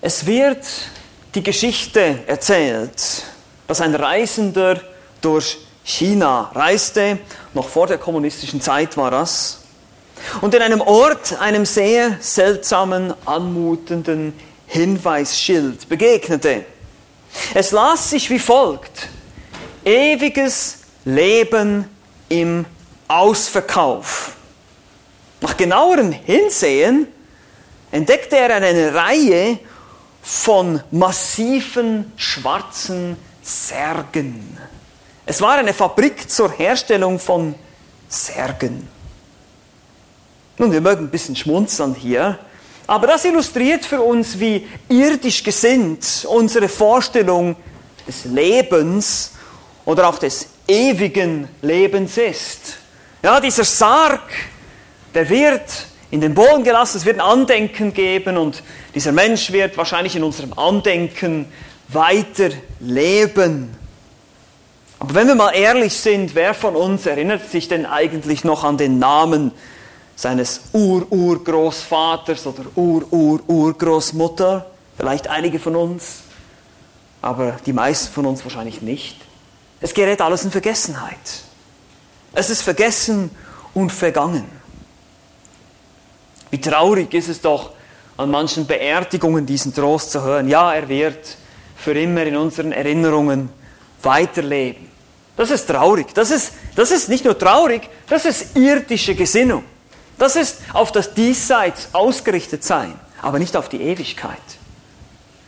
Es 0.00 0.26
wird 0.26 0.64
die 1.34 1.42
Geschichte 1.42 2.20
erzählt, 2.28 3.24
dass 3.66 3.80
ein 3.80 3.96
Reisender 3.96 4.80
durch 5.20 5.58
China 5.82 6.52
reiste, 6.54 7.18
noch 7.52 7.68
vor 7.68 7.88
der 7.88 7.98
kommunistischen 7.98 8.60
Zeit 8.60 8.96
war 8.96 9.10
das, 9.10 9.62
und 10.40 10.54
in 10.54 10.62
einem 10.62 10.82
Ort 10.82 11.40
einem 11.40 11.66
sehr 11.66 12.16
seltsamen, 12.20 13.12
anmutenden 13.26 14.34
Hinweisschild 14.68 15.88
begegnete. 15.88 16.64
Es 17.52 17.72
las 17.72 18.10
sich 18.10 18.30
wie 18.30 18.38
folgt. 18.38 19.08
Ewiges 19.84 20.78
Leben 21.04 21.86
im 22.28 22.66
Ausverkauf. 23.08 24.36
Nach 25.40 25.56
genauerem 25.56 26.12
Hinsehen 26.12 27.08
entdeckte 27.90 28.36
er 28.36 28.54
eine 28.54 28.94
Reihe 28.94 29.58
von 30.28 30.82
massiven 30.90 32.12
schwarzen 32.16 33.16
Särgen. 33.42 34.58
Es 35.24 35.40
war 35.40 35.56
eine 35.56 35.72
Fabrik 35.72 36.30
zur 36.30 36.52
Herstellung 36.52 37.18
von 37.18 37.54
Särgen. 38.10 38.86
Nun, 40.58 40.70
wir 40.70 40.82
mögen 40.82 41.06
ein 41.06 41.10
bisschen 41.10 41.34
schmunzeln 41.34 41.94
hier, 41.94 42.38
aber 42.86 43.06
das 43.06 43.24
illustriert 43.24 43.86
für 43.86 44.02
uns, 44.02 44.38
wie 44.38 44.66
irdisch 44.90 45.42
gesinnt 45.42 46.26
unsere 46.28 46.68
Vorstellung 46.68 47.56
des 48.06 48.26
Lebens 48.26 49.32
oder 49.86 50.10
auch 50.10 50.18
des 50.18 50.46
ewigen 50.66 51.48
Lebens 51.62 52.18
ist. 52.18 52.76
Ja, 53.22 53.40
dieser 53.40 53.64
Sarg, 53.64 54.28
der 55.14 55.26
wird 55.30 55.86
in 56.10 56.20
den 56.20 56.34
Boden 56.34 56.64
gelassen, 56.64 56.98
es 56.98 57.06
wird 57.06 57.16
ein 57.16 57.22
Andenken 57.22 57.94
geben 57.94 58.36
und 58.36 58.62
dieser 58.94 59.12
Mensch 59.12 59.52
wird 59.52 59.76
wahrscheinlich 59.76 60.16
in 60.16 60.24
unserem 60.24 60.52
Andenken 60.58 61.46
weiter 61.88 62.50
leben. 62.80 63.76
Aber 64.98 65.14
wenn 65.14 65.26
wir 65.28 65.34
mal 65.34 65.52
ehrlich 65.52 65.94
sind, 65.94 66.34
wer 66.34 66.54
von 66.54 66.74
uns 66.74 67.06
erinnert 67.06 67.48
sich 67.50 67.68
denn 67.68 67.86
eigentlich 67.86 68.44
noch 68.44 68.64
an 68.64 68.76
den 68.76 68.98
Namen 68.98 69.52
seines 70.16 70.62
Ur-Urgroßvaters 70.72 72.46
oder 72.46 72.64
Ur-Ur-Urgroßmutter? 72.74 74.66
Vielleicht 74.96 75.28
einige 75.28 75.60
von 75.60 75.76
uns, 75.76 76.22
aber 77.22 77.56
die 77.64 77.72
meisten 77.72 78.12
von 78.12 78.26
uns 78.26 78.42
wahrscheinlich 78.44 78.82
nicht. 78.82 79.16
Es 79.80 79.94
gerät 79.94 80.20
alles 80.20 80.44
in 80.44 80.50
Vergessenheit. 80.50 81.16
Es 82.32 82.50
ist 82.50 82.62
vergessen 82.62 83.30
und 83.74 83.90
vergangen. 83.90 84.46
Wie 86.50 86.60
traurig 86.60 87.14
ist 87.14 87.28
es 87.28 87.40
doch, 87.40 87.70
an 88.18 88.30
manchen 88.30 88.66
Beerdigungen 88.66 89.46
diesen 89.46 89.72
Trost 89.72 90.10
zu 90.10 90.22
hören. 90.22 90.48
Ja, 90.48 90.74
er 90.74 90.88
wird 90.88 91.36
für 91.76 91.92
immer 91.92 92.24
in 92.24 92.36
unseren 92.36 92.72
Erinnerungen 92.72 93.48
weiterleben. 94.02 94.88
Das 95.36 95.50
ist 95.50 95.66
traurig. 95.66 96.12
Das 96.14 96.32
ist, 96.32 96.52
das 96.74 96.90
ist 96.90 97.08
nicht 97.08 97.24
nur 97.24 97.38
traurig, 97.38 97.88
das 98.08 98.24
ist 98.24 98.56
irdische 98.56 99.14
Gesinnung. 99.14 99.64
Das 100.18 100.34
ist 100.34 100.58
auf 100.72 100.90
das 100.90 101.14
Diesseits 101.14 101.90
ausgerichtet 101.92 102.64
sein, 102.64 102.92
aber 103.22 103.38
nicht 103.38 103.56
auf 103.56 103.68
die 103.68 103.80
Ewigkeit. 103.80 104.36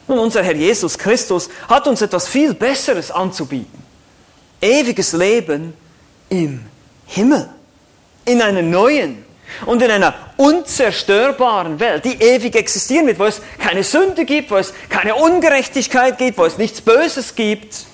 Nun, 0.06 0.20
unser 0.20 0.44
Herr 0.44 0.54
Jesus 0.54 0.96
Christus 0.96 1.50
hat 1.68 1.88
uns 1.88 2.02
etwas 2.02 2.28
viel 2.28 2.54
Besseres 2.54 3.10
anzubieten. 3.10 3.82
Ewiges 4.60 5.12
Leben 5.12 5.74
im 6.28 6.64
Himmel, 7.06 7.48
in 8.24 8.40
einer 8.42 8.62
neuen 8.62 9.24
und 9.66 9.82
in 9.82 9.90
einer 9.90 10.14
unzerstörbaren 10.36 11.80
Welt, 11.80 12.04
die 12.04 12.20
ewig 12.20 12.54
existieren 12.56 13.06
wird, 13.06 13.18
wo 13.18 13.24
es 13.24 13.40
keine 13.58 13.84
Sünde 13.84 14.24
gibt, 14.24 14.50
wo 14.50 14.56
es 14.56 14.72
keine 14.88 15.14
Ungerechtigkeit 15.14 16.18
gibt, 16.18 16.38
wo 16.38 16.44
es 16.44 16.58
nichts 16.58 16.80
Böses 16.80 17.34
gibt, 17.34 17.86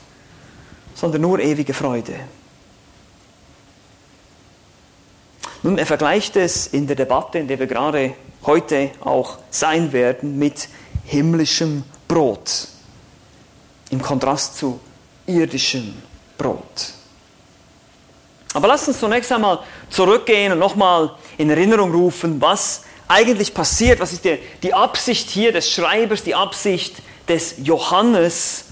sondern 0.95 1.21
nur 1.21 1.39
ewige 1.39 1.75
Freude. 1.75 2.15
Nun, 5.63 5.79
er 5.79 5.87
vergleicht 5.87 6.37
es 6.37 6.69
in 6.69 6.87
der 6.87 6.97
Debatte, 6.97 7.39
in 7.39 7.49
der 7.49 7.59
wir 7.59 7.67
gerade 7.67 8.15
heute 8.45 8.91
auch 9.01 9.39
sein 9.51 9.93
werden, 9.93 10.39
mit 10.39 10.69
himmlischem 11.05 11.85
Brot 12.07 12.69
im 13.91 14.01
Kontrast 14.01 14.57
zu 14.59 14.81
irdischem 15.27 15.95
Brot. 16.39 16.96
Aber 18.57 18.69
lasst 18.69 18.89
uns 18.89 18.99
zunächst 18.99 19.31
einmal 19.33 19.59
zurückgehen 19.91 20.51
und 20.51 20.59
nochmal 20.59 21.11
in 21.37 21.51
Erinnerung 21.51 21.91
rufen, 21.91 22.41
was 22.41 22.85
eigentlich 23.07 23.53
passiert, 23.53 24.01
was 24.01 24.15
ist 24.15 24.25
die, 24.25 24.39
die 24.63 24.73
Absicht 24.73 25.29
hier 25.29 25.53
des 25.53 25.71
Schreibers, 25.71 26.23
die 26.23 26.35
Absicht 26.35 27.03
des 27.29 27.57
Johannes, 27.63 28.69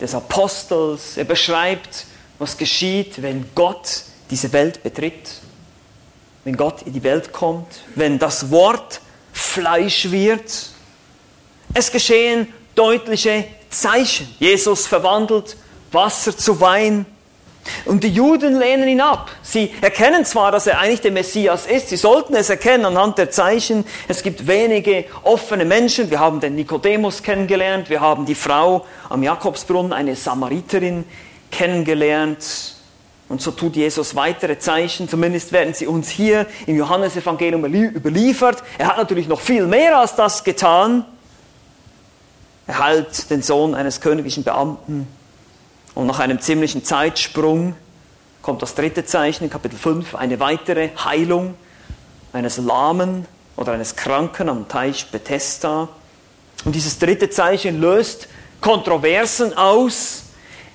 des 0.00 0.12
Apostels. 0.12 1.16
Er 1.16 1.22
beschreibt, 1.22 2.06
was 2.40 2.56
geschieht, 2.56 3.22
wenn 3.22 3.48
Gott 3.54 4.02
diese 4.28 4.52
Welt 4.52 4.82
betritt, 4.82 5.34
wenn 6.42 6.56
Gott 6.56 6.82
in 6.82 6.92
die 6.92 7.04
Welt 7.04 7.32
kommt, 7.32 7.82
wenn 7.94 8.18
das 8.18 8.50
Wort 8.50 9.00
Fleisch 9.32 10.10
wird. 10.10 10.50
Es 11.74 11.92
geschehen 11.92 12.52
deutliche 12.74 13.44
Zeichen. 13.70 14.34
Jesus 14.40 14.88
verwandelt 14.88 15.56
Wasser 15.92 16.36
zu 16.36 16.60
Wein. 16.60 17.06
Und 17.84 18.04
die 18.04 18.08
Juden 18.08 18.58
lehnen 18.58 18.88
ihn 18.88 19.00
ab. 19.00 19.30
Sie 19.42 19.72
erkennen 19.80 20.24
zwar, 20.24 20.52
dass 20.52 20.66
er 20.66 20.78
eigentlich 20.78 21.00
der 21.00 21.12
Messias 21.12 21.66
ist, 21.66 21.88
sie 21.88 21.96
sollten 21.96 22.34
es 22.34 22.50
erkennen 22.50 22.84
anhand 22.84 23.18
der 23.18 23.30
Zeichen. 23.30 23.84
Es 24.08 24.22
gibt 24.22 24.46
wenige 24.46 25.04
offene 25.22 25.64
Menschen. 25.64 26.10
Wir 26.10 26.20
haben 26.20 26.40
den 26.40 26.54
Nikodemus 26.54 27.22
kennengelernt, 27.22 27.90
wir 27.90 28.00
haben 28.00 28.26
die 28.26 28.34
Frau 28.34 28.86
am 29.08 29.22
Jakobsbrunnen, 29.22 29.92
eine 29.92 30.16
Samariterin, 30.16 31.04
kennengelernt. 31.50 32.74
Und 33.28 33.42
so 33.42 33.50
tut 33.50 33.76
Jesus 33.76 34.14
weitere 34.14 34.58
Zeichen, 34.58 35.08
zumindest 35.08 35.52
werden 35.52 35.74
sie 35.74 35.86
uns 35.86 36.08
hier 36.08 36.46
im 36.66 36.76
Johannesevangelium 36.76 37.64
überliefert. 37.64 38.62
Er 38.78 38.88
hat 38.88 38.96
natürlich 38.96 39.28
noch 39.28 39.40
viel 39.40 39.66
mehr 39.66 39.98
als 39.98 40.14
das 40.14 40.44
getan. 40.44 41.04
Er 42.66 42.78
heilt 42.78 43.30
den 43.30 43.42
Sohn 43.42 43.74
eines 43.74 44.00
königlichen 44.00 44.44
Beamten 44.44 45.06
und 45.98 46.06
nach 46.06 46.20
einem 46.20 46.38
ziemlichen 46.40 46.84
Zeitsprung 46.84 47.74
kommt 48.40 48.62
das 48.62 48.76
dritte 48.76 49.04
Zeichen 49.04 49.50
Kapitel 49.50 49.76
5, 49.76 50.14
eine 50.14 50.38
weitere 50.38 50.90
Heilung 50.96 51.54
eines 52.32 52.56
Lahmen 52.58 53.26
oder 53.56 53.72
eines 53.72 53.96
Kranken 53.96 54.48
am 54.48 54.68
Teich 54.68 55.10
Bethesda. 55.10 55.88
Und 56.64 56.76
dieses 56.76 57.00
dritte 57.00 57.30
Zeichen 57.30 57.80
löst 57.80 58.28
Kontroversen 58.60 59.58
aus, 59.58 60.26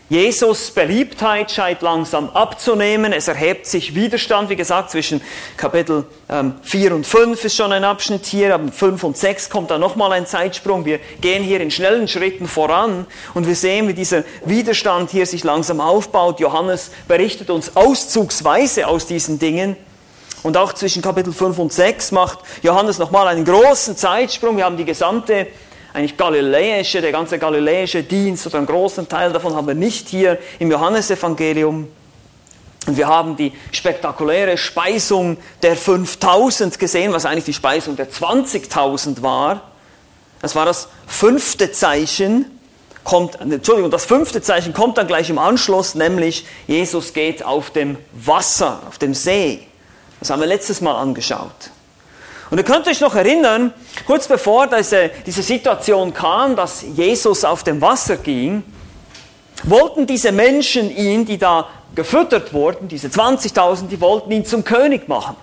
Jesus 0.09 0.71
Beliebtheit 0.71 1.49
scheint 1.49 1.81
langsam 1.81 2.29
abzunehmen. 2.31 3.13
Es 3.13 3.29
erhebt 3.29 3.65
sich 3.65 3.95
Widerstand, 3.95 4.49
wie 4.49 4.57
gesagt, 4.57 4.91
zwischen 4.91 5.21
Kapitel 5.55 6.05
ähm, 6.29 6.55
4 6.61 6.93
und 6.93 7.07
5 7.07 7.45
ist 7.45 7.55
schon 7.55 7.71
ein 7.71 7.85
Abschnitt 7.85 8.25
hier, 8.25 8.53
aber 8.53 8.69
5 8.69 9.01
und 9.05 9.17
6 9.17 9.49
kommt 9.49 9.71
dann 9.71 9.79
nochmal 9.79 10.11
ein 10.11 10.25
Zeitsprung. 10.27 10.83
Wir 10.83 10.99
gehen 11.21 11.41
hier 11.41 11.61
in 11.61 11.71
schnellen 11.71 12.09
Schritten 12.09 12.47
voran 12.47 13.07
und 13.33 13.47
wir 13.47 13.55
sehen, 13.55 13.87
wie 13.87 13.93
dieser 13.93 14.25
Widerstand 14.43 15.09
hier 15.09 15.25
sich 15.25 15.45
langsam 15.45 15.79
aufbaut. 15.79 16.41
Johannes 16.41 16.91
berichtet 17.07 17.49
uns 17.49 17.77
auszugsweise 17.77 18.87
aus 18.87 19.07
diesen 19.07 19.39
Dingen. 19.39 19.77
Und 20.43 20.57
auch 20.57 20.73
zwischen 20.73 21.01
Kapitel 21.01 21.31
5 21.31 21.57
und 21.57 21.71
6 21.71 22.11
macht 22.11 22.39
Johannes 22.61 22.99
nochmal 22.99 23.29
einen 23.29 23.45
großen 23.45 23.95
Zeitsprung. 23.95 24.57
Wir 24.57 24.65
haben 24.65 24.75
die 24.75 24.83
gesamte 24.83 25.47
eigentlich 25.93 26.17
galiläische, 26.17 27.01
der 27.01 27.11
ganze 27.11 27.37
galiläische 27.37 28.03
Dienst 28.03 28.47
oder 28.47 28.57
einen 28.57 28.67
großen 28.67 29.07
Teil 29.07 29.31
davon 29.31 29.55
haben 29.55 29.67
wir 29.67 29.75
nicht 29.75 30.09
hier 30.09 30.39
im 30.59 30.71
Johannesevangelium. 30.71 31.87
Und 32.85 32.97
wir 32.97 33.07
haben 33.07 33.37
die 33.37 33.53
spektakuläre 33.71 34.57
Speisung 34.57 35.37
der 35.61 35.75
5000 35.75 36.77
gesehen, 36.79 37.13
was 37.13 37.25
eigentlich 37.25 37.45
die 37.45 37.53
Speisung 37.53 37.95
der 37.95 38.09
20.000 38.09 39.21
war. 39.21 39.61
Das 40.41 40.55
war 40.55 40.65
das 40.65 40.89
fünfte 41.07 41.71
Zeichen. 41.71 42.59
Kommt, 43.03 43.39
Entschuldigung, 43.39 43.91
das 43.91 44.05
fünfte 44.05 44.41
Zeichen 44.41 44.73
kommt 44.73 44.97
dann 44.97 45.07
gleich 45.07 45.29
im 45.29 45.37
Anschluss, 45.37 45.93
nämlich 45.93 46.45
Jesus 46.67 47.13
geht 47.13 47.43
auf 47.43 47.69
dem 47.69 47.97
Wasser, 48.13 48.81
auf 48.87 48.97
dem 48.97 49.13
See. 49.13 49.59
Das 50.19 50.29
haben 50.29 50.39
wir 50.39 50.47
letztes 50.47 50.79
Mal 50.81 50.95
angeschaut. 50.95 51.72
Und 52.53 52.59
ihr 52.59 52.65
könnt 52.65 52.87
euch 52.87 53.01
noch 53.01 53.15
erinnern, 53.15 53.73
kurz 54.05 54.27
bevor 54.27 54.67
diese, 54.67 55.09
diese 55.25 55.41
Situation 55.41 56.13
kam, 56.13 56.55
dass 56.55 56.83
Jesus 56.83 57.43
auf 57.43 57.63
dem 57.63 57.81
Wasser 57.81 58.17
ging, 58.17 58.61
wollten 59.63 60.05
diese 60.05 60.31
Menschen 60.31 60.95
ihn, 60.95 61.25
die 61.25 61.39
da 61.39 61.67
gefüttert 61.95 62.53
wurden, 62.53 62.87
diese 62.87 63.07
20.000, 63.07 63.87
die 63.87 63.99
wollten 63.99 64.31
ihn 64.31 64.45
zum 64.45 64.63
König 64.63 65.07
machen. 65.07 65.35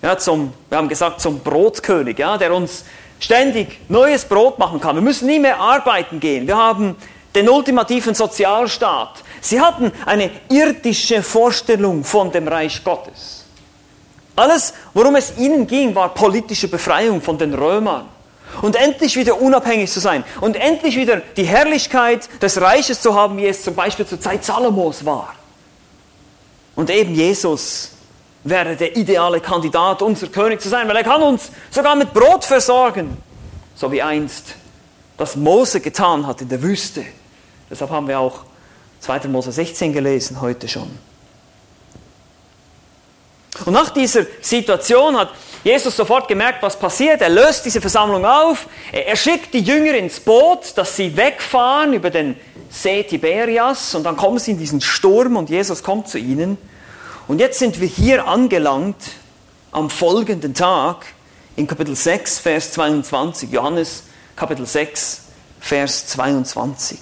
Ja, 0.00 0.16
zum, 0.16 0.52
wir 0.68 0.78
haben 0.78 0.88
gesagt, 0.88 1.20
zum 1.20 1.40
Brotkönig, 1.40 2.16
ja, 2.20 2.38
der 2.38 2.54
uns 2.54 2.84
ständig 3.18 3.80
neues 3.88 4.26
Brot 4.26 4.60
machen 4.60 4.80
kann. 4.80 4.94
Wir 4.94 5.02
müssen 5.02 5.26
nie 5.26 5.40
mehr 5.40 5.58
arbeiten 5.58 6.20
gehen. 6.20 6.46
Wir 6.46 6.56
haben 6.56 6.94
den 7.34 7.48
ultimativen 7.48 8.14
Sozialstaat. 8.14 9.24
Sie 9.40 9.60
hatten 9.60 9.90
eine 10.04 10.30
irdische 10.50 11.24
Vorstellung 11.24 12.04
von 12.04 12.30
dem 12.30 12.46
Reich 12.46 12.84
Gottes. 12.84 13.45
Alles, 14.36 14.74
worum 14.94 15.16
es 15.16 15.36
ihnen 15.38 15.66
ging, 15.66 15.94
war 15.94 16.12
politische 16.14 16.68
Befreiung 16.68 17.20
von 17.20 17.38
den 17.38 17.54
Römern. 17.54 18.06
und 18.62 18.76
endlich 18.76 19.16
wieder 19.16 19.40
unabhängig 19.40 19.90
zu 19.90 20.00
sein 20.00 20.24
und 20.40 20.56
endlich 20.56 20.96
wieder 20.96 21.18
die 21.36 21.44
Herrlichkeit 21.44 22.28
des 22.40 22.60
Reiches 22.60 23.00
zu 23.00 23.14
haben, 23.14 23.36
wie 23.36 23.46
es 23.46 23.62
zum 23.62 23.74
Beispiel 23.74 24.06
zur 24.06 24.20
Zeit 24.20 24.44
Salomos 24.44 25.04
war. 25.04 25.34
Und 26.74 26.90
eben 26.90 27.14
Jesus 27.14 27.90
wäre 28.44 28.76
der 28.76 28.96
ideale 28.96 29.40
Kandidat, 29.40 30.02
unser 30.02 30.28
König 30.28 30.60
zu 30.60 30.68
sein, 30.68 30.86
weil 30.88 30.96
er 30.96 31.04
kann 31.04 31.22
uns 31.22 31.50
sogar 31.70 31.96
mit 31.96 32.12
Brot 32.12 32.44
versorgen, 32.44 33.16
so 33.74 33.90
wie 33.90 34.02
einst 34.02 34.54
das 35.16 35.36
Mose 35.36 35.80
getan 35.80 36.26
hat 36.26 36.42
in 36.42 36.48
der 36.48 36.62
Wüste. 36.62 37.04
Deshalb 37.70 37.90
haben 37.90 38.06
wir 38.06 38.20
auch 38.20 38.40
2. 39.00 39.28
Mose 39.28 39.50
16 39.50 39.92
gelesen 39.92 40.40
heute 40.40 40.68
schon. 40.68 40.90
Und 43.64 43.72
nach 43.72 43.90
dieser 43.90 44.26
Situation 44.40 45.16
hat 45.16 45.30
Jesus 45.64 45.96
sofort 45.96 46.28
gemerkt, 46.28 46.62
was 46.62 46.78
passiert. 46.78 47.20
Er 47.22 47.28
löst 47.28 47.64
diese 47.64 47.80
Versammlung 47.80 48.24
auf. 48.24 48.66
Er 48.92 49.16
schickt 49.16 49.54
die 49.54 49.60
Jünger 49.60 49.94
ins 49.94 50.20
Boot, 50.20 50.76
dass 50.76 50.94
sie 50.94 51.16
wegfahren 51.16 51.92
über 51.92 52.10
den 52.10 52.36
See 52.70 53.02
Tiberias. 53.02 53.94
Und 53.94 54.04
dann 54.04 54.16
kommen 54.16 54.38
sie 54.38 54.52
in 54.52 54.58
diesen 54.58 54.80
Sturm 54.80 55.36
und 55.36 55.50
Jesus 55.50 55.82
kommt 55.82 56.08
zu 56.08 56.18
ihnen. 56.18 56.58
Und 57.26 57.40
jetzt 57.40 57.58
sind 57.58 57.80
wir 57.80 57.88
hier 57.88 58.28
angelangt 58.28 58.96
am 59.72 59.90
folgenden 59.90 60.54
Tag 60.54 61.06
in 61.56 61.66
Kapitel 61.66 61.96
6, 61.96 62.38
Vers 62.38 62.72
22. 62.72 63.50
Johannes 63.50 64.04
Kapitel 64.36 64.66
6, 64.66 65.22
Vers 65.58 66.06
22. 66.08 66.98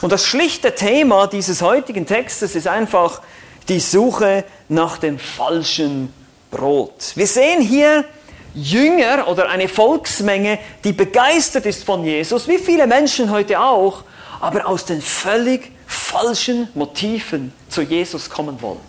Und 0.00 0.12
das 0.12 0.24
schlichte 0.24 0.74
Thema 0.74 1.26
dieses 1.26 1.62
heutigen 1.62 2.06
Textes 2.06 2.54
ist 2.54 2.68
einfach 2.68 3.22
die 3.68 3.80
Suche 3.80 4.44
nach 4.68 4.98
dem 4.98 5.18
falschen 5.18 6.12
Brot. 6.50 7.12
Wir 7.14 7.26
sehen 7.26 7.60
hier 7.60 8.04
Jünger 8.54 9.28
oder 9.28 9.48
eine 9.48 9.68
Volksmenge, 9.68 10.58
die 10.84 10.92
begeistert 10.92 11.66
ist 11.66 11.84
von 11.84 12.04
Jesus, 12.04 12.48
wie 12.48 12.58
viele 12.58 12.86
Menschen 12.86 13.30
heute 13.30 13.60
auch, 13.60 14.02
aber 14.40 14.66
aus 14.66 14.84
den 14.84 15.02
völlig 15.02 15.72
falschen 15.86 16.68
Motiven 16.74 17.52
zu 17.68 17.82
Jesus 17.82 18.28
kommen 18.28 18.60
wollen. 18.60 18.80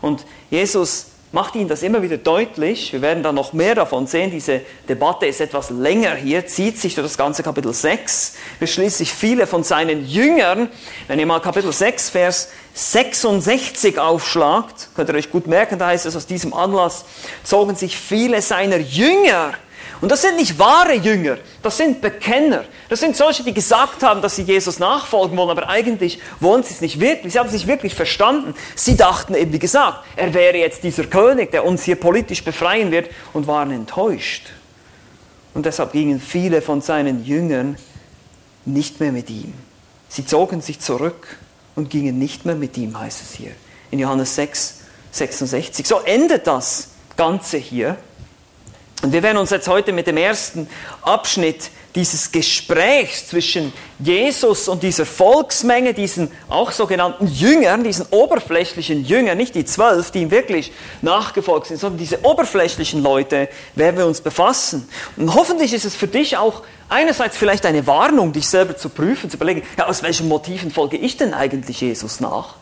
Und 0.00 0.24
Jesus 0.50 1.06
macht 1.34 1.56
Ihnen 1.56 1.68
das 1.68 1.82
immer 1.82 2.00
wieder 2.00 2.16
deutlich. 2.16 2.92
Wir 2.92 3.02
werden 3.02 3.24
da 3.24 3.32
noch 3.32 3.52
mehr 3.52 3.74
davon 3.74 4.06
sehen. 4.06 4.30
Diese 4.30 4.60
Debatte 4.88 5.26
ist 5.26 5.40
etwas 5.40 5.68
länger 5.68 6.14
hier, 6.14 6.46
zieht 6.46 6.78
sich 6.78 6.94
durch 6.94 7.08
das 7.08 7.18
ganze 7.18 7.42
Kapitel 7.42 7.74
6. 7.74 8.36
Wir 8.60 8.68
schließlich 8.68 9.12
viele 9.12 9.48
von 9.48 9.64
seinen 9.64 10.06
Jüngern, 10.06 10.68
wenn 11.08 11.18
ihr 11.18 11.26
mal 11.26 11.40
Kapitel 11.40 11.72
6, 11.72 12.10
Vers 12.10 12.50
66 12.74 13.98
aufschlagt, 13.98 14.90
könnt 14.94 15.08
ihr 15.08 15.16
euch 15.16 15.30
gut 15.30 15.46
merken, 15.46 15.78
da 15.78 15.88
heißt 15.88 16.06
es, 16.06 16.16
aus 16.16 16.26
diesem 16.26 16.54
Anlass 16.54 17.04
zogen 17.42 17.74
sich 17.74 17.96
viele 17.96 18.40
seiner 18.40 18.78
Jünger 18.78 19.54
und 20.00 20.10
das 20.10 20.22
sind 20.22 20.36
nicht 20.36 20.58
wahre 20.58 20.94
Jünger, 20.94 21.38
das 21.62 21.76
sind 21.76 22.00
Bekenner. 22.00 22.64
Das 22.88 23.00
sind 23.00 23.16
solche, 23.16 23.42
die 23.42 23.54
gesagt 23.54 24.02
haben, 24.02 24.20
dass 24.20 24.36
sie 24.36 24.42
Jesus 24.42 24.78
nachfolgen 24.78 25.36
wollen, 25.36 25.50
aber 25.50 25.68
eigentlich 25.68 26.18
wollen 26.40 26.62
sie 26.62 26.74
es 26.74 26.80
nicht 26.80 27.00
wirklich. 27.00 27.32
Sie 27.32 27.38
haben 27.38 27.46
es 27.46 27.52
nicht 27.52 27.66
wirklich 27.66 27.94
verstanden. 27.94 28.54
Sie 28.74 28.96
dachten 28.96 29.34
eben, 29.34 29.52
wie 29.52 29.58
gesagt, 29.58 30.04
er 30.16 30.34
wäre 30.34 30.58
jetzt 30.58 30.84
dieser 30.84 31.04
König, 31.04 31.50
der 31.50 31.64
uns 31.64 31.84
hier 31.84 31.96
politisch 31.96 32.44
befreien 32.44 32.90
wird 32.90 33.10
und 33.32 33.46
waren 33.46 33.70
enttäuscht. 33.70 34.50
Und 35.54 35.66
deshalb 35.66 35.92
gingen 35.92 36.20
viele 36.20 36.60
von 36.60 36.80
seinen 36.80 37.24
Jüngern 37.24 37.76
nicht 38.64 39.00
mehr 39.00 39.12
mit 39.12 39.30
ihm. 39.30 39.54
Sie 40.08 40.26
zogen 40.26 40.60
sich 40.60 40.80
zurück 40.80 41.38
und 41.74 41.90
gingen 41.90 42.18
nicht 42.18 42.44
mehr 42.44 42.54
mit 42.54 42.76
ihm, 42.76 42.98
heißt 42.98 43.22
es 43.22 43.32
hier. 43.34 43.52
In 43.90 43.98
Johannes 43.98 44.34
6, 44.34 44.80
66. 45.12 45.86
So 45.86 46.00
endet 46.00 46.46
das 46.46 46.88
Ganze 47.16 47.58
hier. 47.58 47.96
Und 49.04 49.12
wir 49.12 49.22
werden 49.22 49.36
uns 49.36 49.50
jetzt 49.50 49.68
heute 49.68 49.92
mit 49.92 50.06
dem 50.06 50.16
ersten 50.16 50.66
Abschnitt 51.02 51.68
dieses 51.94 52.32
Gesprächs 52.32 53.28
zwischen 53.28 53.70
Jesus 53.98 54.66
und 54.66 54.82
dieser 54.82 55.04
Volksmenge, 55.04 55.92
diesen 55.92 56.30
auch 56.48 56.72
sogenannten 56.72 57.26
Jüngern, 57.26 57.84
diesen 57.84 58.06
oberflächlichen 58.10 59.04
Jüngern, 59.04 59.36
nicht 59.36 59.56
die 59.56 59.66
zwölf, 59.66 60.10
die 60.10 60.22
ihm 60.22 60.30
wirklich 60.30 60.72
nachgefolgt 61.02 61.66
sind, 61.66 61.80
sondern 61.80 61.98
diese 61.98 62.24
oberflächlichen 62.24 63.02
Leute, 63.02 63.50
werden 63.74 63.98
wir 63.98 64.06
uns 64.06 64.22
befassen. 64.22 64.88
Und 65.18 65.34
hoffentlich 65.34 65.74
ist 65.74 65.84
es 65.84 65.94
für 65.94 66.08
dich 66.08 66.38
auch 66.38 66.62
einerseits 66.88 67.36
vielleicht 67.36 67.66
eine 67.66 67.86
Warnung, 67.86 68.32
dich 68.32 68.48
selber 68.48 68.78
zu 68.78 68.88
prüfen, 68.88 69.28
zu 69.28 69.36
überlegen, 69.36 69.64
ja, 69.76 69.86
aus 69.86 70.02
welchen 70.02 70.28
Motiven 70.28 70.70
folge 70.70 70.96
ich 70.96 71.18
denn 71.18 71.34
eigentlich 71.34 71.82
Jesus 71.82 72.20
nach? 72.20 72.54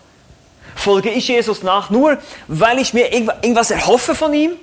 Folge 0.74 1.10
ich 1.10 1.28
Jesus 1.28 1.62
nach 1.62 1.90
nur, 1.90 2.18
weil 2.48 2.80
ich 2.80 2.94
mir 2.94 3.12
irgendwas 3.12 3.70
erhoffe 3.70 4.16
von 4.16 4.34
ihm? 4.34 4.54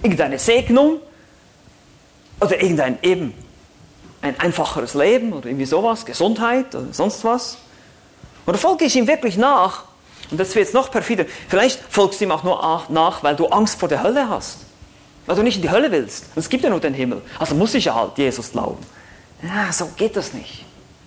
Irgendeine 0.00 0.38
Segnung? 0.38 1.00
Oder 2.44 2.62
irgendein 2.62 2.98
eben 3.02 3.34
ein 4.20 4.38
einfacheres 4.40 4.94
Leben 4.94 5.32
oder 5.32 5.46
irgendwie 5.46 5.66
sowas, 5.66 6.06
Gesundheit 6.06 6.74
oder 6.74 6.92
sonst 6.92 7.24
was. 7.24 7.58
Oder 8.46 8.58
folge 8.58 8.84
ich 8.84 8.96
ihm 8.96 9.06
wirklich 9.06 9.36
nach? 9.36 9.84
Und 10.30 10.40
das 10.40 10.54
wird 10.54 10.66
jetzt 10.66 10.74
noch 10.74 10.90
perfider. 10.90 11.26
Vielleicht 11.48 11.80
folgst 11.90 12.20
du 12.20 12.24
ihm 12.24 12.30
auch 12.30 12.42
nur 12.42 12.86
nach, 12.88 13.22
weil 13.22 13.36
du 13.36 13.46
Angst 13.46 13.78
vor 13.78 13.88
der 13.88 14.02
Hölle 14.02 14.28
hast. 14.28 14.58
Weil 15.26 15.36
du 15.36 15.42
nicht 15.42 15.56
in 15.56 15.62
die 15.62 15.70
Hölle 15.70 15.90
willst. 15.90 16.26
Es 16.34 16.48
gibt 16.48 16.64
ja 16.64 16.70
nur 16.70 16.80
den 16.80 16.94
Himmel. 16.94 17.22
Also 17.38 17.54
muss 17.54 17.74
ich 17.74 17.86
ja 17.86 17.94
halt 17.94 18.18
Jesus 18.18 18.52
glauben. 18.52 18.84
Ja, 19.42 19.72
so 19.72 19.86
geht 19.96 20.16
das 20.16 20.32
nicht, 20.32 20.64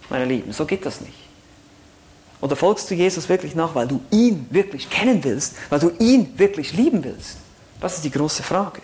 meine 0.10 0.26
Lieben. 0.26 0.54
So 0.54 0.66
geht 0.66 0.86
das 0.86 1.02
nicht. 1.02 1.18
Oder 2.40 2.56
folgst 2.56 2.90
du 2.90 2.96
Jesus 2.96 3.30
wirklich 3.30 3.56
nach, 3.56 3.74
weil 3.74 3.88
du 3.88 4.02
ihn 4.12 4.48
wirklich 4.52 4.90
kennen 4.90 5.24
willst, 5.24 5.56
weil 5.70 5.80
du 5.80 5.92
ihn 6.00 6.38
wirklich 6.38 6.74
lieben 6.74 7.04
willst? 7.04 7.38
Das 7.82 7.96
ist 7.96 8.06
die 8.06 8.12
große 8.12 8.44
Frage. 8.44 8.82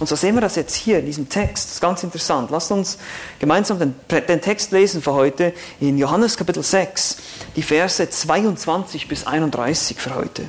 Und 0.00 0.08
so 0.08 0.16
sehen 0.16 0.34
wir 0.34 0.40
das 0.40 0.56
jetzt 0.56 0.74
hier 0.74 0.98
in 0.98 1.06
diesem 1.06 1.28
Text. 1.28 1.66
Das 1.66 1.74
ist 1.74 1.80
ganz 1.82 2.02
interessant. 2.02 2.50
Lasst 2.50 2.72
uns 2.72 2.96
gemeinsam 3.38 3.78
den, 3.78 3.94
den, 4.08 4.40
Text 4.40 4.72
lesen 4.72 5.02
für 5.02 5.12
heute 5.12 5.52
in 5.78 5.98
Johannes 5.98 6.38
Kapitel 6.38 6.62
6, 6.62 7.18
die 7.54 7.62
Verse 7.62 8.08
22 8.08 9.08
bis 9.08 9.26
31 9.26 9.98
für 9.98 10.14
heute. 10.14 10.44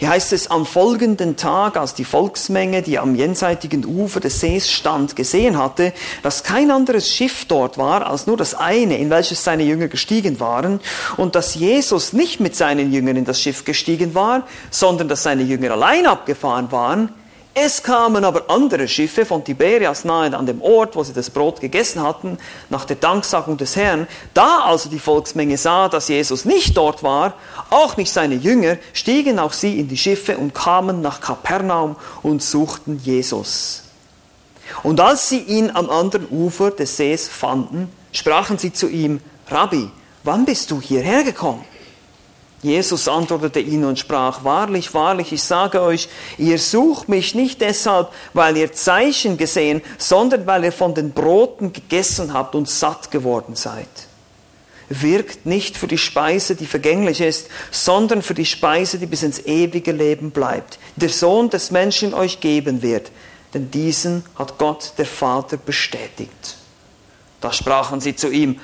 Hier 0.00 0.08
heißt 0.08 0.32
es, 0.32 0.50
am 0.50 0.66
folgenden 0.66 1.36
Tag, 1.36 1.76
als 1.76 1.94
die 1.94 2.04
Volksmenge, 2.04 2.82
die 2.82 2.98
am 2.98 3.14
jenseitigen 3.14 3.84
Ufer 3.84 4.18
des 4.18 4.40
Sees 4.40 4.70
stand, 4.70 5.14
gesehen 5.14 5.58
hatte, 5.58 5.92
dass 6.24 6.42
kein 6.42 6.72
anderes 6.72 7.08
Schiff 7.08 7.44
dort 7.44 7.78
war 7.78 8.04
als 8.06 8.26
nur 8.26 8.36
das 8.36 8.54
eine, 8.54 8.98
in 8.98 9.10
welches 9.10 9.44
seine 9.44 9.62
Jünger 9.62 9.86
gestiegen 9.86 10.40
waren, 10.40 10.80
und 11.16 11.36
dass 11.36 11.54
Jesus 11.54 12.12
nicht 12.12 12.40
mit 12.40 12.56
seinen 12.56 12.92
Jüngern 12.92 13.16
in 13.16 13.24
das 13.24 13.40
Schiff 13.40 13.64
gestiegen 13.64 14.14
war, 14.14 14.46
sondern 14.70 15.06
dass 15.08 15.22
seine 15.22 15.42
Jünger 15.42 15.70
allein 15.70 16.06
abgefahren 16.06 16.72
waren, 16.72 17.12
es 17.60 17.82
kamen 17.82 18.24
aber 18.24 18.48
andere 18.48 18.88
Schiffe 18.88 19.24
von 19.24 19.44
Tiberias 19.44 20.04
nahe 20.04 20.36
an 20.36 20.46
dem 20.46 20.62
Ort, 20.62 20.94
wo 20.96 21.02
sie 21.02 21.12
das 21.12 21.30
Brot 21.30 21.60
gegessen 21.60 22.02
hatten, 22.02 22.38
nach 22.70 22.84
der 22.84 22.96
Danksagung 22.96 23.56
des 23.56 23.76
Herrn. 23.76 24.06
Da 24.34 24.60
also 24.64 24.88
die 24.88 24.98
Volksmenge 24.98 25.56
sah, 25.56 25.88
dass 25.88 26.08
Jesus 26.08 26.44
nicht 26.44 26.76
dort 26.76 27.02
war, 27.02 27.34
auch 27.70 27.96
nicht 27.96 28.12
seine 28.12 28.34
Jünger, 28.34 28.76
stiegen 28.92 29.38
auch 29.38 29.52
sie 29.52 29.80
in 29.80 29.88
die 29.88 29.96
Schiffe 29.96 30.36
und 30.36 30.54
kamen 30.54 31.00
nach 31.00 31.20
Kapernaum 31.20 31.96
und 32.22 32.42
suchten 32.42 33.00
Jesus. 33.02 33.82
Und 34.82 35.00
als 35.00 35.28
sie 35.28 35.40
ihn 35.40 35.70
am 35.70 35.90
anderen 35.90 36.28
Ufer 36.30 36.70
des 36.70 36.96
Sees 36.96 37.28
fanden, 37.28 37.90
sprachen 38.12 38.58
sie 38.58 38.72
zu 38.72 38.88
ihm, 38.88 39.20
Rabbi, 39.48 39.90
wann 40.24 40.44
bist 40.44 40.70
du 40.70 40.80
hierher 40.80 41.24
gekommen? 41.24 41.64
Jesus 42.62 43.06
antwortete 43.06 43.60
ihnen 43.60 43.84
und 43.84 43.98
sprach, 43.98 44.42
Wahrlich, 44.42 44.92
wahrlich, 44.92 45.32
ich 45.32 45.42
sage 45.42 45.80
euch, 45.80 46.08
ihr 46.38 46.58
sucht 46.58 47.08
mich 47.08 47.34
nicht 47.34 47.60
deshalb, 47.60 48.08
weil 48.32 48.56
ihr 48.56 48.72
Zeichen 48.72 49.36
gesehen, 49.36 49.80
sondern 49.96 50.46
weil 50.46 50.64
ihr 50.64 50.72
von 50.72 50.94
den 50.94 51.12
Broten 51.12 51.72
gegessen 51.72 52.32
habt 52.32 52.56
und 52.56 52.68
satt 52.68 53.12
geworden 53.12 53.54
seid. 53.54 53.86
Wirkt 54.88 55.46
nicht 55.46 55.76
für 55.76 55.86
die 55.86 55.98
Speise, 55.98 56.56
die 56.56 56.66
vergänglich 56.66 57.20
ist, 57.20 57.48
sondern 57.70 58.22
für 58.22 58.34
die 58.34 58.46
Speise, 58.46 58.98
die 58.98 59.06
bis 59.06 59.22
ins 59.22 59.38
ewige 59.40 59.92
Leben 59.92 60.30
bleibt. 60.30 60.78
Der 60.96 61.10
Sohn 61.10 61.50
des 61.50 61.70
Menschen 61.70 62.12
euch 62.12 62.40
geben 62.40 62.82
wird, 62.82 63.12
denn 63.54 63.70
diesen 63.70 64.24
hat 64.36 64.58
Gott, 64.58 64.94
der 64.98 65.06
Vater, 65.06 65.58
bestätigt. 65.58 66.56
Da 67.40 67.52
sprachen 67.52 68.00
sie 68.00 68.16
zu 68.16 68.30
ihm, 68.30 68.58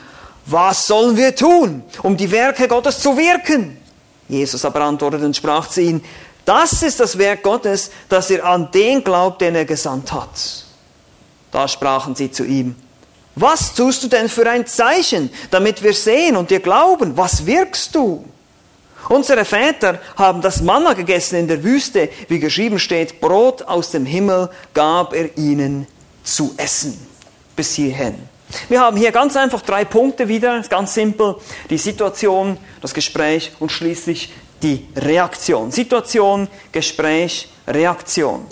was 0.47 0.87
sollen 0.87 1.17
wir 1.17 1.37
tun, 1.37 1.85
um 2.03 2.17
die 2.17 2.31
Werke 2.31 2.67
Gottes 2.69 2.99
zu 2.99 3.17
wirken? 3.17 3.84
Jesus 4.29 4.65
aber 4.65 4.81
antwortete 4.81 5.27
und 5.27 5.37
sprach 5.37 5.69
zu 5.69 5.81
ihnen, 5.81 6.05
das 6.45 6.83
ist 6.83 7.01
das 7.01 7.17
Werk 7.17 7.43
Gottes, 7.43 7.91
dass 8.09 8.31
ihr 8.31 8.45
an 8.45 8.71
den 8.73 9.03
glaubt, 9.03 9.41
den 9.41 9.55
er 9.55 9.65
gesandt 9.65 10.13
hat. 10.13 10.65
Da 11.51 11.69
sprachen 11.69 12.15
sie 12.15 12.31
zu 12.31 12.45
ihm, 12.45 12.77
was 13.37 13.75
tust 13.75 14.03
du 14.03 14.09
denn 14.09 14.29
für 14.29 14.49
ein 14.49 14.67
Zeichen, 14.67 15.31
damit 15.51 15.83
wir 15.83 15.93
sehen 15.93 16.37
und 16.37 16.51
dir 16.51 16.61
glauben? 16.61 17.17
Was 17.17 17.47
wirkst 17.47 17.95
du? 17.95 18.25
Unsere 19.09 19.45
Väter 19.45 20.01
haben 20.17 20.41
das 20.41 20.63
Manna 20.63 20.95
gegessen 20.95 21.37
in 21.37 21.49
der 21.49 21.63
Wüste, 21.63 22.09
wie 22.29 22.39
geschrieben 22.39 22.79
steht, 22.79 23.21
Brot 23.21 23.63
aus 23.63 23.91
dem 23.91 24.07
Himmel 24.07 24.51
gab 24.73 25.13
er 25.13 25.37
ihnen 25.37 25.87
zu 26.23 26.55
essen. 26.57 27.07
Bis 27.57 27.75
hierhin. 27.75 28.34
Wir 28.69 28.81
haben 28.81 28.97
hier 28.97 29.13
ganz 29.13 29.37
einfach 29.37 29.63
drei 29.63 29.85
Punkte 29.85 30.29
wieder, 30.29 30.63
ganz 30.63 30.95
simpel. 30.95 31.37
Die 31.71 31.79
Situation, 31.79 32.59
das 32.81 32.95
Gespräch 32.95 33.53
und 33.61 33.71
schließlich 33.71 34.33
die 34.63 34.87
Reaktion. 34.97 35.71
Situation, 35.71 36.49
Gespräch, 36.73 37.49
Reaktion. 37.67 38.47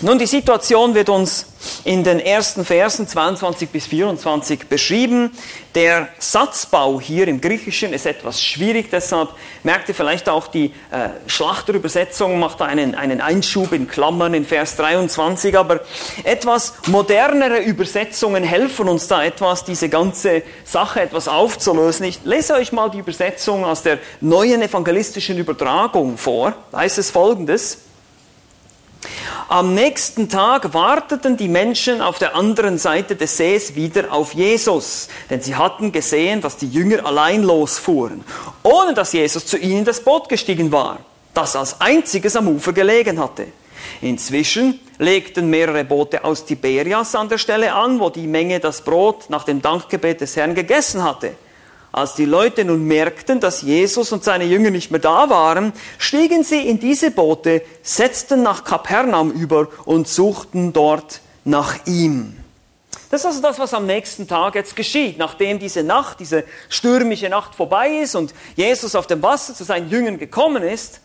Nun, 0.00 0.18
die 0.18 0.26
Situation 0.26 0.94
wird 0.94 1.08
uns 1.08 1.46
in 1.84 2.04
den 2.04 2.20
ersten 2.20 2.64
Versen 2.64 3.06
22 3.06 3.68
bis 3.70 3.86
24 3.86 4.68
beschrieben. 4.68 5.30
Der 5.74 6.08
Satzbau 6.18 7.00
hier 7.00 7.28
im 7.28 7.40
Griechischen 7.40 7.92
ist 7.92 8.06
etwas 8.06 8.42
schwierig, 8.42 8.88
deshalb 8.90 9.30
merkt 9.62 9.88
ihr 9.88 9.94
vielleicht 9.94 10.28
auch 10.28 10.46
die 10.46 10.72
äh, 10.90 11.10
Schlachterübersetzung, 11.26 12.38
macht 12.38 12.62
einen, 12.62 12.94
einen 12.94 13.20
Einschub 13.20 13.72
in 13.72 13.86
Klammern 13.86 14.32
in 14.32 14.46
Vers 14.46 14.76
23, 14.76 15.56
aber 15.56 15.80
etwas 16.24 16.74
modernere 16.86 17.58
Übersetzungen 17.58 18.42
helfen 18.42 18.88
uns 18.88 19.06
da 19.08 19.22
etwas, 19.24 19.64
diese 19.64 19.88
ganze 19.88 20.42
Sache 20.64 21.02
etwas 21.02 21.28
aufzulösen. 21.28 22.06
Ich 22.06 22.20
lese 22.24 22.54
euch 22.54 22.72
mal 22.72 22.90
die 22.90 22.98
Übersetzung 22.98 23.64
aus 23.64 23.82
der 23.82 23.98
neuen 24.20 24.62
evangelistischen 24.62 25.36
Übertragung 25.36 26.16
vor. 26.16 26.54
Da 26.72 26.78
heißt 26.78 26.98
es 26.98 27.10
folgendes. 27.10 27.85
Am 29.48 29.74
nächsten 29.74 30.28
Tag 30.28 30.74
warteten 30.74 31.36
die 31.36 31.48
Menschen 31.48 32.00
auf 32.00 32.18
der 32.18 32.34
anderen 32.34 32.78
Seite 32.78 33.14
des 33.14 33.36
Sees 33.36 33.74
wieder 33.74 34.12
auf 34.12 34.34
Jesus, 34.34 35.08
denn 35.30 35.40
sie 35.40 35.54
hatten 35.54 35.92
gesehen, 35.92 36.40
dass 36.40 36.56
die 36.56 36.68
Jünger 36.68 37.06
allein 37.06 37.42
losfuhren, 37.42 38.24
ohne 38.62 38.94
dass 38.94 39.12
Jesus 39.12 39.46
zu 39.46 39.56
ihnen 39.56 39.84
das 39.84 40.00
Boot 40.00 40.28
gestiegen 40.28 40.72
war, 40.72 40.98
das 41.32 41.54
als 41.54 41.80
einziges 41.80 42.34
am 42.34 42.48
Ufer 42.48 42.72
gelegen 42.72 43.20
hatte. 43.20 43.46
Inzwischen 44.00 44.80
legten 44.98 45.48
mehrere 45.48 45.84
Boote 45.84 46.24
aus 46.24 46.44
Tiberias 46.44 47.14
an 47.14 47.28
der 47.28 47.38
Stelle 47.38 47.72
an, 47.72 48.00
wo 48.00 48.10
die 48.10 48.26
Menge 48.26 48.60
das 48.60 48.82
Brot 48.82 49.30
nach 49.30 49.44
dem 49.44 49.62
Dankgebet 49.62 50.20
des 50.20 50.36
Herrn 50.36 50.54
gegessen 50.54 51.04
hatte. 51.04 51.34
Als 51.96 52.14
die 52.14 52.26
Leute 52.26 52.62
nun 52.62 52.84
merkten, 52.84 53.40
dass 53.40 53.62
Jesus 53.62 54.12
und 54.12 54.22
seine 54.22 54.44
Jünger 54.44 54.68
nicht 54.68 54.90
mehr 54.90 55.00
da 55.00 55.30
waren, 55.30 55.72
stiegen 55.96 56.44
sie 56.44 56.68
in 56.68 56.78
diese 56.78 57.10
Boote, 57.10 57.62
setzten 57.82 58.42
nach 58.42 58.64
Kapernaum 58.64 59.30
über 59.30 59.68
und 59.86 60.06
suchten 60.06 60.74
dort 60.74 61.22
nach 61.46 61.86
ihm. 61.86 62.36
Das 63.10 63.22
ist 63.22 63.26
also 63.26 63.40
das, 63.40 63.58
was 63.58 63.72
am 63.72 63.86
nächsten 63.86 64.28
Tag 64.28 64.56
jetzt 64.56 64.76
geschieht. 64.76 65.16
Nachdem 65.16 65.58
diese 65.58 65.82
Nacht, 65.82 66.20
diese 66.20 66.44
stürmische 66.68 67.30
Nacht 67.30 67.54
vorbei 67.54 67.88
ist 68.02 68.14
und 68.14 68.34
Jesus 68.56 68.94
auf 68.94 69.06
dem 69.06 69.22
Wasser 69.22 69.54
zu 69.54 69.64
seinen 69.64 69.88
Jüngern 69.88 70.18
gekommen 70.18 70.62
ist, 70.62 71.00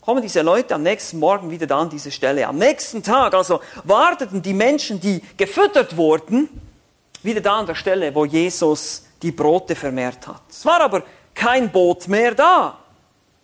kommen 0.00 0.22
diese 0.22 0.42
Leute 0.42 0.76
am 0.76 0.84
nächsten 0.84 1.18
Morgen 1.18 1.50
wieder 1.50 1.66
da 1.66 1.80
an 1.80 1.90
diese 1.90 2.12
Stelle. 2.12 2.46
Am 2.46 2.56
nächsten 2.56 3.02
Tag 3.02 3.34
also 3.34 3.60
warteten 3.82 4.42
die 4.42 4.54
Menschen, 4.54 5.00
die 5.00 5.22
gefüttert 5.36 5.96
wurden, 5.96 6.48
wieder 7.24 7.40
da 7.40 7.58
an 7.58 7.66
der 7.66 7.74
Stelle, 7.74 8.14
wo 8.14 8.24
Jesus 8.24 9.06
die 9.22 9.32
Brote 9.32 9.74
vermehrt 9.74 10.26
hat. 10.26 10.42
Es 10.48 10.64
war 10.64 10.80
aber 10.80 11.02
kein 11.34 11.70
Boot 11.70 12.08
mehr 12.08 12.34
da. 12.34 12.78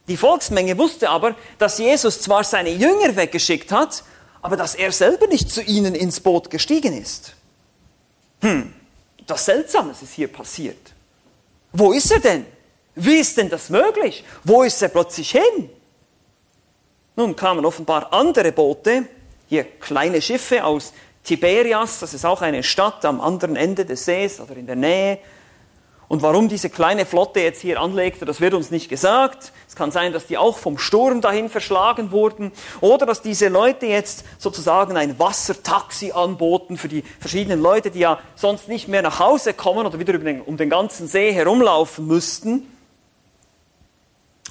Die 0.09 0.17
Volksmenge 0.17 0.79
wusste 0.79 1.09
aber, 1.11 1.35
dass 1.59 1.79
Jesus 1.79 2.21
zwar 2.21 2.45
seine 2.45 2.71
Jünger 2.71 3.17
weggeschickt 3.17 3.73
hat, 3.73 4.05
aber 4.41 4.57
dass 4.57 4.75
er 4.75 4.93
selber 4.93 5.27
nicht 5.27 5.51
zu 5.51 5.63
ihnen 5.63 5.95
ins 5.95 6.21
Boot 6.21 6.51
gestiegen 6.51 6.97
ist. 6.97 7.35
Hm, 8.41 8.73
das 9.27 9.45
Seltsames 9.45 10.03
ist 10.03 10.13
hier 10.13 10.29
passiert. 10.29 10.93
Wo 11.73 11.93
ist 11.93 12.11
er 12.13 12.21
denn? 12.21 12.47
Wie 12.95 13.17
ist 13.17 13.37
denn 13.37 13.49
das 13.49 13.69
möglich? 13.69 14.25
Wo 14.45 14.63
ist 14.63 14.81
er 14.81 14.89
plötzlich 14.89 15.33
hin? 15.33 15.71
Nun 17.17 17.35
kamen 17.35 17.65
offenbar 17.65 18.13
andere 18.13 18.53
Boote, 18.53 19.07
hier 19.49 19.65
kleine 19.65 20.21
Schiffe 20.21 20.65
aus 20.65 20.93
Tiberias, 21.25 22.01
das 22.01 22.15
ist 22.15 22.25
auch 22.25 22.43
eine 22.43 22.63
Stadt 22.63 23.05
am 23.05 23.21
anderen 23.21 23.57
Ende 23.57 23.85
des 23.85 24.05
Sees 24.05 24.39
oder 24.39 24.57
in 24.57 24.67
der 24.67 24.77
Nähe, 24.77 25.19
und 26.09 26.23
warum 26.23 26.49
diese 26.49 26.71
kleine 26.71 27.05
Flotte 27.05 27.41
jetzt 27.41 27.61
hier 27.61 27.81
anlegte, 27.81 28.25
das 28.25 28.41
wird 28.41 28.55
uns 28.55 28.71
nicht 28.71 28.89
gesagt. 28.89 29.53
Es 29.67 29.75
kann 29.75 29.91
sein, 29.91 30.13
dass 30.13 30.27
die 30.27 30.39
auch 30.39 30.57
vom 30.57 30.79
Sturm 30.79 31.21
dahin 31.21 31.49
verschlagen 31.49 32.13
wurden 32.13 32.53
oder 32.81 33.07
dass 33.07 33.23
diese 33.23 33.49
Leute 33.49 33.87
jetzt 33.87 34.25
sozusagen 34.39 34.97
ein 34.97 35.19
Wassertaxi 35.19 36.13
anboten 36.13 36.77
für 36.77 36.87
die 36.87 37.03
verschiedenen 37.19 37.61
Leute, 37.61 37.91
die 37.91 37.99
ja 37.99 38.21
sonst 38.37 38.69
nicht 38.69 38.87
mehr 38.87 39.03
nach 39.03 39.19
Hause 39.19 39.53
kommen 39.53 39.85
oder 39.85 39.99
wieder 39.99 40.17
den, 40.17 40.43
um 40.43 40.57
den 40.57 40.71
ganzen 40.71 41.09
See 41.09 41.33
herumlaufen 41.33 42.07
müssten. 42.07 42.73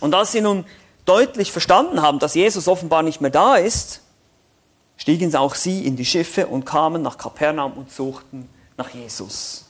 Und 0.02 0.14
als 0.14 0.34
sie 0.34 0.42
nun 0.42 0.66
deutlich 1.06 1.54
verstanden 1.54 2.02
haben, 2.02 2.20
dass 2.20 2.36
Jesus 2.36 2.68
offenbar 2.68 3.02
nicht 3.02 3.22
mehr 3.22 3.32
da 3.32 3.56
ist, 3.56 4.02
stiegen 4.98 5.34
auch 5.36 5.56
sie 5.56 5.86
in 5.86 5.96
die 5.96 6.06
Schiffe 6.06 6.48
und 6.48 6.66
kamen 6.66 7.02
nach 7.02 7.18
Kapernaum 7.18 7.74
und 7.74 7.92
suchten 7.92 8.50
nach 8.76 8.90
Jesus. 8.90 9.65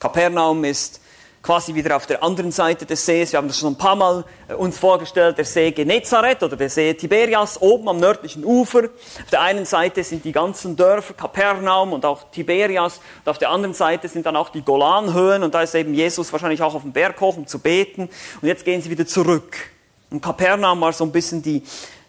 Kapernaum 0.00 0.64
ist 0.64 0.98
quasi 1.42 1.74
wieder 1.74 1.94
auf 1.94 2.06
der 2.06 2.22
anderen 2.22 2.52
Seite 2.52 2.86
des 2.86 3.04
Sees. 3.04 3.32
Wir 3.32 3.36
haben 3.36 3.48
das 3.48 3.58
schon 3.58 3.74
ein 3.74 3.78
paar 3.78 3.96
Mal 3.96 4.24
äh, 4.48 4.54
uns 4.54 4.78
vorgestellt, 4.78 5.36
der 5.36 5.44
See 5.44 5.70
Genezareth 5.72 6.42
oder 6.42 6.56
der 6.56 6.70
See 6.70 6.94
Tiberias 6.94 7.60
oben 7.60 7.86
am 7.86 7.98
nördlichen 7.98 8.42
Ufer. 8.42 8.84
Auf 8.84 9.30
der 9.30 9.42
einen 9.42 9.66
Seite 9.66 10.02
sind 10.02 10.24
die 10.24 10.32
ganzen 10.32 10.74
Dörfer 10.74 11.12
Kapernaum 11.12 11.92
und 11.92 12.06
auch 12.06 12.30
Tiberias 12.30 13.00
und 13.24 13.30
auf 13.30 13.36
der 13.36 13.50
anderen 13.50 13.74
Seite 13.74 14.08
sind 14.08 14.24
dann 14.24 14.36
auch 14.36 14.48
die 14.48 14.62
Golanhöhen 14.62 15.42
und 15.42 15.54
da 15.54 15.62
ist 15.62 15.74
eben 15.74 15.92
Jesus 15.92 16.32
wahrscheinlich 16.32 16.62
auch 16.62 16.74
auf 16.74 16.82
dem 16.82 16.92
Berg 16.92 17.20
hoch, 17.20 17.36
um 17.36 17.46
zu 17.46 17.58
beten. 17.58 18.08
Und 18.40 18.48
jetzt 18.48 18.64
gehen 18.64 18.80
sie 18.80 18.88
wieder 18.88 19.06
zurück. 19.06 19.54
Und 20.08 20.22
Kapernaum 20.22 20.80
war 20.80 20.94
so 20.94 21.04
ein 21.04 21.12
bisschen 21.12 21.42
die 21.42 21.62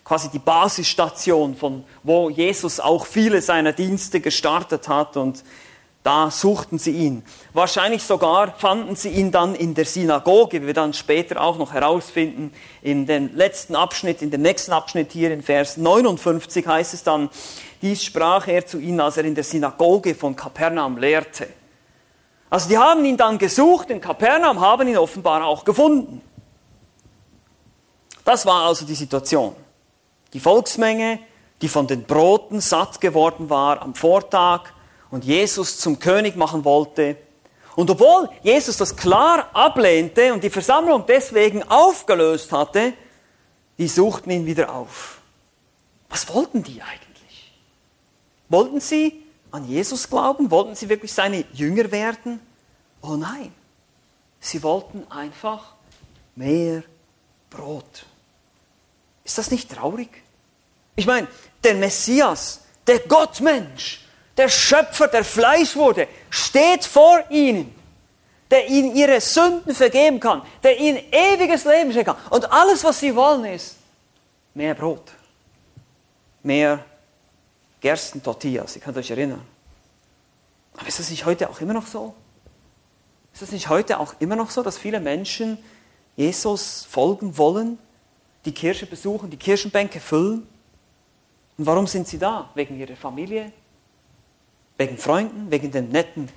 quasi 0.06 0.30
die 0.30 0.40
Basisstation, 0.40 1.56
von 1.56 1.84
wo 2.04 2.30
Jesus 2.30 2.80
auch 2.80 3.06
viele 3.06 3.42
seiner 3.42 3.72
Dienste 3.74 4.20
gestartet 4.20 4.88
hat 4.88 5.16
und 5.16 5.44
da 6.04 6.32
suchten 6.32 6.80
sie 6.80 6.92
ihn. 6.92 7.24
Wahrscheinlich 7.54 8.04
sogar 8.04 8.54
fanden 8.58 8.96
sie 8.96 9.10
ihn 9.10 9.32
dann 9.32 9.54
in 9.54 9.76
der 9.76 9.86
Synagoge, 9.86 10.64
wie 10.64 10.68
wir 10.68 10.74
dann 10.74 10.94
später 10.94 11.40
auch 11.40 11.60
noch 11.60 11.74
herausfinden. 11.74 12.52
In 12.82 13.06
dem 13.06 13.36
letzten 13.36 13.76
Abschnitt, 13.76 14.24
in 14.24 14.32
dem 14.32 14.42
nächsten 14.42 14.72
Abschnitt 14.72 15.12
hier 15.12 15.32
in 15.32 15.44
Vers 15.44 15.78
59 15.78 16.66
heißt 16.66 16.96
es 16.96 17.04
dann, 17.04 17.30
dies 17.84 18.04
sprach 18.04 18.48
er 18.48 18.66
zu 18.66 18.80
ihnen, 18.80 19.00
als 19.00 19.18
er 19.18 19.26
in 19.26 19.36
der 19.36 19.44
Synagoge 19.44 20.16
von 20.16 20.36
Kapernaum 20.36 20.98
lehrte. 20.98 21.48
Also 22.50 22.68
die 22.68 22.78
haben 22.78 23.06
ihn 23.06 23.18
dann 23.18 23.38
gesucht 23.38 23.92
in 23.92 24.02
Kapernaum, 24.02 24.60
haben 24.60 24.88
ihn 24.88 24.98
offenbar 24.98 25.46
auch 25.46 25.64
gefunden. 25.64 26.22
Das 28.26 28.46
war 28.46 28.66
also 28.66 28.86
die 28.86 28.96
Situation. 28.96 29.56
Die 30.34 30.40
Volksmenge, 30.40 31.20
die 31.62 31.68
von 31.68 31.86
den 31.86 32.04
Broten 32.04 32.60
satt 32.60 33.00
geworden 33.00 33.50
war 33.50 33.82
am 33.82 33.94
Vortag, 33.94 34.74
und 35.12 35.26
Jesus 35.26 35.78
zum 35.78 36.00
König 36.00 36.36
machen 36.36 36.66
wollte. 36.66 37.18
Und 37.76 37.90
obwohl 37.90 38.30
Jesus 38.42 38.78
das 38.78 38.96
klar 38.96 39.50
ablehnte 39.54 40.34
und 40.34 40.44
die 40.44 40.50
Versammlung 40.50 41.06
deswegen 41.08 41.64
aufgelöst 41.64 42.52
hatte, 42.52 42.94
die 43.78 43.88
suchten 43.88 44.32
ihn 44.32 44.46
wieder 44.46 44.74
auf. 44.74 45.20
Was 46.10 46.28
wollten 46.34 46.64
die 46.64 46.82
eigentlich? 46.82 47.54
Wollten 48.50 48.80
sie 48.80 49.24
an 49.52 49.68
Jesus 49.68 50.10
glauben? 50.10 50.52
Wollten 50.52 50.76
sie 50.76 50.90
wirklich 50.90 51.14
seine 51.14 51.46
Jünger 51.54 51.92
werden? 51.92 52.40
Oh 53.02 53.16
nein, 53.16 53.54
sie 54.40 54.62
wollten 54.64 55.10
einfach 55.10 55.74
mehr 56.36 56.84
Brot. 57.50 58.06
Ist 59.24 59.38
das 59.38 59.52
nicht 59.52 59.72
traurig? 59.72 60.10
Ich 60.96 61.06
meine, 61.06 61.28
der 61.64 61.76
Messias, 61.76 62.62
der 62.88 63.00
Gottmensch, 63.00 64.01
der 64.38 64.50
Schöpfer, 64.50 65.08
der 65.08 65.24
Fleisch 65.24 65.76
wurde, 65.76 66.08
steht 66.30 66.86
vor 66.86 67.24
ihnen, 67.30 67.76
der 68.50 68.70
ihnen 68.70 68.96
ihre 68.96 69.20
Sünden 69.22 69.74
vergeben 69.76 70.20
kann, 70.20 70.42
der 70.64 70.80
ihnen 70.80 71.00
ewiges 71.12 71.66
Leben 71.66 71.92
schenken 71.92 72.14
kann. 72.14 72.30
Und 72.30 72.52
alles, 72.52 72.84
was 72.84 73.00
sie 73.00 73.16
wollen, 73.16 73.46
ist 73.46 73.78
mehr 74.54 74.74
Brot, 74.74 75.12
mehr 76.44 76.84
Gerstentortillas. 77.80 78.76
Ihr 78.76 78.82
könnt 78.82 78.98
euch 78.98 79.12
erinnern. 79.12 79.42
Aber 80.78 80.88
ist 80.88 81.00
das 81.00 81.10
nicht 81.10 81.26
heute 81.26 81.50
auch 81.50 81.60
immer 81.62 81.74
noch 81.74 81.88
so? 81.88 82.14
Ist 83.34 83.42
das 83.42 83.52
nicht 83.52 83.70
heute 83.70 84.00
auch 84.00 84.16
immer 84.20 84.36
noch 84.36 84.50
so, 84.50 84.62
dass 84.64 84.78
viele 84.78 85.00
Menschen 85.00 85.58
Jesus 86.16 86.86
folgen 86.90 87.38
wollen, 87.38 87.78
die 88.46 88.54
Kirche 88.54 88.86
besuchen, 88.86 89.30
die 89.30 89.38
Kirchenbänke 89.38 90.00
füllen? 90.00 90.48
Und 91.58 91.66
warum 91.66 91.88
sind 91.88 92.08
sie 92.08 92.18
da? 92.18 92.50
Wegen 92.56 92.80
ihrer 92.80 92.96
Familie, 92.96 93.52
Wegen 94.82 94.98
Freunden, 94.98 95.52
wegen 95.52 95.70
den 95.70 95.90
netten 95.90 96.28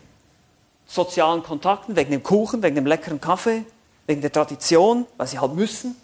sozialen 0.87 1.43
Kontakten, 1.43 1.97
wegen 1.97 2.11
dem 2.11 2.23
Kuchen, 2.23 2.63
wegen 2.63 2.75
dem 2.75 2.85
leckeren 2.85 3.19
Kaffee, 3.19 3.65
wegen 4.07 4.21
der 4.21 4.31
Tradition, 4.31 5.07
weil 5.17 5.27
sie 5.27 5.39
halt 5.39 5.55
müssen. 5.55 5.97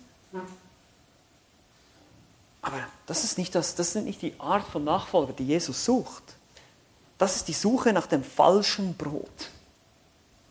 Aber 2.63 2.79
das 3.05 3.25
ist 3.25 3.37
nicht, 3.37 3.55
das, 3.55 3.75
das 3.75 3.95
ist 3.95 4.05
nicht 4.07 4.23
die 4.23 4.33
Art 4.39 4.67
von 4.67 4.85
Nachfolger, 4.85 5.35
die 5.35 5.45
Jesus 5.45 5.85
sucht. 5.85 6.23
Das 7.19 7.37
ist 7.37 7.47
die 7.47 7.53
Suche 7.53 7.93
nach 7.93 8.07
dem 8.07 8.25
falschen 8.25 8.95
Brot. 8.95 9.51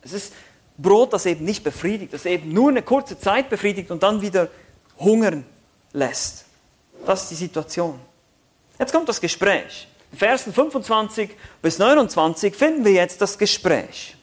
Es 0.02 0.12
ist 0.12 0.32
Brot, 0.78 1.12
das 1.12 1.26
eben 1.26 1.44
nicht 1.44 1.64
befriedigt, 1.64 2.12
das 2.12 2.24
eben 2.24 2.52
nur 2.52 2.68
eine 2.68 2.82
kurze 2.82 3.18
Zeit 3.18 3.50
befriedigt 3.50 3.90
und 3.90 4.04
dann 4.04 4.22
wieder 4.22 4.46
hungern 4.96 5.44
lässt. 5.92 6.44
Das 7.04 7.22
ist 7.22 7.32
die 7.32 7.34
Situation. 7.46 7.98
Jetzt 8.78 8.92
kommt 8.92 9.08
das 9.08 9.20
Gespräch. 9.20 9.88
In 10.12 10.18
Versen 10.18 10.52
25 10.52 11.30
bis 11.62 11.78
29 11.78 12.54
finden 12.54 12.84
wir 12.84 12.92
jetzt 12.92 13.20
das 13.20 13.38
Gespräch. 13.38 14.16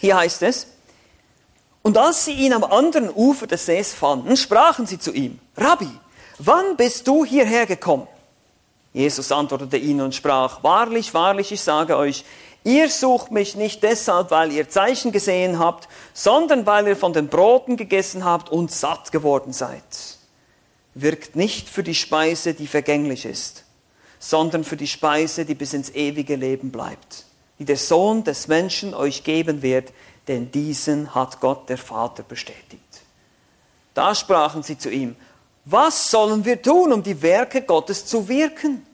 Hier 0.00 0.16
heißt 0.16 0.42
es, 0.42 0.66
und 1.82 1.96
als 1.96 2.24
sie 2.24 2.32
ihn 2.32 2.52
am 2.52 2.64
anderen 2.64 3.10
Ufer 3.10 3.46
des 3.46 3.66
Sees 3.66 3.94
fanden, 3.94 4.36
sprachen 4.36 4.86
sie 4.86 4.98
zu 4.98 5.12
ihm, 5.12 5.38
Rabbi, 5.56 5.88
wann 6.38 6.76
bist 6.76 7.06
du 7.06 7.24
hierher 7.24 7.66
gekommen? 7.66 8.06
Jesus 8.92 9.30
antwortete 9.32 9.76
ihnen 9.76 10.00
und 10.02 10.14
sprach, 10.14 10.62
Wahrlich, 10.62 11.14
wahrlich, 11.14 11.52
ich 11.52 11.60
sage 11.60 11.96
euch, 11.96 12.24
ihr 12.64 12.90
sucht 12.90 13.30
mich 13.30 13.54
nicht 13.54 13.82
deshalb, 13.82 14.30
weil 14.30 14.52
ihr 14.52 14.68
Zeichen 14.68 15.12
gesehen 15.12 15.58
habt, 15.58 15.88
sondern 16.12 16.66
weil 16.66 16.88
ihr 16.88 16.96
von 16.96 17.12
den 17.12 17.28
Broten 17.28 17.76
gegessen 17.76 18.24
habt 18.24 18.50
und 18.50 18.70
satt 18.70 19.12
geworden 19.12 19.52
seid. 19.52 19.82
Wirkt 20.94 21.36
nicht 21.36 21.68
für 21.68 21.84
die 21.84 21.94
Speise, 21.94 22.52
die 22.52 22.66
vergänglich 22.66 23.24
ist, 23.24 23.64
sondern 24.20 24.62
für 24.62 24.76
die 24.76 24.86
Speise, 24.86 25.44
die 25.44 25.56
bis 25.56 25.72
ins 25.72 25.90
ewige 25.90 26.36
Leben 26.36 26.70
bleibt, 26.70 27.24
die 27.58 27.64
der 27.64 27.78
Sohn 27.78 28.22
des 28.22 28.46
Menschen 28.46 28.94
euch 28.94 29.24
geben 29.24 29.62
wird, 29.62 29.92
denn 30.28 30.52
diesen 30.52 31.14
hat 31.14 31.40
Gott 31.40 31.68
der 31.68 31.78
Vater 31.78 32.22
bestätigt. 32.22 33.02
Da 33.94 34.14
sprachen 34.14 34.62
sie 34.62 34.78
zu 34.78 34.90
ihm, 34.90 35.16
was 35.64 36.10
sollen 36.10 36.44
wir 36.44 36.60
tun, 36.60 36.92
um 36.92 37.02
die 37.02 37.20
Werke 37.20 37.62
Gottes 37.62 38.06
zu 38.06 38.28
wirken? 38.28 38.86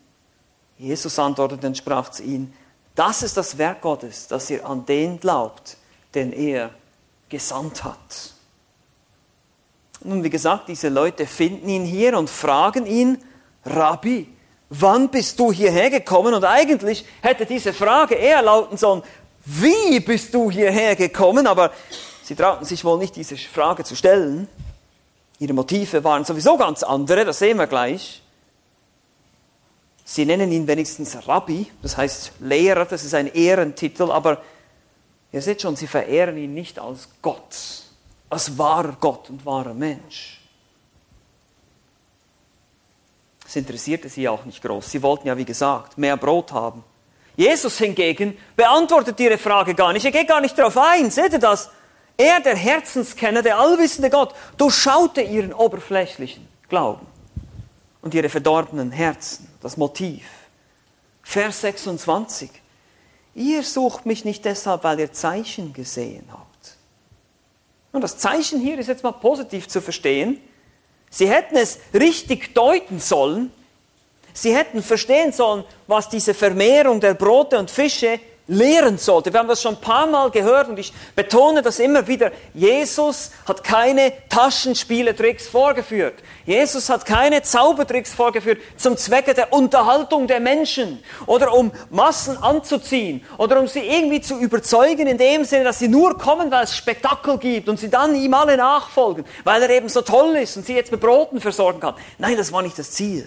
Jesus 0.79 1.19
antwortete 1.19 1.67
und 1.67 1.77
sprach 1.77 2.11
zu 2.11 2.23
ihnen, 2.23 2.55
das 2.95 3.23
ist 3.23 3.37
das 3.37 3.59
Werk 3.59 3.83
Gottes, 3.83 4.29
dass 4.29 4.49
ihr 4.49 4.65
an 4.65 4.87
den 4.87 5.21
glaubt, 5.21 5.77
den 6.15 6.33
er 6.33 6.71
gesandt 7.29 7.85
hat. 7.85 8.33
Nun, 10.03 10.23
wie 10.23 10.31
gesagt, 10.31 10.69
diese 10.69 10.89
Leute 10.89 11.27
finden 11.27 11.69
ihn 11.69 11.85
hier 11.85 12.17
und 12.17 12.31
fragen 12.31 12.87
ihn, 12.87 13.19
Rabbi, 13.65 14.29
wann 14.71 15.09
bist 15.09 15.39
du 15.39 15.53
hierher 15.53 15.91
gekommen? 15.91 16.35
Und 16.35 16.45
eigentlich 16.45 17.05
hätte 17.23 17.47
diese 17.47 17.73
Frage 17.73 18.15
eher 18.15 18.43
lauten 18.43 18.77
sollen, 18.77 19.03
wie 19.45 20.01
bist 20.01 20.35
du 20.35 20.51
hierher 20.51 20.97
gekommen? 20.97 21.47
Aber 21.47 21.73
sie 22.23 22.35
trauten 22.35 22.65
sich 22.65 22.85
wohl 22.85 22.99
nicht, 22.99 23.15
diese 23.17 23.37
Frage 23.37 23.85
zu 23.85 23.95
stellen. 23.95 24.49
Ihre 25.39 25.53
Motive 25.53 26.03
waren 26.03 26.25
sowieso 26.25 26.57
ganz 26.57 26.83
andere, 26.83 27.25
das 27.25 27.39
sehen 27.39 27.59
wir 27.59 27.67
gleich. 27.67 28.23
Sie 30.05 30.25
nennen 30.25 30.51
ihn 30.53 30.67
wenigstens 30.67 31.27
Rabbi, 31.27 31.67
das 31.83 31.97
heißt 31.97 32.33
Lehrer, 32.41 32.85
das 32.85 33.05
ist 33.05 33.15
ein 33.15 33.27
Ehrentitel, 33.27 34.11
aber 34.11 34.41
ihr 35.33 35.43
seht 35.43 35.63
schon, 35.63 35.75
sie 35.77 35.89
verehren 35.89 36.39
ihn 36.39 36.55
nicht 36.55 36.79
als 36.79 37.09
Gott, 37.21 37.57
als 38.31 38.57
wahrer 38.57 38.97
Gott 39.01 39.29
und 39.31 39.45
wahrer 39.45 39.75
Mensch. 39.75 40.41
Das 43.47 43.55
interessierte 43.55 44.09
sie 44.09 44.29
auch 44.29 44.45
nicht 44.45 44.61
groß. 44.61 44.91
Sie 44.91 45.01
wollten 45.03 45.29
ja, 45.29 45.37
wie 45.37 45.45
gesagt, 45.45 45.97
mehr 45.97 46.17
Brot 46.17 46.51
haben. 46.51 46.83
Jesus 47.37 47.79
hingegen 47.79 48.37
beantwortet 48.57 49.21
ihre 49.21 49.39
Frage 49.39 49.75
gar 49.75 49.93
nicht. 49.93 50.05
Er 50.05 50.11
geht 50.11 50.27
gar 50.27 50.41
nicht 50.41 50.59
darauf 50.59 50.77
ein. 50.77 51.13
Seht 51.13 51.33
ihr 51.33 51.39
das? 51.39 51.71
Er, 52.17 52.41
der 52.41 52.57
Herzenskenner, 52.57 53.43
der 53.43 53.59
allwissende 53.59 54.11
Gott, 54.11 54.35
durchschaute 54.57 55.21
ihren 55.21 55.53
oberflächlichen 55.53 56.49
Glauben 56.69 57.07
und 58.01 58.15
ihre 58.15 58.29
verdorbenen 58.29 58.91
Herzen, 58.91 59.49
das 59.61 59.77
Motiv. 59.77 60.25
Vers 61.23 61.61
26. 61.61 62.51
Ihr 63.37 63.63
sucht 63.63 64.07
mich 64.07 64.25
nicht 64.25 64.45
deshalb, 64.45 64.83
weil 64.83 64.99
ihr 64.99 65.13
Zeichen 65.13 65.73
gesehen 65.73 66.27
habt. 66.33 66.77
Und 67.93 68.01
das 68.01 68.19
Zeichen 68.19 68.61
hier 68.61 68.77
ist 68.79 68.89
jetzt 68.89 69.05
mal 69.05 69.13
positiv 69.13 69.69
zu 69.69 69.81
verstehen. 69.81 70.41
Sie 71.11 71.29
hätten 71.29 71.57
es 71.57 71.79
richtig 71.95 72.55
deuten 72.55 73.01
sollen. 73.01 73.53
Sie 74.33 74.55
hätten 74.55 74.83
verstehen 74.83 75.33
sollen, 75.33 75.65
was 75.87 76.09
diese 76.09 76.35
Vermehrung 76.35 77.01
der 77.01 77.15
Brote 77.15 77.59
und 77.59 77.71
Fische 77.71 78.21
lehren 78.49 78.97
sollte. 78.99 79.33
Wir 79.33 79.41
haben 79.41 79.49
das 79.49 79.61
schon 79.61 79.75
ein 79.75 79.81
paar 79.81 80.07
Mal 80.07 80.31
gehört 80.31 80.69
und 80.69 80.79
ich 80.79 80.93
betone 81.15 81.63
das 81.63 81.79
immer 81.79 82.07
wieder. 82.07 82.31
Jesus 82.55 83.31
hat 83.47 83.65
keine 83.65 84.13
Taschenspieletricks 84.29 85.49
vorgeführt. 85.49 86.15
Jesus 86.45 86.89
hat 86.89 87.05
keine 87.05 87.43
Zaubertricks 87.43 88.15
vorgeführt 88.15 88.61
zum 88.77 88.97
Zwecke 88.97 89.35
der 89.35 89.53
Unterhaltung 89.53 90.29
der 90.29 90.41
Menschen 90.41 91.03
oder 91.27 91.53
um 91.55 91.73
Massen 91.91 92.37
anzuziehen 92.39 93.25
oder 93.39 93.59
um 93.59 93.67
sie 93.67 93.81
irgendwie 93.81 94.21
zu 94.21 94.39
überzeugen 94.39 95.09
in 95.09 95.19
dem 95.19 95.45
Sinne, 95.45 95.65
dass 95.65 95.81
sie 95.81 95.89
nur 95.89 96.17
kommen, 96.17 96.51
weil 96.51 96.65
es 96.65 96.77
Spektakel 96.77 97.39
gibt 97.39 97.69
und 97.69 97.81
sie 97.81 97.91
dann 97.91 98.15
ihm 98.15 98.35
alle 98.35 98.57
nachfolgen, 98.57 99.25
weil 99.43 99.63
er 99.63 99.71
eben 99.71 99.89
so 99.89 100.03
toll 100.03 100.37
ist 100.37 100.57
und 100.57 100.65
sie 100.65 100.75
jetzt 100.75 100.93
mit 100.93 101.01
Broten 101.01 101.41
versorgen 101.41 101.81
kann. 101.81 101.95
Nein, 102.19 102.37
das 102.37 102.53
war 102.53 102.63
nicht 102.63 102.79
das 102.79 102.93
Ziel. 102.93 103.27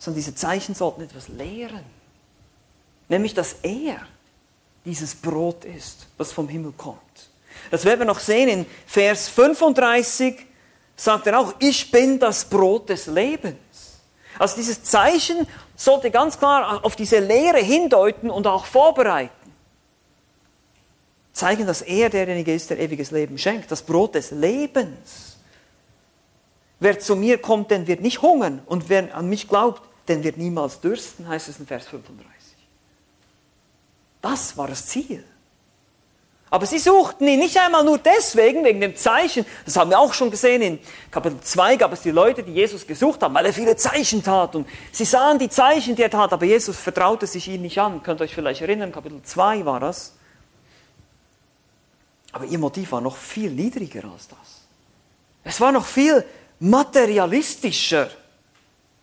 Sondern 0.00 0.16
diese 0.16 0.34
Zeichen 0.34 0.74
sollten 0.74 1.02
etwas 1.02 1.28
lehren 1.28 1.99
nämlich 3.10 3.34
dass 3.34 3.56
er 3.62 3.98
dieses 4.86 5.14
Brot 5.14 5.66
ist, 5.66 6.06
was 6.16 6.32
vom 6.32 6.48
Himmel 6.48 6.72
kommt. 6.76 6.98
Das 7.70 7.84
werden 7.84 8.00
wir 8.00 8.06
noch 8.06 8.20
sehen 8.20 8.48
in 8.48 8.66
Vers 8.86 9.28
35, 9.28 10.46
sagt 10.96 11.26
er 11.26 11.38
auch, 11.38 11.54
ich 11.58 11.90
bin 11.90 12.18
das 12.18 12.44
Brot 12.44 12.88
des 12.88 13.06
Lebens. 13.06 13.56
Also 14.38 14.56
dieses 14.56 14.82
Zeichen 14.82 15.46
sollte 15.76 16.10
ganz 16.10 16.38
klar 16.38 16.82
auf 16.84 16.96
diese 16.96 17.18
Lehre 17.18 17.58
hindeuten 17.58 18.30
und 18.30 18.46
auch 18.46 18.64
vorbereiten. 18.64 19.34
Zeigen, 21.32 21.66
dass 21.66 21.82
er 21.82 22.08
derjenige 22.08 22.54
ist, 22.54 22.70
der 22.70 22.78
ewiges 22.78 23.10
Leben 23.10 23.36
schenkt, 23.36 23.70
das 23.70 23.82
Brot 23.82 24.14
des 24.14 24.30
Lebens. 24.30 25.36
Wer 26.78 26.98
zu 26.98 27.16
mir 27.16 27.38
kommt, 27.38 27.70
den 27.70 27.86
wird 27.86 28.00
nicht 28.00 28.22
hungern 28.22 28.62
und 28.66 28.88
wer 28.88 29.14
an 29.14 29.28
mich 29.28 29.48
glaubt, 29.48 29.82
den 30.08 30.24
wird 30.24 30.38
niemals 30.38 30.80
dürsten, 30.80 31.28
heißt 31.28 31.48
es 31.48 31.58
in 31.58 31.66
Vers 31.66 31.86
35. 31.88 32.39
Das 34.20 34.56
war 34.56 34.68
das 34.68 34.86
Ziel. 34.86 35.24
Aber 36.52 36.66
sie 36.66 36.80
suchten 36.80 37.28
ihn 37.28 37.38
nicht 37.38 37.56
einmal 37.58 37.84
nur 37.84 37.98
deswegen, 37.98 38.64
wegen 38.64 38.80
dem 38.80 38.96
Zeichen. 38.96 39.46
Das 39.64 39.76
haben 39.76 39.90
wir 39.90 40.00
auch 40.00 40.12
schon 40.12 40.32
gesehen. 40.32 40.62
In 40.62 40.78
Kapitel 41.12 41.40
2 41.40 41.76
gab 41.76 41.92
es 41.92 42.02
die 42.02 42.10
Leute, 42.10 42.42
die 42.42 42.52
Jesus 42.52 42.84
gesucht 42.84 43.22
haben, 43.22 43.34
weil 43.34 43.46
er 43.46 43.52
viele 43.52 43.76
Zeichen 43.76 44.20
tat. 44.22 44.56
Und 44.56 44.68
sie 44.90 45.04
sahen 45.04 45.38
die 45.38 45.48
Zeichen, 45.48 45.94
die 45.94 46.02
er 46.02 46.10
tat, 46.10 46.32
aber 46.32 46.44
Jesus 46.44 46.76
vertraute 46.76 47.28
sich 47.28 47.46
ihnen 47.46 47.62
nicht 47.62 47.78
an. 47.78 48.02
Könnt 48.02 48.20
ihr 48.20 48.24
euch 48.24 48.34
vielleicht 48.34 48.62
erinnern, 48.62 48.90
Kapitel 48.90 49.22
2 49.22 49.64
war 49.64 49.78
das. 49.78 50.14
Aber 52.32 52.44
ihr 52.44 52.58
Motiv 52.58 52.90
war 52.92 53.00
noch 53.00 53.16
viel 53.16 53.50
niedriger 53.50 54.02
als 54.12 54.26
das. 54.26 54.38
Es 55.44 55.60
war 55.60 55.70
noch 55.70 55.86
viel 55.86 56.24
materialistischer. 56.58 58.10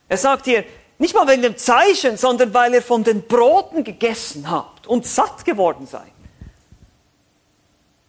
Er 0.10 0.18
sagt 0.18 0.46
hier, 0.46 0.66
nicht 1.00 1.14
mal 1.14 1.28
wegen 1.28 1.44
dem 1.44 1.58
Zeichen, 1.58 2.18
sondern 2.18 2.54
weil 2.54 2.74
ihr 2.74 2.82
von 2.82 3.04
den 3.04 3.28
Broten 3.28 3.84
gegessen 3.84 4.50
habt 4.50 4.88
und 4.88 5.06
satt 5.06 5.46
geworden 5.46 5.86
seid. 5.86 6.12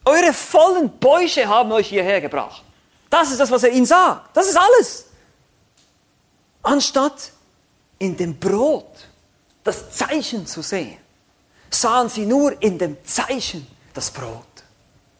Eure 0.04 0.32
vollen 0.32 0.98
Bäuche 0.98 1.46
haben 1.46 1.70
euch 1.72 1.88
hierher 1.88 2.20
gebracht. 2.20 2.64
Das 3.10 3.30
ist 3.30 3.40
das, 3.40 3.50
was 3.50 3.62
er 3.62 3.70
ihnen 3.70 3.84
sagt. 3.84 4.34
Das 4.34 4.48
ist 4.48 4.56
alles. 4.56 5.06
Anstatt 6.62 7.32
in 7.98 8.16
dem 8.16 8.38
Brot 8.38 8.86
das 9.64 9.90
Zeichen 9.90 10.46
zu 10.46 10.62
sehen, 10.62 10.96
sahen 11.70 12.08
sie 12.08 12.24
nur 12.24 12.60
in 12.62 12.78
dem 12.78 12.96
Zeichen 13.04 13.66
das 13.92 14.10
Brot. 14.10 14.44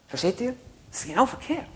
Versteht 0.09 0.40
ihr? 0.40 0.54
Das 0.90 1.00
ist 1.00 1.09
genau 1.09 1.26
verkehrt. 1.26 1.66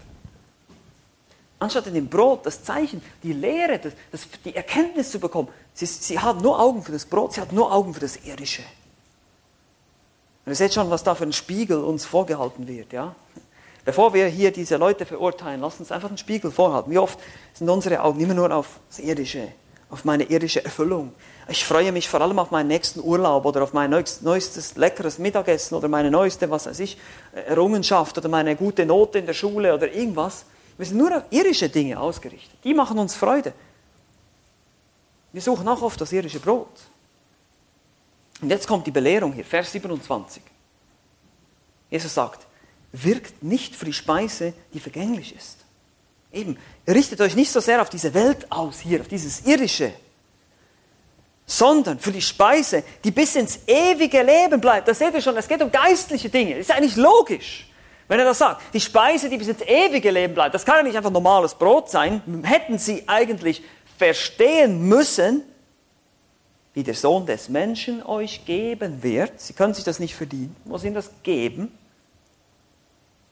Anstatt 1.63 1.87
in 1.87 1.95
dem 1.95 2.09
Brot 2.09 2.45
das 2.45 2.65
Zeichen, 2.65 3.01
die 3.23 3.33
Lehre, 3.33 3.79
das, 3.79 3.93
das, 4.11 4.29
die 4.45 4.55
Erkenntnis 4.55 5.11
zu 5.11 5.21
bekommen, 5.21 5.49
Sie, 5.75 5.87
sie 5.87 6.19
haben 6.19 6.41
nur 6.41 6.61
Augen 6.61 6.83
für 6.83 6.93
das 6.93 7.07
Brot, 7.07 7.33
sie 7.33 7.41
haben 7.41 7.55
nur 7.55 7.73
Augen 7.73 7.95
für 7.95 8.01
das 8.01 8.17
Irdische. 8.17 8.63
Und 10.45 10.53
ihr 10.53 10.57
seht 10.57 10.75
schon, 10.75 10.91
was 10.91 11.03
da 11.03 11.15
für 11.15 11.25
ein 11.25 11.33
Spiegel 11.33 11.79
uns 11.79 12.05
vorgehalten 12.05 12.67
wird. 12.67 12.93
Ja? 12.93 13.15
Bevor 13.85 14.13
wir 14.13 14.27
hier 14.27 14.51
diese 14.51 14.77
Leute 14.77 15.07
verurteilen, 15.07 15.61
lasst 15.61 15.81
uns 15.81 15.91
einfach 15.91 16.09
einen 16.09 16.19
Spiegel 16.19 16.51
vorhalten. 16.51 16.91
Wie 16.91 16.99
oft 16.99 17.19
sind 17.55 17.69
unsere 17.71 18.03
Augen 18.03 18.21
immer 18.21 18.35
nur 18.35 18.55
auf 18.55 18.81
das 18.91 18.99
Irdische, 18.99 19.49
auf 19.89 20.05
meine 20.05 20.25
irdische 20.25 20.65
Erfüllung. 20.65 21.13
Ich 21.49 21.65
freue 21.65 21.91
mich 21.91 22.09
vor 22.09 22.21
allem 22.21 22.39
auf 22.39 22.51
meinen 22.51 22.69
nächsten 22.69 23.01
Urlaub 23.01 23.47
oder 23.47 23.63
auf 23.63 23.73
mein 23.73 23.91
neuestes 23.91 24.77
leckeres 24.77 25.19
Mittagessen 25.19 25.75
oder 25.75 25.89
meine 25.89 26.11
neueste, 26.11 26.51
was 26.51 26.67
weiß 26.67 26.81
ich, 26.81 26.99
Errungenschaft 27.33 28.19
oder 28.19 28.29
meine 28.29 28.57
gute 28.57 28.85
Note 28.85 29.21
in 29.21 29.27
der 29.27 29.35
Schule 29.35 29.75
oder 29.75 29.91
irgendwas. 29.91 30.45
Wir 30.77 30.87
sind 30.87 30.99
nur 30.99 31.17
auf 31.17 31.25
irdische 31.31 31.69
Dinge 31.69 31.99
ausgerichtet. 31.99 32.59
Die 32.65 32.75
machen 32.75 32.99
uns 32.99 33.15
Freude. 33.15 33.53
Wir 35.33 35.43
suchen 35.43 35.67
auch 35.69 35.83
oft 35.83 36.01
das 36.01 36.13
irische 36.13 36.41
Brot. 36.41 36.69
Und 38.41 38.51
jetzt 38.51 38.67
kommt 38.67 38.87
die 38.87 38.91
Belehrung 38.91 39.33
hier, 39.33 39.45
Vers 39.45 39.73
27. 39.73 40.43
Jesus 41.91 42.13
sagt, 42.13 42.47
wirkt 42.93 43.43
nicht 43.43 43.75
für 43.75 43.85
die 43.85 43.93
Speise, 43.93 44.53
die 44.73 44.81
vergänglich 44.81 45.35
ist. 45.35 45.59
Eben, 46.33 46.59
richtet 46.89 47.21
euch 47.21 47.37
nicht 47.37 47.51
so 47.51 47.61
sehr 47.61 47.81
auf 47.81 47.91
diese 47.91 48.15
Welt 48.15 48.51
aus 48.51 48.81
hier, 48.81 49.01
auf 49.01 49.09
dieses 49.09 49.43
irdische, 49.43 49.93
sondern 51.47 51.99
für 51.99 52.13
die 52.13 52.23
Speise, 52.23 52.83
die 53.05 53.11
bis 53.11 53.37
ins 53.37 53.61
ewige 53.67 54.23
Leben 54.23 54.61
bleibt. 54.61 54.89
Das 54.89 54.99
seht 54.99 55.13
ihr 55.15 55.21
schon, 55.21 55.37
es 55.37 55.49
geht 55.49 55.63
um 55.63 55.71
geistliche 55.71 56.31
Dinge. 56.31 56.57
Das 56.57 56.69
ist 56.69 56.71
eigentlich 56.71 56.97
logisch, 56.97 57.69
wenn 58.13 58.19
er 58.19 58.27
das 58.27 58.41
sagt. 58.41 58.75
Die 58.75 58.81
Speise, 58.81 59.31
die 59.31 59.39
bis 59.39 59.49
ins 59.49 59.63
ewige 59.63 60.11
Leben 60.11 60.35
bleibt, 60.35 60.55
das 60.55 60.67
kann 60.67 60.77
ja 60.77 60.83
nicht 60.83 60.97
einfach 60.99 61.11
normales 61.11 61.55
Brot 61.55 61.89
sein. 61.89 62.21
Hätten 62.45 62.77
sie 62.77 63.09
eigentlich 63.09 63.63
verstehen 63.97 64.87
müssen, 64.87 65.43
wie 66.75 66.83
der 66.83 66.93
Sohn 66.93 67.25
des 67.25 67.49
Menschen 67.49 68.05
euch 68.05 68.45
geben 68.45 69.03
wird. 69.03 69.41
Sie 69.41 69.55
können 69.55 69.73
sich 69.73 69.85
das 69.85 69.99
nicht 69.99 70.15
verdienen, 70.15 70.55
muss 70.67 70.85
ihnen 70.85 70.95
das 70.95 71.11
geben. 71.23 71.73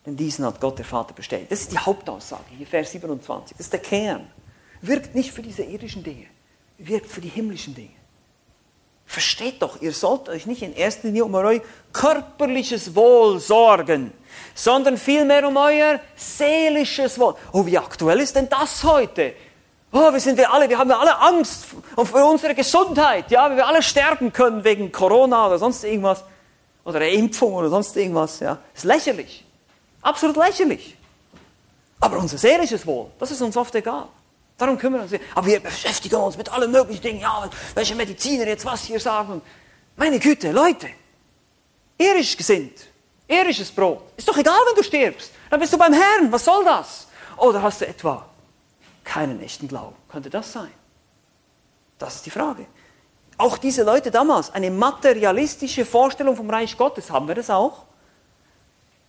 Denn 0.06 0.16
diesen 0.16 0.46
hat 0.46 0.58
Gott 0.62 0.78
der 0.78 0.86
Vater 0.86 1.12
bestellt. 1.12 1.52
Das 1.52 1.60
ist 1.60 1.72
die 1.72 1.78
Hauptaussage 1.78 2.44
hier, 2.56 2.66
Vers 2.66 2.92
27. 2.92 3.58
Das 3.58 3.66
ist 3.66 3.72
der 3.74 3.80
Kern. 3.80 4.28
Wirkt 4.80 5.14
nicht 5.14 5.30
für 5.30 5.42
diese 5.42 5.62
irdischen 5.62 6.02
Dinge. 6.02 6.24
wirkt 6.78 7.10
für 7.10 7.20
die 7.20 7.28
himmlischen 7.28 7.74
Dinge. 7.74 7.99
Versteht 9.10 9.60
doch, 9.60 9.82
ihr 9.82 9.92
sollt 9.92 10.28
euch 10.28 10.46
nicht 10.46 10.62
in 10.62 10.72
erster 10.72 11.08
Linie 11.08 11.24
um 11.24 11.34
euer 11.34 11.60
körperliches 11.92 12.94
Wohl 12.94 13.40
sorgen, 13.40 14.12
sondern 14.54 14.96
vielmehr 14.96 15.48
um 15.48 15.56
euer 15.56 15.98
seelisches 16.14 17.18
Wohl. 17.18 17.34
Oh, 17.52 17.66
wie 17.66 17.76
aktuell 17.76 18.20
ist 18.20 18.36
denn 18.36 18.48
das 18.48 18.84
heute? 18.84 19.32
Oh, 19.90 20.12
wir 20.12 20.20
sind 20.20 20.38
wir 20.38 20.52
alle, 20.52 20.68
wir 20.68 20.78
haben 20.78 20.92
alle 20.92 21.18
Angst 21.18 21.64
für 21.64 22.24
unsere 22.24 22.54
Gesundheit, 22.54 23.32
ja, 23.32 23.50
wir 23.50 23.66
alle 23.66 23.82
sterben 23.82 24.32
können 24.32 24.62
wegen 24.62 24.92
Corona 24.92 25.48
oder 25.48 25.58
sonst 25.58 25.82
irgendwas 25.82 26.22
oder 26.84 27.00
der 27.00 27.10
Impfung 27.10 27.54
oder 27.54 27.68
sonst 27.68 27.96
irgendwas, 27.96 28.38
ja. 28.38 28.58
Ist 28.72 28.84
lächerlich. 28.84 29.44
Absolut 30.02 30.36
lächerlich. 30.36 30.96
Aber 31.98 32.16
unser 32.16 32.38
seelisches 32.38 32.86
Wohl, 32.86 33.10
das 33.18 33.32
ist 33.32 33.42
uns 33.42 33.56
oft 33.56 33.74
egal. 33.74 34.06
Darum 34.60 34.76
kümmern 34.76 35.08
wir 35.08 35.18
uns. 35.18 35.26
Aber 35.34 35.46
wir 35.46 35.58
beschäftigen 35.60 36.16
uns 36.16 36.36
mit 36.36 36.52
allen 36.52 36.70
möglichen 36.70 37.00
Dingen. 37.00 37.20
Ja, 37.20 37.48
welche 37.74 37.94
Mediziner 37.94 38.46
jetzt 38.46 38.66
was 38.66 38.84
hier 38.84 39.00
sagen. 39.00 39.40
Meine 39.96 40.18
Güte, 40.18 40.52
Leute. 40.52 40.88
Irisch 41.96 42.36
gesinnt. 42.36 42.86
Irisches 43.26 43.70
Brot. 43.70 44.02
Ist 44.18 44.28
doch 44.28 44.36
egal, 44.36 44.58
wenn 44.68 44.74
du 44.76 44.82
stirbst. 44.82 45.32
Dann 45.48 45.60
bist 45.60 45.72
du 45.72 45.78
beim 45.78 45.94
Herrn. 45.94 46.30
Was 46.30 46.44
soll 46.44 46.62
das? 46.62 47.08
Oder 47.38 47.62
hast 47.62 47.80
du 47.80 47.86
etwa 47.86 48.26
keinen 49.02 49.40
echten 49.40 49.66
Glauben? 49.66 49.96
Könnte 50.10 50.28
das 50.28 50.52
sein? 50.52 50.72
Das 51.98 52.16
ist 52.16 52.26
die 52.26 52.30
Frage. 52.30 52.66
Auch 53.38 53.56
diese 53.56 53.82
Leute 53.82 54.10
damals, 54.10 54.52
eine 54.52 54.70
materialistische 54.70 55.86
Vorstellung 55.86 56.36
vom 56.36 56.50
Reich 56.50 56.76
Gottes, 56.76 57.10
haben 57.10 57.28
wir 57.28 57.34
das 57.34 57.48
auch? 57.48 57.84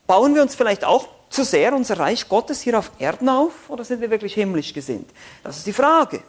Bauen 0.07 0.33
wir 0.33 0.41
uns 0.41 0.55
vielleicht 0.55 0.85
auch 0.85 1.09
zu 1.31 1.43
sehr 1.45 1.73
unser 1.73 1.97
Reich 1.97 2.27
Gottes 2.27 2.61
hier 2.61 2.77
auf 2.77 2.91
Erden 2.99 3.29
auf 3.29 3.69
oder 3.69 3.83
sind 3.83 4.01
wir 4.01 4.11
wirklich 4.11 4.33
himmlisch 4.33 4.73
gesinnt? 4.73 5.09
Das 5.43 5.57
ist 5.57 5.65
die 5.65 5.73
Frage. 5.73 6.21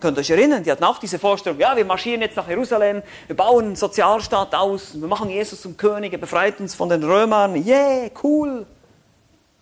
Könnt 0.00 0.18
ihr 0.18 0.20
euch 0.20 0.30
erinnern, 0.30 0.62
die 0.62 0.70
hatten 0.70 0.84
auch 0.84 0.98
diese 0.98 1.18
Vorstellung, 1.18 1.58
ja, 1.58 1.76
wir 1.76 1.84
marschieren 1.84 2.20
jetzt 2.20 2.36
nach 2.36 2.48
Jerusalem, 2.48 3.02
wir 3.26 3.36
bauen 3.36 3.66
einen 3.66 3.76
Sozialstaat 3.76 4.54
aus, 4.54 5.00
wir 5.00 5.08
machen 5.08 5.30
Jesus 5.30 5.62
zum 5.62 5.76
König, 5.76 6.12
er 6.12 6.18
befreit 6.18 6.60
uns 6.60 6.74
von 6.74 6.88
den 6.88 7.02
Römern, 7.04 7.54
yeah, 7.64 8.10
cool. 8.22 8.66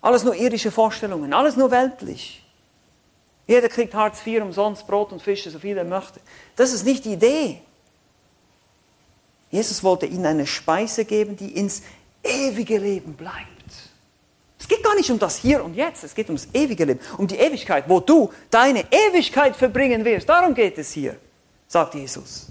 Alles 0.01 0.25
nur 0.25 0.35
irdische 0.35 0.71
Vorstellungen, 0.71 1.33
alles 1.33 1.57
nur 1.57 1.71
weltlich. 1.71 2.43
Jeder 3.47 3.69
kriegt 3.69 3.95
Hartz 3.95 4.27
IV 4.27 4.43
umsonst, 4.43 4.87
Brot 4.87 5.13
und 5.13 5.21
Fische, 5.21 5.51
so 5.51 5.59
viel 5.59 5.77
er 5.77 5.85
möchte. 5.85 6.21
Das 6.57 6.73
ist 6.73 6.85
nicht 6.85 7.05
die 7.05 7.13
Idee. 7.13 7.61
Jesus 9.51 9.85
wollte 9.85 10.07
ihnen 10.07 10.25
eine 10.25 10.47
Speise 10.47 11.05
geben, 11.05 11.37
die 11.37 11.53
ins 11.53 11.83
ewige 12.23 12.79
Leben 12.79 13.15
bleibt. 13.15 13.60
Es 14.71 14.77
geht 14.77 14.85
gar 14.85 14.95
nicht 14.95 15.11
um 15.11 15.19
das 15.19 15.39
Hier 15.39 15.65
und 15.65 15.75
Jetzt, 15.75 16.05
es 16.05 16.15
geht 16.15 16.29
ums 16.29 16.47
ewige 16.53 16.85
Leben, 16.85 17.01
um 17.19 17.27
die 17.27 17.35
Ewigkeit, 17.35 17.89
wo 17.89 17.99
du 17.99 18.33
deine 18.51 18.85
Ewigkeit 18.93 19.57
verbringen 19.57 20.05
wirst. 20.05 20.29
Darum 20.29 20.55
geht 20.55 20.79
es 20.79 20.93
hier, 20.93 21.17
sagt 21.67 21.97
Jesus. 21.97 22.47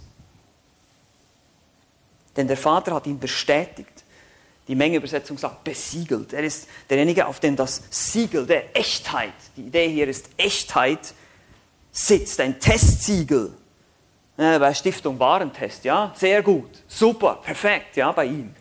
Denn 2.36 2.46
der 2.46 2.58
Vater 2.58 2.94
hat 2.94 3.08
ihn 3.08 3.18
bestätigt. 3.18 4.04
Die 4.68 4.76
Mengeübersetzung 4.76 5.38
sagt 5.38 5.64
besiegelt. 5.64 6.34
Er 6.34 6.44
ist 6.44 6.68
derjenige, 6.90 7.26
auf 7.26 7.40
dem 7.40 7.56
das 7.56 7.84
Siegel 7.90 8.46
der 8.46 8.76
Echtheit, 8.76 9.32
die 9.56 9.68
Idee 9.68 9.88
hier 9.88 10.10
ist 10.10 10.28
Echtheit, 10.36 11.14
sitzt, 11.90 12.42
ein 12.42 12.60
Testsiegel. 12.60 13.54
Bei 14.36 14.74
Stiftung 14.74 15.18
Warentest, 15.20 15.86
ja, 15.86 16.14
sehr 16.18 16.44
gut, 16.44 16.84
super, 16.86 17.36
perfekt, 17.42 17.96
ja, 17.96 18.12
bei 18.12 18.26
ihm. 18.26 18.54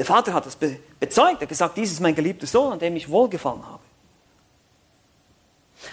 Der 0.00 0.06
Vater 0.06 0.32
hat 0.32 0.46
das 0.46 0.56
bezeugt, 0.56 1.34
er 1.34 1.40
hat 1.42 1.48
gesagt, 1.50 1.76
dies 1.76 1.92
ist 1.92 2.00
mein 2.00 2.14
geliebter 2.14 2.46
Sohn, 2.46 2.72
an 2.72 2.78
dem 2.78 2.96
ich 2.96 3.10
wohlgefallen 3.10 3.62
habe. 3.66 3.82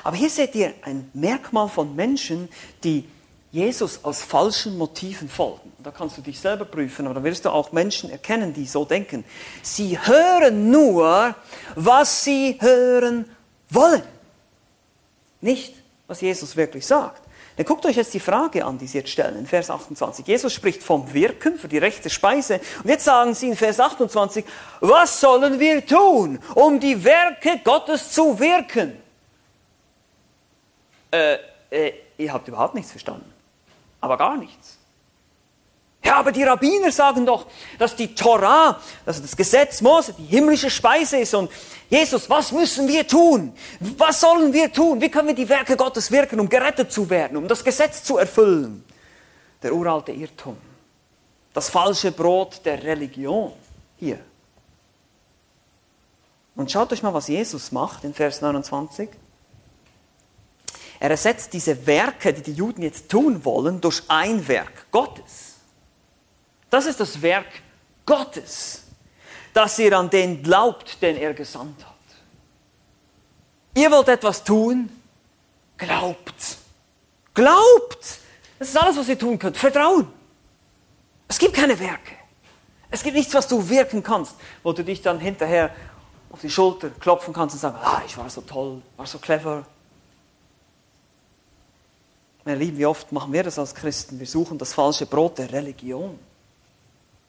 Aber 0.01 0.15
hier 0.15 0.29
seht 0.29 0.55
ihr 0.55 0.73
ein 0.83 1.11
Merkmal 1.13 1.67
von 1.67 1.93
Menschen, 1.93 2.47
die 2.85 3.03
Jesus 3.51 4.05
aus 4.05 4.21
falschen 4.21 4.77
Motiven 4.77 5.27
folgen. 5.27 5.73
Da 5.83 5.91
kannst 5.91 6.17
du 6.17 6.21
dich 6.21 6.39
selber 6.39 6.63
prüfen, 6.63 7.05
aber 7.05 7.15
da 7.15 7.23
wirst 7.25 7.43
du 7.43 7.49
auch 7.49 7.73
Menschen 7.73 8.09
erkennen, 8.09 8.53
die 8.53 8.65
so 8.65 8.85
denken. 8.85 9.25
Sie 9.61 9.99
hören 9.99 10.71
nur, 10.71 11.35
was 11.75 12.23
sie 12.23 12.57
hören 12.61 13.25
wollen. 13.69 14.03
Nicht, 15.41 15.73
was 16.07 16.21
Jesus 16.21 16.55
wirklich 16.55 16.85
sagt. 16.85 17.26
Dann 17.57 17.65
guckt 17.65 17.85
euch 17.87 17.95
jetzt 17.95 18.13
die 18.13 18.19
Frage 18.19 18.63
an, 18.63 18.77
die 18.77 18.85
Sie 18.85 18.99
jetzt 18.99 19.09
stellen, 19.09 19.35
in 19.35 19.47
Vers 19.47 19.71
28. 19.71 20.25
Jesus 20.27 20.53
spricht 20.53 20.83
vom 20.83 21.11
Wirken 21.13 21.57
für 21.57 21.67
die 21.67 21.79
rechte 21.79 22.11
Speise. 22.11 22.61
Und 22.83 22.89
jetzt 22.89 23.03
sagen 23.03 23.33
Sie 23.33 23.49
in 23.49 23.55
Vers 23.55 23.79
28, 23.79 24.45
was 24.79 25.19
sollen 25.19 25.59
wir 25.59 25.83
tun, 25.83 26.39
um 26.53 26.79
die 26.79 27.03
Werke 27.03 27.59
Gottes 27.63 28.11
zu 28.11 28.39
wirken? 28.39 29.01
Äh, 31.11 31.37
äh, 31.71 31.93
ihr 32.17 32.31
habt 32.31 32.47
überhaupt 32.47 32.75
nichts 32.75 32.91
verstanden. 32.91 33.33
Aber 34.01 34.17
gar 34.17 34.37
nichts. 34.37 34.77
Ja, 36.07 36.19
aber 36.19 36.31
die 36.31 36.43
Rabbiner 36.43 36.89
sagen 36.89 37.25
doch, 37.25 37.47
dass 37.77 37.93
die 37.93 38.15
Torah, 38.15 38.79
also 39.05 39.21
das 39.21 39.35
Gesetz 39.35 39.81
Mose, 39.81 40.13
die 40.17 40.23
himmlische 40.23 40.69
Speise 40.69 41.17
ist. 41.17 41.33
Und 41.33 41.51
Jesus, 41.89 42.29
was 42.29 42.53
müssen 42.53 42.87
wir 42.87 43.05
tun? 43.05 43.51
Was 43.97 44.21
sollen 44.21 44.53
wir 44.53 44.71
tun? 44.71 45.01
Wie 45.01 45.11
können 45.11 45.27
wir 45.27 45.35
die 45.35 45.49
Werke 45.49 45.75
Gottes 45.75 46.09
wirken, 46.09 46.39
um 46.39 46.47
gerettet 46.47 46.93
zu 46.93 47.09
werden, 47.09 47.35
um 47.35 47.45
das 47.49 47.61
Gesetz 47.61 48.05
zu 48.05 48.17
erfüllen? 48.17 48.85
Der 49.61 49.73
uralte 49.75 50.13
Irrtum. 50.13 50.55
Das 51.53 51.69
falsche 51.69 52.13
Brot 52.13 52.61
der 52.63 52.81
Religion. 52.81 53.51
Hier. 53.97 54.19
Und 56.55 56.71
schaut 56.71 56.93
euch 56.93 57.03
mal, 57.03 57.13
was 57.13 57.27
Jesus 57.27 57.73
macht 57.73 58.05
in 58.05 58.13
Vers 58.13 58.39
29. 58.39 59.09
Er 61.01 61.09
ersetzt 61.09 61.51
diese 61.51 61.85
Werke, 61.85 62.31
die 62.31 62.43
die 62.43 62.53
Juden 62.53 62.81
jetzt 62.81 63.09
tun 63.09 63.43
wollen, 63.43 63.81
durch 63.81 64.03
ein 64.07 64.47
Werk 64.47 64.89
Gottes. 64.89 65.46
Das 66.69 66.85
ist 66.85 66.99
das 66.99 67.21
Werk 67.21 67.47
Gottes, 68.05 68.83
dass 69.53 69.79
ihr 69.79 69.97
an 69.97 70.09
den 70.09 70.43
glaubt, 70.43 71.01
den 71.01 71.17
er 71.17 71.33
gesandt 71.33 71.85
hat. 71.85 71.95
Ihr 73.75 73.91
wollt 73.91 74.07
etwas 74.07 74.43
tun, 74.43 74.89
glaubt. 75.77 76.57
Glaubt! 77.33 78.19
Das 78.57 78.69
ist 78.69 78.77
alles, 78.77 78.97
was 78.97 79.07
ihr 79.07 79.19
tun 79.19 79.37
könnt. 79.37 79.55
Vertrauen. 79.55 80.07
Es 81.27 81.37
gibt 81.37 81.53
keine 81.53 81.77
Werke. 81.79 82.13
Es 82.89 83.03
gibt 83.03 83.15
nichts, 83.15 83.33
was 83.33 83.47
du 83.47 83.69
wirken 83.69 84.01
kannst, 84.01 84.35
wo 84.63 84.73
du 84.73 84.83
dich 84.83 85.01
dann 85.01 85.19
hinterher 85.19 85.71
auf 86.29 86.41
die 86.41 86.49
Schulter 86.49 86.89
klopfen 86.89 87.33
kannst 87.33 87.55
und 87.55 87.59
sagen, 87.59 87.77
ah, 87.81 88.01
ich 88.05 88.17
war 88.17 88.29
so 88.29 88.41
toll, 88.41 88.81
war 88.95 89.05
so 89.05 89.19
clever. 89.19 89.65
Meine 92.45 92.59
Lieben, 92.59 92.77
wie 92.77 92.85
oft 92.85 93.11
machen 93.11 93.33
wir 93.33 93.43
das 93.43 93.59
als 93.59 93.75
Christen? 93.75 94.19
Wir 94.19 94.27
suchen 94.27 94.57
das 94.57 94.73
falsche 94.73 95.05
Brot 95.05 95.37
der 95.37 95.51
Religion. 95.51 96.17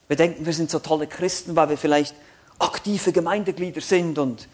Wir 0.09 0.17
denken, 0.17 0.45
wir 0.45 0.53
sind 0.53 0.71
so 0.71 0.79
tolle 0.79 1.07
Christen, 1.07 1.55
weil 1.55 1.69
wir 1.69 1.79
vielleicht 1.79 2.15
aktive 2.59 3.13
Gemeindeglieder 3.13 3.81
sind 3.81 4.19
und 4.19 4.49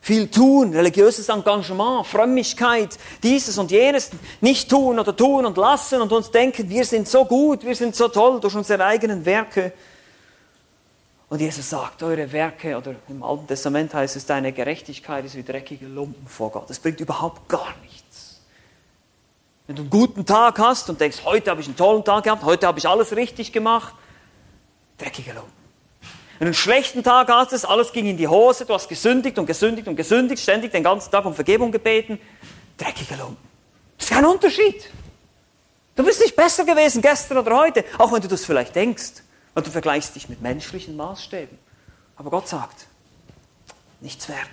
viel 0.00 0.28
tun, 0.28 0.72
religiöses 0.72 1.28
Engagement, 1.28 2.06
Frömmigkeit, 2.06 2.96
dieses 3.22 3.58
und 3.58 3.70
jenes 3.70 4.10
nicht 4.40 4.68
tun 4.68 4.98
oder 4.98 5.16
tun 5.16 5.46
und 5.46 5.56
lassen 5.56 6.00
und 6.00 6.12
uns 6.12 6.30
denken, 6.30 6.68
wir 6.68 6.84
sind 6.84 7.08
so 7.08 7.24
gut, 7.24 7.64
wir 7.64 7.74
sind 7.74 7.96
so 7.96 8.08
toll 8.08 8.40
durch 8.40 8.54
unsere 8.54 8.84
eigenen 8.84 9.24
Werke. 9.24 9.72
Und 11.28 11.40
Jesus 11.40 11.68
sagt, 11.70 12.04
eure 12.04 12.30
Werke, 12.30 12.76
oder 12.76 12.94
im 13.08 13.22
Alten 13.22 13.48
Testament 13.48 13.92
heißt 13.94 14.14
es, 14.14 14.26
deine 14.26 14.52
Gerechtigkeit 14.52 15.24
ist 15.24 15.34
wie 15.34 15.42
dreckige 15.42 15.86
Lumpen 15.86 16.28
vor 16.28 16.52
Gott. 16.52 16.70
Das 16.70 16.78
bringt 16.78 17.00
überhaupt 17.00 17.48
gar 17.48 17.74
nichts. 17.82 18.42
Wenn 19.66 19.74
du 19.74 19.82
einen 19.82 19.90
guten 19.90 20.24
Tag 20.24 20.60
hast 20.60 20.88
und 20.88 21.00
denkst, 21.00 21.22
heute 21.24 21.50
habe 21.50 21.60
ich 21.60 21.66
einen 21.66 21.76
tollen 21.76 22.04
Tag 22.04 22.24
gehabt, 22.24 22.44
heute 22.44 22.68
habe 22.68 22.78
ich 22.78 22.88
alles 22.88 23.16
richtig 23.16 23.52
gemacht, 23.52 23.92
dreckige 24.98 25.32
Lumpen. 25.32 25.52
Wenn 26.38 26.46
du 26.46 26.46
einen 26.46 26.54
schlechten 26.54 27.02
Tag 27.02 27.28
hattest, 27.28 27.66
alles 27.66 27.92
ging 27.92 28.06
in 28.06 28.16
die 28.16 28.28
Hose, 28.28 28.66
du 28.66 28.74
hast 28.74 28.88
gesündigt 28.88 29.38
und 29.38 29.46
gesündigt 29.46 29.88
und 29.88 29.96
gesündigt, 29.96 30.42
ständig 30.42 30.72
den 30.72 30.82
ganzen 30.82 31.10
Tag 31.10 31.24
um 31.24 31.34
Vergebung 31.34 31.72
gebeten, 31.72 32.18
dreckige 32.76 33.16
Lumpen. 33.16 33.38
Das 33.96 34.06
ist 34.06 34.12
kein 34.12 34.24
Unterschied. 34.26 34.90
Du 35.94 36.04
bist 36.04 36.20
nicht 36.20 36.36
besser 36.36 36.64
gewesen 36.66 37.00
gestern 37.00 37.38
oder 37.38 37.56
heute, 37.56 37.84
auch 37.96 38.12
wenn 38.12 38.20
du 38.20 38.28
das 38.28 38.44
vielleicht 38.44 38.74
denkst, 38.74 39.22
weil 39.54 39.62
du 39.62 39.70
vergleichst 39.70 40.14
dich 40.14 40.28
mit 40.28 40.42
menschlichen 40.42 40.94
Maßstäben. 40.94 41.58
Aber 42.16 42.30
Gott 42.30 42.48
sagt, 42.48 42.86
nichts 44.00 44.28
wert. 44.28 44.50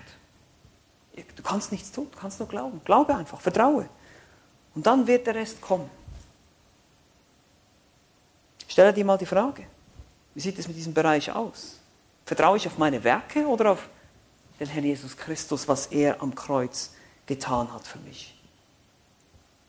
Du 1.35 1.43
kannst 1.43 1.73
nichts 1.73 1.91
tun, 1.91 2.07
du 2.09 2.17
kannst 2.17 2.39
nur 2.39 2.47
glauben. 2.47 2.81
Glaube 2.85 3.13
einfach, 3.15 3.41
vertraue. 3.41 3.89
Und 4.73 4.87
dann 4.87 5.05
wird 5.05 5.27
der 5.27 5.35
Rest 5.35 5.59
kommen. 5.59 5.89
Stelle 8.67 8.93
dir 8.93 9.03
mal 9.03 9.17
die 9.17 9.25
Frage, 9.25 9.65
wie 10.35 10.39
sieht 10.39 10.57
es 10.59 10.67
mit 10.67 10.77
diesem 10.77 10.93
Bereich 10.93 11.31
aus? 11.31 11.79
Vertraue 12.25 12.57
ich 12.57 12.67
auf 12.67 12.77
meine 12.77 13.03
Werke 13.03 13.45
oder 13.47 13.71
auf 13.71 13.89
den 14.59 14.67
Herrn 14.67 14.85
Jesus 14.85 15.17
Christus, 15.17 15.67
was 15.67 15.87
er 15.87 16.21
am 16.21 16.33
Kreuz 16.35 16.91
getan 17.25 17.73
hat 17.73 17.85
für 17.85 17.99
mich? 17.99 18.33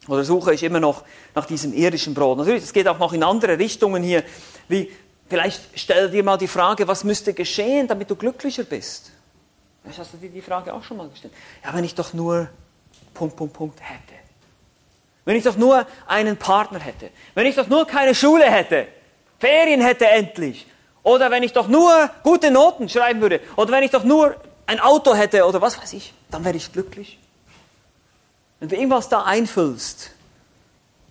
Oder 0.08 0.24
suche 0.24 0.52
ich 0.52 0.62
immer 0.62 0.80
noch 0.80 1.04
nach 1.34 1.46
diesem 1.46 1.72
irdischen 1.72 2.14
Brot? 2.14 2.38
Natürlich, 2.38 2.62
es 2.62 2.72
geht 2.72 2.86
auch 2.88 2.98
noch 2.98 3.12
in 3.12 3.22
andere 3.22 3.58
Richtungen 3.58 4.02
hier. 4.02 4.22
Wie, 4.68 4.90
vielleicht 5.28 5.62
stell 5.74 6.10
dir 6.10 6.22
mal 6.22 6.36
die 6.36 6.48
Frage, 6.48 6.86
was 6.86 7.04
müsste 7.04 7.32
geschehen, 7.32 7.88
damit 7.88 8.10
du 8.10 8.16
glücklicher 8.16 8.64
bist? 8.64 9.10
Vielleicht 9.82 9.98
hast 9.98 10.12
du 10.12 10.18
dir 10.18 10.30
die 10.30 10.42
Frage 10.42 10.72
auch 10.72 10.82
schon 10.82 10.98
mal 10.98 11.08
gestellt. 11.08 11.32
Ja, 11.62 11.74
wenn 11.74 11.84
ich 11.84 11.94
doch 11.94 12.12
nur 12.12 12.48
Punkt, 13.14 13.36
Punkt, 13.36 13.54
Punkt 13.54 13.80
hätte. 13.80 14.14
Wenn 15.24 15.36
ich 15.36 15.44
doch 15.44 15.56
nur 15.56 15.86
einen 16.06 16.36
Partner 16.36 16.80
hätte. 16.80 17.10
Wenn 17.34 17.46
ich 17.46 17.54
doch 17.54 17.68
nur 17.68 17.86
keine 17.86 18.14
Schule 18.14 18.44
hätte. 18.44 18.88
Ferien 19.44 19.82
hätte 19.82 20.06
endlich. 20.06 20.66
Oder 21.02 21.30
wenn 21.30 21.42
ich 21.42 21.52
doch 21.52 21.68
nur 21.68 22.10
gute 22.22 22.50
Noten 22.50 22.88
schreiben 22.88 23.20
würde. 23.20 23.40
Oder 23.56 23.72
wenn 23.72 23.82
ich 23.82 23.90
doch 23.90 24.04
nur 24.04 24.36
ein 24.64 24.80
Auto 24.80 25.14
hätte 25.14 25.44
oder 25.44 25.60
was 25.60 25.78
weiß 25.78 25.92
ich. 25.92 26.14
Dann 26.30 26.44
wäre 26.46 26.56
ich 26.56 26.72
glücklich. 26.72 27.18
Wenn 28.58 28.70
du 28.70 28.76
irgendwas 28.76 29.10
da 29.10 29.24
einfüllst, 29.24 30.12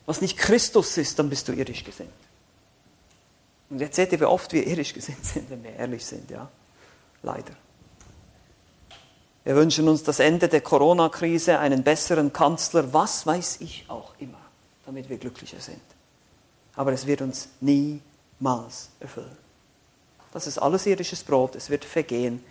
was 0.07 0.19
nicht 0.19 0.35
Christus 0.37 0.97
ist, 0.97 1.19
dann 1.19 1.29
bist 1.29 1.47
du 1.47 1.53
irdisch 1.53 1.83
gesinnt. 1.83 2.09
Und 3.69 3.79
jetzt 3.79 3.95
seht 3.95 4.11
ihr, 4.11 4.19
wie 4.19 4.25
oft 4.25 4.51
wir 4.51 4.65
irdisch 4.65 4.95
gesinnt 4.95 5.23
sind, 5.23 5.49
wenn 5.51 5.63
wir 5.63 5.75
ehrlich 5.75 6.03
sind, 6.03 6.31
ja. 6.31 6.49
Leider. 7.21 7.53
Wir 9.43 9.55
wünschen 9.55 9.87
uns 9.87 10.01
das 10.01 10.19
Ende 10.19 10.47
der 10.47 10.61
Corona-Krise, 10.61 11.59
einen 11.59 11.83
besseren 11.83 12.33
Kanzler, 12.33 12.93
was 12.93 13.27
weiß 13.27 13.57
ich 13.61 13.85
auch 13.89 14.13
immer, 14.17 14.41
damit 14.87 15.09
wir 15.09 15.17
glücklicher 15.17 15.59
sind. 15.59 15.81
Aber 16.75 16.93
es 16.93 17.05
wird 17.05 17.21
uns 17.21 17.49
niemals 18.43 18.89
erfüllen. 18.99 19.37
Das 20.31 20.47
ist 20.47 20.57
alles 20.57 20.85
irdisches 20.85 21.23
Brot, 21.23 21.55
es 21.55 21.69
wird 21.69 21.85
vergehen. 21.85 22.43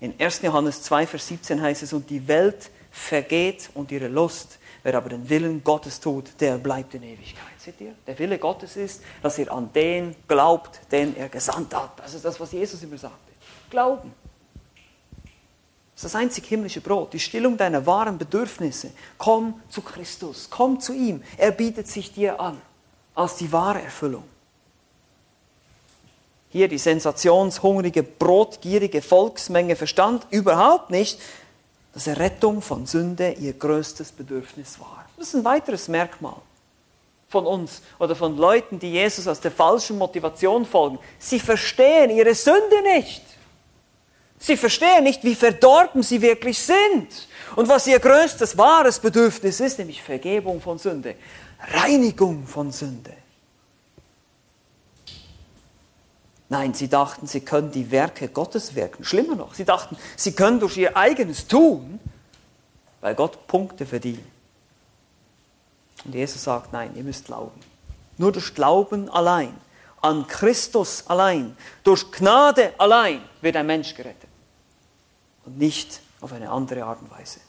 In 0.00 0.14
1. 0.18 0.42
Johannes 0.42 0.82
2, 0.82 1.06
Vers 1.06 1.28
17 1.28 1.60
heißt 1.60 1.82
es, 1.82 1.92
und 1.92 2.08
die 2.10 2.26
Welt 2.26 2.70
vergeht 2.90 3.70
und 3.74 3.92
ihre 3.92 4.08
Lust. 4.08 4.58
Wer 4.82 4.94
aber 4.94 5.10
den 5.10 5.28
Willen 5.28 5.62
Gottes 5.62 6.00
tut, 6.00 6.30
der 6.40 6.56
bleibt 6.56 6.94
in 6.94 7.02
Ewigkeit. 7.02 7.44
Seht 7.58 7.80
ihr? 7.80 7.94
Der 8.06 8.18
Wille 8.18 8.38
Gottes 8.38 8.76
ist, 8.76 9.02
dass 9.22 9.38
ihr 9.38 9.52
an 9.52 9.72
den 9.72 10.14
glaubt, 10.26 10.80
den 10.90 11.16
er 11.16 11.28
gesandt 11.28 11.74
hat. 11.74 11.98
Das 11.98 12.14
ist 12.14 12.24
das, 12.24 12.38
was 12.38 12.52
Jesus 12.52 12.82
immer 12.82 12.96
sagte. 12.96 13.32
Glauben. 13.70 14.14
Das 15.94 16.04
ist 16.04 16.14
das 16.14 16.14
einzig 16.14 16.46
himmlische 16.46 16.80
Brot, 16.80 17.12
die 17.12 17.18
Stillung 17.18 17.56
deiner 17.56 17.84
wahren 17.84 18.16
Bedürfnisse. 18.16 18.92
Komm 19.18 19.60
zu 19.68 19.82
Christus, 19.82 20.48
komm 20.48 20.80
zu 20.80 20.94
ihm. 20.94 21.22
Er 21.36 21.50
bietet 21.50 21.88
sich 21.88 22.12
dir 22.12 22.40
an 22.40 22.60
als 23.14 23.36
die 23.36 23.50
wahre 23.50 23.82
Erfüllung. 23.82 24.24
Hier 26.50 26.68
die 26.68 26.78
sensationshungrige, 26.78 28.02
brotgierige 28.02 29.02
Volksmenge 29.02 29.76
verstand 29.76 30.26
überhaupt 30.30 30.90
nicht, 30.90 31.20
dass 31.92 32.06
Errettung 32.06 32.62
von 32.62 32.86
Sünde 32.86 33.32
ihr 33.32 33.52
größtes 33.52 34.12
Bedürfnis 34.12 34.78
war. 34.80 35.04
Das 35.16 35.28
ist 35.28 35.34
ein 35.34 35.44
weiteres 35.44 35.88
Merkmal 35.88 36.36
von 37.28 37.46
uns 37.46 37.82
oder 37.98 38.16
von 38.16 38.36
Leuten, 38.36 38.78
die 38.78 38.92
Jesus 38.92 39.28
aus 39.28 39.40
der 39.40 39.50
falschen 39.50 39.98
Motivation 39.98 40.64
folgen. 40.64 40.98
Sie 41.18 41.38
verstehen 41.38 42.10
ihre 42.10 42.34
Sünde 42.34 42.82
nicht. 42.82 43.22
Sie 44.38 44.56
verstehen 44.56 45.04
nicht, 45.04 45.24
wie 45.24 45.34
verdorben 45.34 46.02
sie 46.02 46.22
wirklich 46.22 46.58
sind 46.58 47.28
und 47.56 47.68
was 47.68 47.86
ihr 47.86 47.98
größtes 47.98 48.56
wahres 48.56 48.98
Bedürfnis 49.00 49.60
ist, 49.60 49.78
nämlich 49.78 50.02
Vergebung 50.02 50.60
von 50.60 50.78
Sünde, 50.78 51.16
Reinigung 51.72 52.46
von 52.46 52.70
Sünde. 52.70 53.12
Nein, 56.50 56.72
sie 56.72 56.88
dachten, 56.88 57.26
sie 57.26 57.40
können 57.40 57.70
die 57.70 57.90
Werke 57.90 58.28
Gottes 58.28 58.74
wirken. 58.74 59.04
Schlimmer 59.04 59.36
noch, 59.36 59.54
sie 59.54 59.64
dachten, 59.64 59.98
sie 60.16 60.32
können 60.32 60.60
durch 60.60 60.78
ihr 60.78 60.96
eigenes 60.96 61.46
Tun 61.46 62.00
bei 63.00 63.14
Gott 63.14 63.46
Punkte 63.46 63.84
verdienen. 63.84 64.26
Und 66.04 66.14
Jesus 66.14 66.44
sagt, 66.44 66.72
nein, 66.72 66.92
ihr 66.94 67.04
müsst 67.04 67.26
glauben. 67.26 67.60
Nur 68.16 68.32
durch 68.32 68.54
Glauben 68.54 69.10
allein, 69.10 69.54
an 70.00 70.26
Christus 70.26 71.04
allein, 71.06 71.56
durch 71.84 72.10
Gnade 72.10 72.72
allein 72.78 73.20
wird 73.40 73.56
ein 73.56 73.66
Mensch 73.66 73.94
gerettet 73.94 74.28
und 75.44 75.58
nicht 75.58 76.00
auf 76.20 76.32
eine 76.32 76.50
andere 76.50 76.84
Art 76.84 77.00
und 77.02 77.10
Weise. 77.10 77.40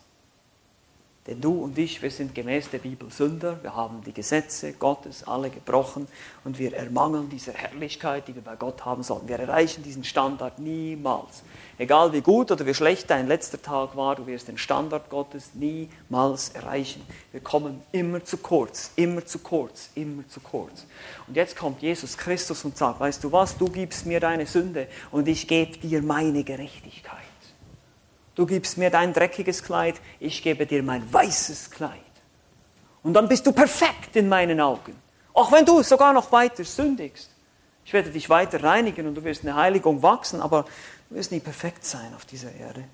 Denn 1.29 1.41
du 1.41 1.51
und 1.63 1.77
ich, 1.77 2.01
wir 2.01 2.09
sind 2.09 2.33
gemäß 2.33 2.71
der 2.71 2.79
Bibel 2.79 3.11
Sünder, 3.11 3.59
wir 3.61 3.75
haben 3.75 4.01
die 4.03 4.13
Gesetze 4.13 4.73
Gottes 4.73 5.27
alle 5.27 5.51
gebrochen 5.51 6.07
und 6.43 6.57
wir 6.57 6.73
ermangeln 6.73 7.29
dieser 7.29 7.53
Herrlichkeit, 7.53 8.27
die 8.27 8.33
wir 8.33 8.41
bei 8.41 8.55
Gott 8.55 8.83
haben 8.83 9.03
sollten. 9.03 9.27
Wir 9.27 9.37
erreichen 9.37 9.83
diesen 9.83 10.03
Standard 10.03 10.57
niemals. 10.57 11.43
Egal 11.77 12.13
wie 12.13 12.21
gut 12.21 12.49
oder 12.49 12.65
wie 12.65 12.73
schlecht 12.73 13.11
dein 13.11 13.27
letzter 13.27 13.61
Tag 13.61 13.95
war, 13.95 14.15
du 14.15 14.25
wirst 14.25 14.47
den 14.47 14.57
Standard 14.57 15.11
Gottes 15.11 15.51
niemals 15.53 16.49
erreichen. 16.49 17.03
Wir 17.31 17.41
kommen 17.41 17.83
immer 17.91 18.23
zu 18.23 18.37
kurz, 18.37 18.89
immer 18.95 19.23
zu 19.23 19.37
kurz, 19.37 19.91
immer 19.93 20.27
zu 20.27 20.39
kurz. 20.39 20.87
Und 21.27 21.35
jetzt 21.35 21.55
kommt 21.55 21.83
Jesus 21.83 22.17
Christus 22.17 22.65
und 22.65 22.75
sagt, 22.75 23.01
weißt 23.01 23.23
du 23.23 23.31
was, 23.31 23.55
du 23.55 23.69
gibst 23.69 24.07
mir 24.07 24.19
deine 24.19 24.47
Sünde 24.47 24.87
und 25.11 25.27
ich 25.27 25.47
gebe 25.47 25.77
dir 25.77 26.01
meine 26.01 26.43
Gerechtigkeit. 26.43 27.28
Du 28.39 28.45
gibst 28.45 28.77
mir 28.77 28.89
dein 28.89 29.11
dreckiges 29.11 29.61
Kleid, 29.61 29.99
ich 30.17 30.41
gebe 30.41 30.65
dir 30.65 30.81
mein 30.81 31.11
weißes 31.11 31.71
Kleid. 31.71 31.99
Und 33.03 33.13
dann 33.13 33.27
bist 33.27 33.45
du 33.45 33.51
perfekt 33.51 34.15
in 34.15 34.29
meinen 34.29 34.61
Augen. 34.61 34.95
Auch 35.33 35.51
wenn 35.51 35.65
du 35.65 35.83
sogar 35.83 36.13
noch 36.13 36.31
weiter 36.31 36.63
sündigst. 36.63 37.29
Ich 37.83 37.91
werde 37.91 38.11
dich 38.11 38.29
weiter 38.29 38.63
reinigen 38.63 39.07
und 39.07 39.15
du 39.15 39.25
wirst 39.25 39.43
eine 39.43 39.55
Heiligung 39.55 40.01
wachsen, 40.01 40.39
aber 40.39 40.63
du 41.09 41.17
wirst 41.17 41.33
nie 41.33 41.41
perfekt 41.41 41.83
sein 41.83 42.15
auf 42.15 42.23
dieser 42.23 42.53
Erde. 42.53 42.85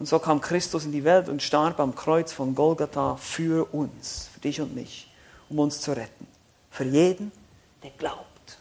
Und 0.00 0.06
so 0.06 0.18
kam 0.18 0.40
Christus 0.40 0.86
in 0.86 0.90
die 0.90 1.04
Welt 1.04 1.28
und 1.28 1.40
starb 1.40 1.78
am 1.78 1.94
Kreuz 1.94 2.32
von 2.32 2.56
Golgatha 2.56 3.14
für 3.14 3.72
uns, 3.72 4.28
für 4.34 4.40
dich 4.40 4.60
und 4.60 4.74
mich, 4.74 5.08
um 5.48 5.60
uns 5.60 5.80
zu 5.80 5.92
retten. 5.92 6.26
Für 6.68 6.82
jeden, 6.82 7.30
der 7.84 7.90
glaubt. 7.90 8.58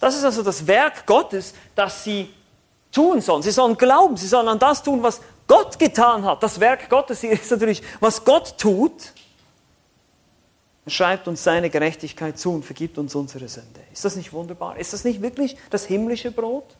Das 0.00 0.14
ist 0.14 0.24
also 0.24 0.42
das 0.42 0.66
Werk 0.66 1.06
Gottes, 1.06 1.54
das 1.74 2.04
sie 2.04 2.28
tun 2.92 3.20
sollen. 3.20 3.42
Sie 3.42 3.50
sollen 3.50 3.76
glauben, 3.76 4.16
sie 4.16 4.26
sollen 4.26 4.48
an 4.48 4.58
das 4.58 4.82
tun, 4.82 5.02
was 5.02 5.20
Gott 5.46 5.78
getan 5.78 6.24
hat. 6.24 6.42
Das 6.42 6.60
Werk 6.60 6.88
Gottes 6.88 7.20
hier 7.20 7.32
ist 7.32 7.50
natürlich, 7.50 7.82
was 8.00 8.24
Gott 8.24 8.56
tut. 8.58 9.12
Er 10.84 10.90
schreibt 10.90 11.28
uns 11.28 11.44
seine 11.44 11.70
Gerechtigkeit 11.70 12.38
zu 12.38 12.52
und 12.52 12.64
vergibt 12.64 12.98
uns 12.98 13.14
unsere 13.14 13.48
Sünde. 13.48 13.80
Ist 13.92 14.04
das 14.04 14.16
nicht 14.16 14.32
wunderbar? 14.32 14.78
Ist 14.78 14.92
das 14.92 15.04
nicht 15.04 15.22
wirklich 15.22 15.56
das 15.70 15.84
himmlische 15.84 16.30
Brot? 16.30 16.76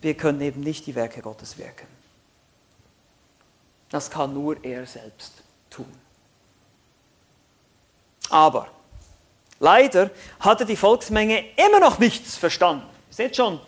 Wir 0.00 0.14
können 0.14 0.40
eben 0.40 0.60
nicht 0.60 0.86
die 0.86 0.94
Werke 0.94 1.22
Gottes 1.22 1.58
wirken. 1.58 1.86
Das 3.88 4.10
kann 4.10 4.34
nur 4.34 4.64
er 4.64 4.86
selbst 4.86 5.32
tun. 5.70 5.86
Aber 8.30 8.66
leider 9.60 10.10
hatte 10.40 10.64
die 10.66 10.76
Volksmenge 10.76 11.44
immer 11.56 11.78
noch 11.78 11.98
nichts 11.98 12.36
verstanden. 12.36 12.91
Seht 13.12 13.36
schon, 13.36 13.60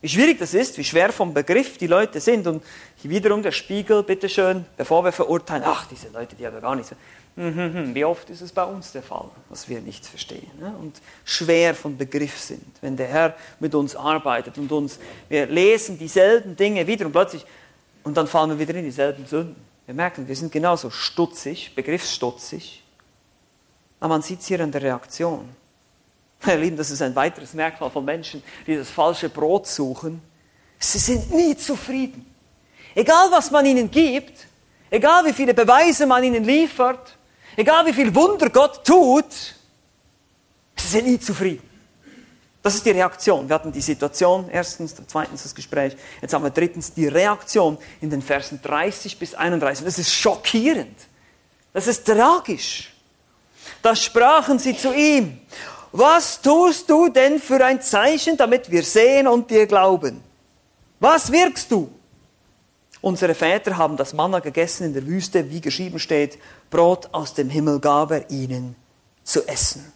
wie 0.00 0.08
schwierig 0.08 0.38
das 0.38 0.52
ist, 0.54 0.76
wie 0.78 0.84
schwer 0.84 1.12
vom 1.12 1.32
Begriff 1.32 1.78
die 1.78 1.86
Leute 1.86 2.20
sind. 2.20 2.46
Und 2.46 2.62
wiederum 3.02 3.42
der 3.42 3.52
Spiegel, 3.52 4.02
bitteschön, 4.02 4.64
bevor 4.76 5.04
wir 5.04 5.12
verurteilen, 5.12 5.62
ach, 5.64 5.86
diese 5.86 6.08
Leute, 6.08 6.34
die 6.34 6.46
haben 6.46 6.60
gar 6.60 6.74
nichts. 6.74 6.92
Hm, 7.36 7.54
hm, 7.54 7.74
hm. 7.74 7.94
Wie 7.94 8.04
oft 8.04 8.28
ist 8.30 8.40
es 8.40 8.50
bei 8.50 8.64
uns 8.64 8.90
der 8.92 9.02
Fall, 9.02 9.30
dass 9.48 9.68
wir 9.68 9.80
nichts 9.80 10.08
verstehen 10.08 10.50
ne? 10.58 10.74
und 10.80 11.00
schwer 11.24 11.76
von 11.76 11.96
Begriff 11.96 12.36
sind, 12.36 12.66
wenn 12.80 12.96
der 12.96 13.06
Herr 13.06 13.36
mit 13.60 13.72
uns 13.74 13.94
arbeitet 13.94 14.58
und 14.58 14.70
uns, 14.72 14.98
wir 15.28 15.46
lesen 15.46 15.96
dieselben 15.96 16.56
Dinge 16.56 16.84
wieder 16.86 17.06
und 17.06 17.12
plötzlich, 17.12 17.46
und 18.02 18.16
dann 18.16 18.26
fallen 18.26 18.50
wir 18.50 18.58
wieder 18.58 18.76
in 18.76 18.84
dieselben 18.84 19.24
Sünden. 19.26 19.56
Wir 19.86 19.94
merken, 19.94 20.26
wir 20.26 20.34
sind 20.34 20.50
genauso 20.50 20.90
stutzig, 20.90 21.72
begriffsstutzig, 21.74 22.82
aber 24.00 24.14
man 24.14 24.22
sieht 24.22 24.40
es 24.40 24.48
hier 24.48 24.60
an 24.60 24.72
der 24.72 24.82
Reaktion. 24.82 25.48
Meine 26.44 26.62
Lieben, 26.62 26.76
das 26.76 26.90
ist 26.90 27.02
ein 27.02 27.14
weiteres 27.14 27.52
Merkmal 27.52 27.90
von 27.90 28.04
Menschen, 28.04 28.42
die 28.66 28.76
das 28.76 28.88
falsche 28.88 29.28
Brot 29.28 29.66
suchen. 29.66 30.22
Sie 30.78 30.98
sind 30.98 31.30
nie 31.32 31.54
zufrieden. 31.56 32.24
Egal 32.94 33.30
was 33.30 33.50
man 33.50 33.66
ihnen 33.66 33.90
gibt, 33.90 34.46
egal 34.88 35.24
wie 35.26 35.34
viele 35.34 35.52
Beweise 35.52 36.06
man 36.06 36.24
ihnen 36.24 36.42
liefert, 36.42 37.16
egal 37.56 37.84
wie 37.86 37.92
viel 37.92 38.14
Wunder 38.14 38.48
Gott 38.48 38.84
tut, 38.84 39.30
sie 40.76 40.88
sind 40.88 41.06
nie 41.06 41.20
zufrieden. 41.20 41.68
Das 42.62 42.74
ist 42.74 42.84
die 42.84 42.90
Reaktion. 42.90 43.48
Wir 43.48 43.54
hatten 43.54 43.72
die 43.72 43.80
Situation, 43.80 44.48
erstens, 44.50 44.94
zweitens 45.06 45.42
das 45.42 45.54
Gespräch, 45.54 45.96
jetzt 46.20 46.32
haben 46.34 46.42
wir 46.42 46.50
drittens 46.50 46.92
die 46.92 47.06
Reaktion 47.06 47.78
in 48.00 48.10
den 48.10 48.22
Versen 48.22 48.60
30 48.62 49.18
bis 49.18 49.34
31. 49.34 49.84
Das 49.84 49.98
ist 49.98 50.12
schockierend. 50.12 50.96
Das 51.72 51.86
ist 51.86 52.06
tragisch. 52.06 52.92
Da 53.82 53.94
sprachen 53.94 54.58
sie 54.58 54.76
zu 54.76 54.92
ihm 54.94 55.40
was 55.92 56.40
tust 56.40 56.88
du 56.88 57.08
denn 57.08 57.40
für 57.40 57.64
ein 57.64 57.82
Zeichen, 57.82 58.36
damit 58.36 58.70
wir 58.70 58.82
sehen 58.82 59.26
und 59.26 59.50
dir 59.50 59.66
glauben? 59.66 60.22
Was 61.00 61.32
wirkst 61.32 61.70
du? 61.70 61.90
Unsere 63.00 63.34
Väter 63.34 63.76
haben 63.76 63.96
das 63.96 64.12
Manna 64.12 64.40
gegessen 64.40 64.84
in 64.84 64.94
der 64.94 65.06
Wüste, 65.06 65.50
wie 65.50 65.60
geschrieben 65.60 65.98
steht, 65.98 66.38
Brot 66.70 67.08
aus 67.12 67.34
dem 67.34 67.48
Himmel 67.48 67.80
gab 67.80 68.10
er 68.10 68.30
ihnen 68.30 68.76
zu 69.24 69.46
essen. 69.48 69.90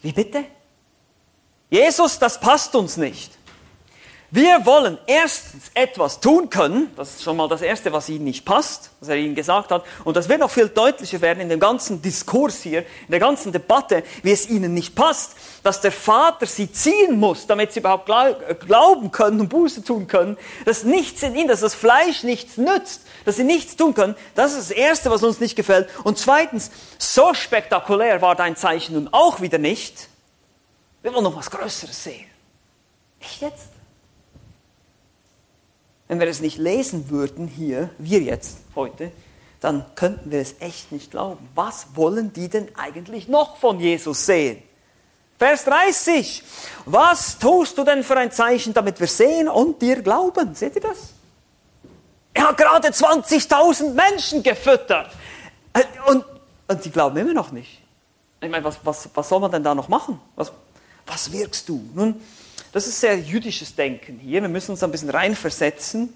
Wie 0.00 0.12
bitte? 0.12 0.44
Jesus, 1.70 2.18
das 2.18 2.40
passt 2.40 2.74
uns 2.74 2.96
nicht. 2.96 3.32
Wir 4.34 4.64
wollen 4.64 4.96
erstens 5.06 5.64
etwas 5.74 6.18
tun 6.18 6.48
können, 6.48 6.90
das 6.96 7.16
ist 7.16 7.22
schon 7.22 7.36
mal 7.36 7.50
das 7.50 7.60
Erste, 7.60 7.92
was 7.92 8.08
Ihnen 8.08 8.24
nicht 8.24 8.46
passt, 8.46 8.88
was 8.98 9.10
er 9.10 9.16
Ihnen 9.16 9.34
gesagt 9.34 9.70
hat, 9.70 9.84
und 10.04 10.16
das 10.16 10.26
wird 10.26 10.40
noch 10.40 10.50
viel 10.50 10.70
deutlicher 10.70 11.20
werden 11.20 11.40
in 11.40 11.50
dem 11.50 11.60
ganzen 11.60 12.00
Diskurs 12.00 12.62
hier, 12.62 12.78
in 12.80 13.10
der 13.10 13.20
ganzen 13.20 13.52
Debatte, 13.52 14.02
wie 14.22 14.32
es 14.32 14.48
Ihnen 14.48 14.72
nicht 14.72 14.94
passt, 14.94 15.32
dass 15.62 15.82
der 15.82 15.92
Vater 15.92 16.46
Sie 16.46 16.72
ziehen 16.72 17.20
muss, 17.20 17.46
damit 17.46 17.74
Sie 17.74 17.80
überhaupt 17.80 18.06
glauben 18.06 19.10
können 19.10 19.38
und 19.38 19.50
Buße 19.50 19.84
tun 19.84 20.06
können, 20.06 20.38
dass 20.64 20.82
nichts 20.82 21.22
in 21.22 21.36
Ihnen, 21.36 21.48
dass 21.48 21.60
das 21.60 21.74
Fleisch 21.74 22.22
nichts 22.22 22.56
nützt, 22.56 23.02
dass 23.26 23.36
Sie 23.36 23.44
nichts 23.44 23.76
tun 23.76 23.92
können, 23.92 24.16
das 24.34 24.52
ist 24.52 24.70
das 24.70 24.78
Erste, 24.78 25.10
was 25.10 25.22
uns 25.22 25.40
nicht 25.40 25.56
gefällt. 25.56 25.90
Und 26.04 26.16
zweitens, 26.16 26.70
so 26.96 27.34
spektakulär 27.34 28.22
war 28.22 28.34
dein 28.34 28.56
Zeichen 28.56 28.94
nun 28.94 29.10
auch 29.12 29.42
wieder 29.42 29.58
nicht. 29.58 30.08
Wir 31.02 31.12
wollen 31.12 31.24
noch 31.24 31.36
was 31.36 31.50
Größeres 31.50 32.04
sehen. 32.04 32.24
Nicht 33.20 33.42
jetzt? 33.42 33.71
Wenn 36.08 36.20
wir 36.20 36.26
es 36.28 36.40
nicht 36.40 36.58
lesen 36.58 37.10
würden 37.10 37.46
hier, 37.46 37.90
wir 37.98 38.20
jetzt 38.20 38.58
heute, 38.74 39.12
dann 39.60 39.84
könnten 39.94 40.30
wir 40.30 40.40
es 40.40 40.56
echt 40.60 40.92
nicht 40.92 41.10
glauben. 41.10 41.48
Was 41.54 41.86
wollen 41.94 42.32
die 42.32 42.48
denn 42.48 42.68
eigentlich 42.76 43.28
noch 43.28 43.56
von 43.56 43.78
Jesus 43.78 44.26
sehen? 44.26 44.62
Vers 45.38 45.64
30. 45.64 46.42
Was 46.86 47.38
tust 47.38 47.78
du 47.78 47.84
denn 47.84 48.04
für 48.04 48.16
ein 48.16 48.30
Zeichen, 48.30 48.74
damit 48.74 49.00
wir 49.00 49.06
sehen 49.06 49.48
und 49.48 49.80
dir 49.80 50.02
glauben? 50.02 50.54
Seht 50.54 50.76
ihr 50.76 50.82
das? 50.82 51.14
Er 52.34 52.48
hat 52.48 52.56
gerade 52.56 52.88
20.000 52.88 53.92
Menschen 53.92 54.42
gefüttert. 54.42 55.10
Und, 56.06 56.24
und 56.68 56.84
die 56.84 56.90
glauben 56.90 57.16
immer 57.16 57.32
noch 57.32 57.52
nicht. 57.52 57.80
Ich 58.40 58.50
meine, 58.50 58.64
was, 58.64 58.78
was, 58.84 59.08
was 59.14 59.28
soll 59.28 59.40
man 59.40 59.50
denn 59.50 59.62
da 59.62 59.74
noch 59.74 59.88
machen? 59.88 60.20
Was, 60.34 60.52
was 61.06 61.30
wirkst 61.32 61.68
du? 61.68 61.82
Nun, 61.94 62.20
das 62.72 62.86
ist 62.86 63.00
sehr 63.00 63.18
jüdisches 63.18 63.74
Denken 63.74 64.18
hier. 64.18 64.40
Wir 64.42 64.48
müssen 64.48 64.72
uns 64.72 64.82
ein 64.82 64.90
bisschen 64.90 65.10
reinversetzen. 65.10 66.12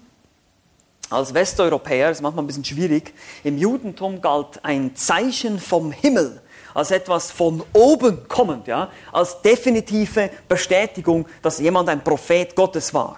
Als 1.09 1.33
Westeuropäer 1.33 2.11
ist 2.11 2.21
manchmal 2.21 2.43
ein 2.43 2.47
bisschen 2.47 2.65
schwierig. 2.65 3.13
Im 3.43 3.57
Judentum 3.57 4.19
galt 4.21 4.59
ein 4.63 4.95
Zeichen 4.95 5.59
vom 5.59 5.91
Himmel 5.91 6.41
als 6.73 6.91
etwas 6.91 7.31
von 7.31 7.63
oben 7.73 8.27
kommend, 8.27 8.67
ja, 8.67 8.91
als 9.11 9.41
definitive 9.41 10.29
Bestätigung, 10.47 11.25
dass 11.41 11.59
jemand 11.59 11.89
ein 11.89 12.03
Prophet 12.03 12.55
Gottes 12.55 12.93
war. 12.93 13.17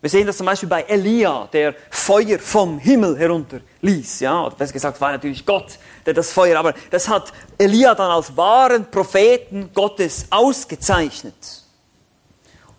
Wir 0.00 0.08
sehen 0.08 0.26
das 0.26 0.36
zum 0.36 0.46
Beispiel 0.46 0.68
bei 0.68 0.82
Elia, 0.82 1.48
der 1.52 1.74
Feuer 1.90 2.38
vom 2.38 2.78
Himmel 2.78 3.18
herunter 3.18 3.60
ließ. 3.82 4.20
Ja, 4.20 4.46
oder 4.46 4.54
besser 4.54 4.72
gesagt, 4.72 5.00
war 5.00 5.10
natürlich 5.12 5.44
Gott, 5.44 5.78
der 6.06 6.14
das 6.14 6.32
Feuer, 6.32 6.58
aber 6.58 6.74
das 6.90 7.08
hat 7.08 7.32
Elia 7.58 7.94
dann 7.94 8.10
als 8.10 8.36
wahren 8.36 8.90
Propheten 8.90 9.70
Gottes 9.74 10.26
ausgezeichnet. 10.30 11.34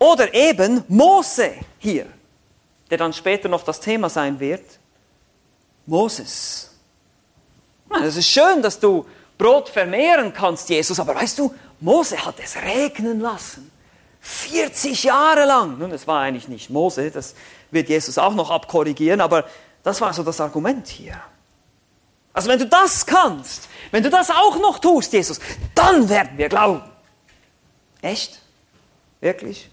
Oder 0.02 0.34
eben 0.34 0.84
Mose 0.88 1.54
hier, 1.78 2.08
der 2.90 2.98
dann 2.98 3.14
später 3.14 3.48
noch 3.48 3.64
das 3.64 3.80
Thema 3.80 4.10
sein 4.10 4.40
wird. 4.40 4.66
Moses. 5.86 6.72
Es 8.04 8.16
ist 8.16 8.28
schön, 8.28 8.64
dass 8.64 8.80
du 8.80 9.06
Brot 9.38 9.70
vermehren 9.70 10.34
kannst, 10.34 10.70
Jesus, 10.70 11.00
aber 11.00 11.14
weißt 11.14 11.38
du, 11.38 11.54
Mose 11.80 12.18
hat 12.26 12.40
es 12.44 12.56
regnen 12.56 13.20
lassen. 13.20 13.72
40 14.22 15.04
Jahre 15.04 15.46
lang. 15.46 15.78
Nun, 15.78 15.92
das 15.92 16.08
war 16.08 16.22
eigentlich 16.22 16.48
nicht 16.48 16.72
Mose, 16.72 17.12
das 17.12 17.36
wird 17.70 17.88
Jesus 17.88 18.18
auch 18.18 18.34
noch 18.34 18.50
abkorrigieren, 18.50 19.22
aber 19.22 19.46
das 19.84 20.02
war 20.02 20.12
so 20.16 20.24
das 20.24 20.42
Argument 20.42 20.88
hier. 20.88 21.22
Also 22.34 22.50
wenn 22.50 22.58
du 22.58 22.66
das 22.66 23.06
kannst, 23.06 23.70
wenn 23.92 24.02
du 24.02 24.10
das 24.10 24.32
auch 24.32 24.58
noch 24.60 24.80
tust, 24.80 25.14
Jesus, 25.14 25.40
dann 25.76 26.10
werden 26.10 26.40
wir 26.40 26.50
glauben. 26.50 26.82
Echt? 28.02 28.42
Wirklich? 29.20 29.71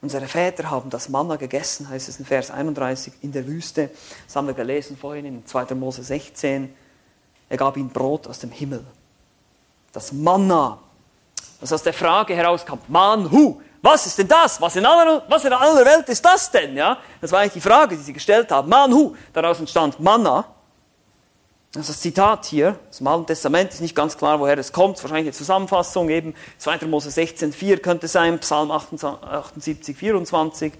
Unsere 0.00 0.28
Väter 0.28 0.70
haben 0.70 0.90
das 0.90 1.08
Manna 1.08 1.36
gegessen, 1.36 1.88
heißt 1.88 2.08
es 2.08 2.20
in 2.20 2.24
Vers 2.24 2.50
31 2.50 3.14
in 3.22 3.32
der 3.32 3.46
Wüste. 3.46 3.90
Das 4.26 4.36
haben 4.36 4.46
wir 4.46 4.54
gelesen 4.54 4.96
vorhin 4.96 5.24
in 5.24 5.46
2. 5.46 5.74
Mose 5.74 6.04
16. 6.04 6.72
Er 7.48 7.56
gab 7.56 7.76
ihnen 7.76 7.88
Brot 7.88 8.28
aus 8.28 8.38
dem 8.38 8.50
Himmel. 8.50 8.84
Das 9.92 10.12
Manna, 10.12 10.78
das 11.60 11.72
aus 11.72 11.82
der 11.82 11.92
Frage 11.92 12.36
herauskam, 12.36 12.78
Manhu, 12.86 13.60
was 13.82 14.06
ist 14.06 14.18
denn 14.18 14.28
das? 14.28 14.60
Was 14.60 14.76
in, 14.76 14.86
aller, 14.86 15.24
was 15.28 15.44
in 15.44 15.52
aller 15.52 15.84
Welt 15.84 16.08
ist 16.08 16.24
das 16.24 16.50
denn? 16.50 16.76
Ja? 16.76 16.98
Das 17.20 17.32
war 17.32 17.40
eigentlich 17.40 17.54
die 17.54 17.60
Frage, 17.60 17.96
die 17.96 18.02
sie 18.02 18.12
gestellt 18.12 18.50
haben. 18.52 18.68
Manhu, 18.68 19.16
daraus 19.32 19.58
entstand 19.58 19.98
Manna. 19.98 20.44
Ist 21.74 21.90
das 21.90 22.00
Zitat 22.00 22.46
hier, 22.46 22.78
das 22.88 23.06
Alten 23.06 23.26
Testament 23.26 23.70
ist 23.74 23.82
nicht 23.82 23.94
ganz 23.94 24.16
klar, 24.16 24.40
woher 24.40 24.56
es 24.56 24.72
kommt, 24.72 25.02
wahrscheinlich 25.02 25.26
eine 25.26 25.32
Zusammenfassung, 25.32 26.08
eben 26.08 26.34
2. 26.56 26.86
Mose 26.86 27.10
16, 27.10 27.52
4 27.52 27.82
könnte 27.82 28.08
sein, 28.08 28.38
Psalm 28.38 28.70
78, 28.70 29.94
24. 29.94 30.72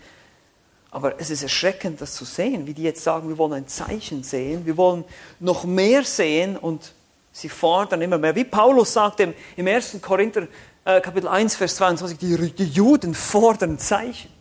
Aber 0.91 1.21
es 1.21 1.29
ist 1.29 1.43
erschreckend, 1.43 2.01
das 2.01 2.15
zu 2.15 2.25
sehen, 2.25 2.67
wie 2.67 2.73
die 2.73 2.85
jetzt 2.85 3.05
sagen, 3.05 3.29
wir 3.29 3.37
wollen 3.37 3.53
ein 3.53 3.69
Zeichen 3.69 4.23
sehen, 4.23 4.65
wir 4.65 4.79
wollen 4.79 5.05
noch 5.41 5.65
mehr 5.65 6.05
sehen 6.05 6.57
und 6.57 6.95
sie 7.33 7.51
fordern 7.51 8.01
immer 8.01 8.17
mehr. 8.17 8.35
Wie 8.35 8.45
Paulus 8.45 8.95
sagt 8.95 9.21
im, 9.21 9.35
im 9.59 9.67
1. 9.67 9.99
Korinther 10.01 10.49
äh, 10.87 11.03
Kapitel 11.03 11.29
1, 11.29 11.55
Vers 11.55 11.77
22, 11.77 12.17
die, 12.17 12.51
die 12.53 12.65
Juden 12.65 13.15
fordern 13.15 13.79
Zeichen. 13.79 14.33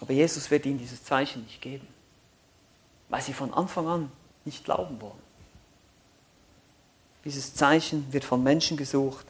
Aber 0.00 0.12
Jesus 0.12 0.48
wird 0.48 0.64
ihnen 0.64 0.78
dieses 0.78 1.02
Zeichen 1.02 1.42
nicht 1.42 1.60
geben 1.60 1.97
weil 3.08 3.22
sie 3.22 3.32
von 3.32 3.52
Anfang 3.54 3.86
an 3.86 4.12
nicht 4.44 4.64
glauben 4.64 5.00
wollen. 5.00 5.28
Dieses 7.24 7.54
Zeichen 7.54 8.12
wird 8.12 8.24
von 8.24 8.42
Menschen 8.42 8.76
gesucht, 8.76 9.26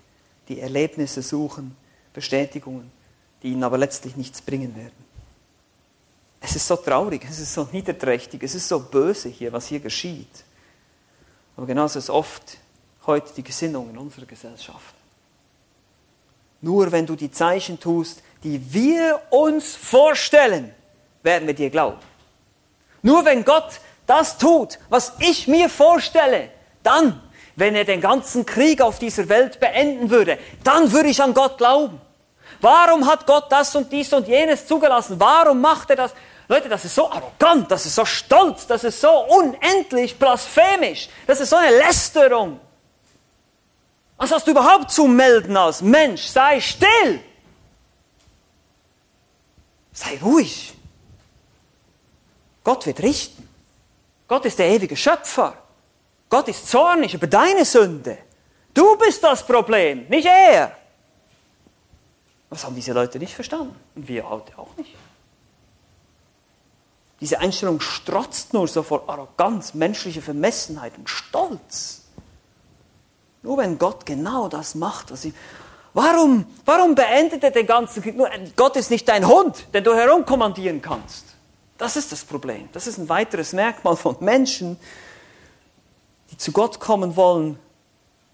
die 0.49 0.61
Erlebnisse 0.61 1.23
suchen, 1.23 1.77
Bestätigungen, 2.13 2.91
die 3.43 3.49
ihnen 3.49 3.65
aber 3.65 3.79
letztlich 3.79 4.17
nichts 4.17 4.41
bringen 4.41 4.75
werden. 4.77 5.09
Es 6.41 6.55
ist 6.55 6.67
so 6.67 6.77
traurig, 6.77 7.25
es 7.29 7.41
ist 7.41 7.53
so 7.53 7.69
niederträchtig, 7.73 8.43
es 8.43 8.55
ist 8.55 8.69
so 8.69 8.79
böse 8.81 9.29
hier, 9.29 9.53
was 9.53 9.67
hier 9.67 9.81
geschieht. 9.81 10.45
Aber 11.57 11.67
genauso 11.67 11.99
ist 11.99 12.11
oft 12.11 12.59
heute 13.07 13.33
die 13.35 13.43
Gesinnung 13.43 13.91
in 13.91 13.99
unserer 13.99 14.27
Gesellschaft. 14.27 14.95
Nur 16.61 16.91
wenn 16.93 17.07
du 17.07 17.17
die 17.17 17.31
Zeichen 17.31 17.79
tust, 17.79 18.23
die 18.45 18.73
wir 18.73 19.21
uns 19.31 19.75
vorstellen, 19.75 20.73
werden 21.23 21.47
wir 21.47 21.55
dir 21.55 21.71
glauben. 21.71 21.99
Nur 23.09 23.25
wenn 23.25 23.43
Gott 23.43 23.81
das 24.07 24.37
tut, 24.37 24.79
was 24.91 25.15
ich 25.19 25.49
mir 25.49 25.71
vorstelle, 25.71 26.51
dann, 26.83 27.23
wenn 27.57 27.75
er 27.75 27.87
den 27.87 28.03
ganzen 28.03 28.45
Krieg 28.45 28.83
auf 28.83 28.99
dieser 28.99 29.31
Welt 29.31 29.61
beenden 29.61 30.11
würde, 30.11 30.39
dann 30.63 30.93
würde 30.93 31.09
ich 31.09 31.23
an 31.23 31.33
Gott 31.33 31.57
glauben. 31.57 31.99
Warum 32.61 33.07
hat 33.07 33.27
Gott 33.27 33.51
das 33.51 33.75
und 33.75 33.91
dies 33.91 34.13
und 34.13 34.29
jenes 34.29 34.67
zugelassen? 34.67 35.19
Warum 35.19 35.59
macht 35.59 35.89
er 35.89 35.97
das? 35.97 36.13
Leute, 36.49 36.69
das 36.69 36.85
ist 36.85 36.97
so 36.97 37.11
arrogant, 37.11 37.71
das 37.71 37.87
ist 37.87 37.95
so 37.95 38.05
stolz, 38.05 38.67
das 38.67 38.85
ist 38.85 39.01
so 39.01 39.25
unendlich 39.39 40.19
blasphemisch, 40.19 41.09
das 41.27 41.41
ist 41.41 41.49
so 41.49 41.57
eine 41.57 41.79
Lästerung. 41.79 42.61
Was 44.19 44.33
hast 44.33 44.47
du 44.47 44.51
überhaupt 44.51 44.91
zu 44.91 45.07
melden 45.07 45.57
als 45.57 45.81
Mensch? 45.81 46.27
Sei 46.27 46.61
still. 46.61 47.21
Sei 49.95 50.19
ruhig. 50.23 50.75
Gott 52.69 52.85
wird 52.85 53.01
richten. 53.01 53.49
Gott 54.29 54.45
ist 54.45 54.59
der 54.59 54.69
ewige 54.69 54.95
Schöpfer. 54.95 55.55
Gott 56.29 56.49
ist 56.49 56.69
zornig 56.69 57.15
über 57.15 57.27
deine 57.27 57.65
Sünde. 57.65 58.19
Du 58.75 58.95
bist 58.99 59.25
das 59.25 59.43
Problem, 59.43 60.05
nicht 60.11 60.27
er. 60.27 60.77
Das 62.51 62.67
haben 62.67 62.75
diese 62.75 62.93
Leute 62.93 63.19
nicht 63.19 63.33
verstanden. 63.33 63.75
Und 63.95 64.07
wir 64.07 64.29
heute 64.29 64.59
auch 64.59 64.77
nicht. 64.77 64.95
Diese 67.23 67.39
Einstellung 67.39 67.81
strotzt 67.81 68.53
nur 68.53 68.69
so 68.69 68.83
vor 68.83 69.09
Arroganz, 69.09 69.73
menschlicher 69.73 70.21
Vermessenheit 70.21 70.93
und 70.99 71.09
Stolz. 71.09 72.03
Nur 73.43 73.57
wenn 73.57 73.79
Gott 73.79 74.05
genau 74.05 74.49
das 74.49 74.75
macht, 74.75 75.11
was 75.11 75.25
ihm. 75.25 75.35
Warum, 75.95 76.45
warum 76.67 76.95
beendet 76.95 77.43
er 77.45 77.51
den 77.51 77.67
ganzen 77.67 78.03
Krieg? 78.03 78.15
Gott 78.57 78.77
ist 78.77 78.91
nicht 78.91 79.09
dein 79.09 79.27
Hund, 79.27 79.69
den 79.73 79.85
du 79.85 79.95
herumkommandieren 79.95 80.83
kannst. 80.83 81.38
Das 81.79 81.97
ist 81.97 82.11
das 82.11 82.25
Problem. 82.25 82.69
Das 82.73 82.87
ist 82.87 82.99
ein 82.99 83.09
weiteres 83.09 83.53
Merkmal 83.53 83.97
von 83.97 84.17
Menschen, 84.21 84.79
die 86.31 86.37
zu 86.37 86.53
Gott 86.53 86.81
kommen 86.81 87.17
wollen 87.17 87.59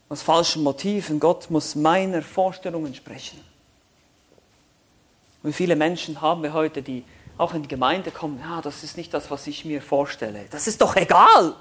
aus 0.09 0.23
falschen 0.23 0.63
Motiven. 0.63 1.21
Gott 1.21 1.51
muss 1.51 1.75
meiner 1.75 2.23
Vorstellung 2.23 2.87
entsprechen. 2.87 3.39
Wie 5.43 5.53
viele 5.53 5.77
Menschen 5.77 6.23
haben 6.23 6.43
wir 6.43 6.55
heute, 6.55 6.83
die 6.83 7.05
auch 7.37 7.53
in 7.53 7.63
die 7.63 7.69
Gemeinde 7.69 8.11
kommen, 8.11 8.41
ja, 8.41 8.63
das 8.63 8.83
ist 8.83 8.97
nicht 8.97 9.13
das, 9.13 9.31
was 9.31 9.47
ich 9.47 9.65
mir 9.65 9.83
vorstelle. 9.83 10.47
Das 10.51 10.67
ist 10.67 10.81
doch 10.81 10.97
egal. 10.97 11.55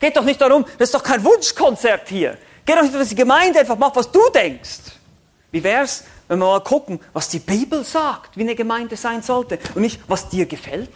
Geht 0.00 0.16
doch 0.16 0.24
nicht 0.24 0.40
darum, 0.40 0.64
das 0.78 0.88
ist 0.88 0.94
doch 0.94 1.02
kein 1.04 1.22
Wunschkonzert 1.22 2.08
hier. 2.08 2.36
Geht 2.64 2.76
doch 2.76 2.82
nicht, 2.82 2.94
dass 2.94 3.10
die 3.10 3.14
Gemeinde 3.14 3.60
einfach 3.60 3.78
macht, 3.78 3.94
was 3.94 4.10
du 4.10 4.20
denkst. 4.34 4.80
Wie 5.52 5.62
wär's, 5.62 6.04
wenn 6.32 6.38
wir 6.38 6.46
mal 6.46 6.60
gucken, 6.60 6.98
was 7.12 7.28
die 7.28 7.40
Bibel 7.40 7.84
sagt, 7.84 8.38
wie 8.38 8.40
eine 8.40 8.54
Gemeinde 8.54 8.96
sein 8.96 9.20
sollte 9.20 9.58
und 9.74 9.82
nicht, 9.82 10.00
was 10.08 10.30
dir 10.30 10.46
gefällt? 10.46 10.88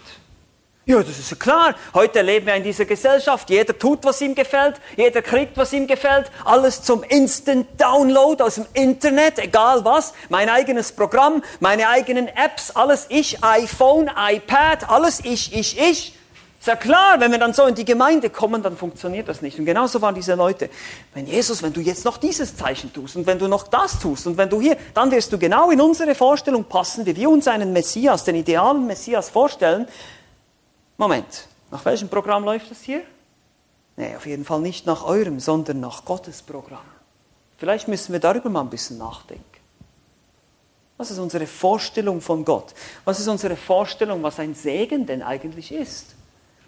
Ja, 0.87 0.97
das 1.03 1.19
ist 1.19 1.29
ja 1.29 1.37
klar. 1.37 1.75
Heute 1.93 2.23
leben 2.23 2.47
wir 2.47 2.55
in 2.55 2.63
dieser 2.63 2.85
Gesellschaft. 2.85 3.47
Jeder 3.51 3.77
tut, 3.77 4.03
was 4.03 4.19
ihm 4.19 4.33
gefällt. 4.33 4.81
Jeder 4.95 5.21
kriegt, 5.21 5.55
was 5.55 5.73
ihm 5.73 5.85
gefällt. 5.85 6.31
Alles 6.43 6.81
zum 6.81 7.03
Instant 7.03 7.67
Download 7.79 8.43
aus 8.43 8.55
dem 8.55 8.65
Internet, 8.73 9.37
egal 9.37 9.85
was. 9.85 10.13
Mein 10.29 10.49
eigenes 10.49 10.91
Programm, 10.91 11.43
meine 11.59 11.87
eigenen 11.87 12.27
Apps, 12.29 12.71
alles 12.71 13.05
ich, 13.09 13.43
iPhone, 13.43 14.09
iPad, 14.17 14.89
alles 14.89 15.19
ich, 15.23 15.55
ich, 15.55 15.79
ich. 15.79 16.15
Ist 16.59 16.67
ja 16.67 16.75
klar, 16.75 17.19
wenn 17.19 17.31
wir 17.31 17.39
dann 17.39 17.53
so 17.53 17.65
in 17.65 17.75
die 17.75 17.85
Gemeinde 17.85 18.29
kommen, 18.29 18.63
dann 18.63 18.75
funktioniert 18.75 19.27
das 19.27 19.41
nicht. 19.41 19.59
Und 19.59 19.65
genauso 19.65 20.01
waren 20.01 20.15
diese 20.15 20.33
Leute. 20.33 20.69
Wenn 21.13 21.27
Jesus, 21.27 21.61
wenn 21.61 21.71
du 21.71 21.81
jetzt 21.81 22.03
noch 22.03 22.17
dieses 22.17 22.55
Zeichen 22.57 22.91
tust 22.91 23.15
und 23.15 23.27
wenn 23.27 23.39
du 23.39 23.47
noch 23.47 23.67
das 23.67 23.99
tust 23.99 24.27
und 24.27 24.37
wenn 24.37 24.49
du 24.49 24.59
hier, 24.59 24.75
dann 24.93 25.11
wirst 25.11 25.31
du 25.31 25.37
genau 25.37 25.69
in 25.71 25.79
unsere 25.79 26.15
Vorstellung 26.15 26.63
passen, 26.63 27.05
wie 27.05 27.15
wir 27.15 27.29
uns 27.29 27.47
einen 27.47 27.71
Messias, 27.73 28.23
den 28.23 28.35
idealen 28.35 28.87
Messias 28.87 29.29
vorstellen. 29.29 29.87
Moment, 30.97 31.47
nach 31.69 31.85
welchem 31.85 32.09
Programm 32.09 32.43
läuft 32.43 32.71
das 32.71 32.81
hier? 32.81 33.01
Nee, 33.95 34.15
auf 34.15 34.25
jeden 34.25 34.43
Fall 34.45 34.59
nicht 34.59 34.85
nach 34.85 35.05
eurem, 35.05 35.39
sondern 35.39 35.79
nach 35.79 36.05
Gottes 36.05 36.41
Programm. 36.41 36.85
Vielleicht 37.57 37.87
müssen 37.87 38.13
wir 38.13 38.19
darüber 38.19 38.49
mal 38.49 38.61
ein 38.61 38.69
bisschen 38.69 38.97
nachdenken. 38.97 39.43
Was 40.97 41.11
ist 41.11 41.19
unsere 41.19 41.45
Vorstellung 41.45 42.19
von 42.21 42.43
Gott? 42.43 42.73
Was 43.05 43.19
ist 43.19 43.27
unsere 43.27 43.55
Vorstellung, 43.55 44.21
was 44.23 44.39
ein 44.39 44.55
Segen 44.55 45.05
denn 45.05 45.21
eigentlich 45.21 45.71
ist? 45.71 46.16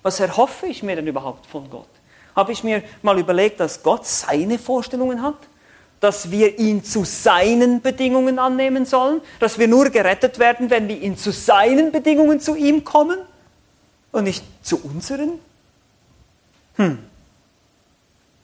Was 0.02 0.20
erhoffe 0.20 0.68
ich 0.68 0.84
mir 0.84 0.96
denn 0.96 1.08
überhaupt 1.08 1.46
von 1.46 1.70
Gott? 1.70 1.90
Habe 2.36 2.52
ich 2.52 2.64
mir 2.64 2.84
mal 3.02 3.20
überlegt, 3.20 3.60
dass 3.60 3.84
Gott 3.84 4.06
seine 4.06 4.60
Vorstellungen 4.60 5.22
hat? 5.22 5.38
Dass 6.00 6.32
wir 6.32 6.58
ihn 6.58 6.84
zu 6.84 7.04
seinen 7.04 7.82
Bedingungen 7.82 8.40
annehmen 8.40 8.86
sollen? 8.86 9.22
Dass 9.40 9.60
wir 9.60 9.68
nur 9.68 9.90
gerettet 9.90 10.40
werden, 10.40 10.70
wenn 10.70 10.88
wir 10.88 11.02
ihn 11.02 11.18
zu 11.18 11.32
seinen 11.32 11.92
Bedingungen 11.92 12.40
zu 12.40 12.56
ihm 12.56 12.84
kommen? 12.84 13.20
und 14.12 14.24
nicht 14.24 14.44
zu 14.62 14.82
unseren? 14.84 15.40
Hm. 16.76 17.00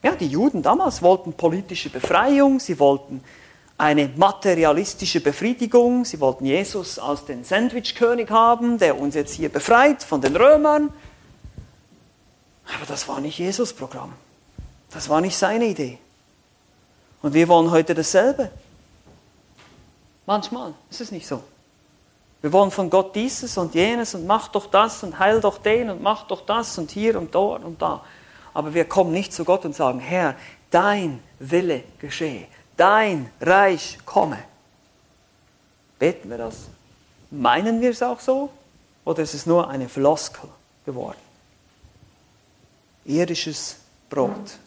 Ja, 0.03 0.11
die 0.11 0.27
Juden 0.27 0.61
damals 0.61 1.01
wollten 1.01 1.33
politische 1.33 1.89
Befreiung, 1.89 2.59
sie 2.59 2.77
wollten 2.79 3.23
eine 3.77 4.09
materialistische 4.15 5.19
Befriedigung, 5.19 6.05
sie 6.05 6.19
wollten 6.19 6.45
Jesus 6.45 6.99
als 6.99 7.25
den 7.25 7.43
Sandwich-König 7.43 8.29
haben, 8.29 8.77
der 8.77 8.99
uns 8.99 9.15
jetzt 9.15 9.33
hier 9.33 9.49
befreit 9.49 10.03
von 10.03 10.21
den 10.21 10.35
Römern. 10.35 10.93
Aber 12.73 12.85
das 12.87 13.07
war 13.07 13.19
nicht 13.19 13.37
Jesus 13.37 13.73
Programm. 13.73 14.13
Das 14.91 15.09
war 15.09 15.21
nicht 15.21 15.37
seine 15.37 15.65
Idee. 15.65 15.99
Und 17.21 17.33
wir 17.33 17.47
wollen 17.47 17.71
heute 17.71 17.93
dasselbe. 17.93 18.51
Manchmal 20.25 20.73
ist 20.89 21.01
es 21.01 21.11
nicht 21.11 21.27
so. 21.27 21.43
Wir 22.41 22.53
wollen 22.53 22.71
von 22.71 22.89
Gott 22.89 23.15
dieses 23.15 23.57
und 23.57 23.73
jenes 23.73 24.13
und 24.13 24.27
mach 24.27 24.49
doch 24.49 24.67
das 24.67 25.01
und 25.03 25.17
heil 25.17 25.41
doch 25.41 25.57
den 25.57 25.89
und 25.89 26.01
mach 26.01 26.27
doch 26.27 26.45
das 26.45 26.77
und 26.77 26.91
hier 26.91 27.17
und 27.17 27.33
dort 27.33 27.63
und 27.63 27.81
da. 27.81 28.03
Aber 28.53 28.73
wir 28.73 28.85
kommen 28.85 29.11
nicht 29.11 29.33
zu 29.33 29.43
Gott 29.43 29.65
und 29.65 29.75
sagen, 29.75 29.99
Herr, 29.99 30.35
dein 30.69 31.23
Wille 31.39 31.83
geschehe, 31.99 32.47
dein 32.77 33.31
Reich 33.41 33.97
komme. 34.05 34.37
Beten 35.97 36.29
wir 36.29 36.37
das? 36.37 36.67
Meinen 37.31 37.81
wir 37.81 37.89
es 37.89 38.03
auch 38.03 38.19
so? 38.19 38.49
Oder 39.03 39.23
ist 39.23 39.33
es 39.33 39.45
nur 39.45 39.69
eine 39.69 39.89
Floskel 39.89 40.49
geworden? 40.85 41.24
Irdisches 43.05 43.77
Brot. 44.09 44.57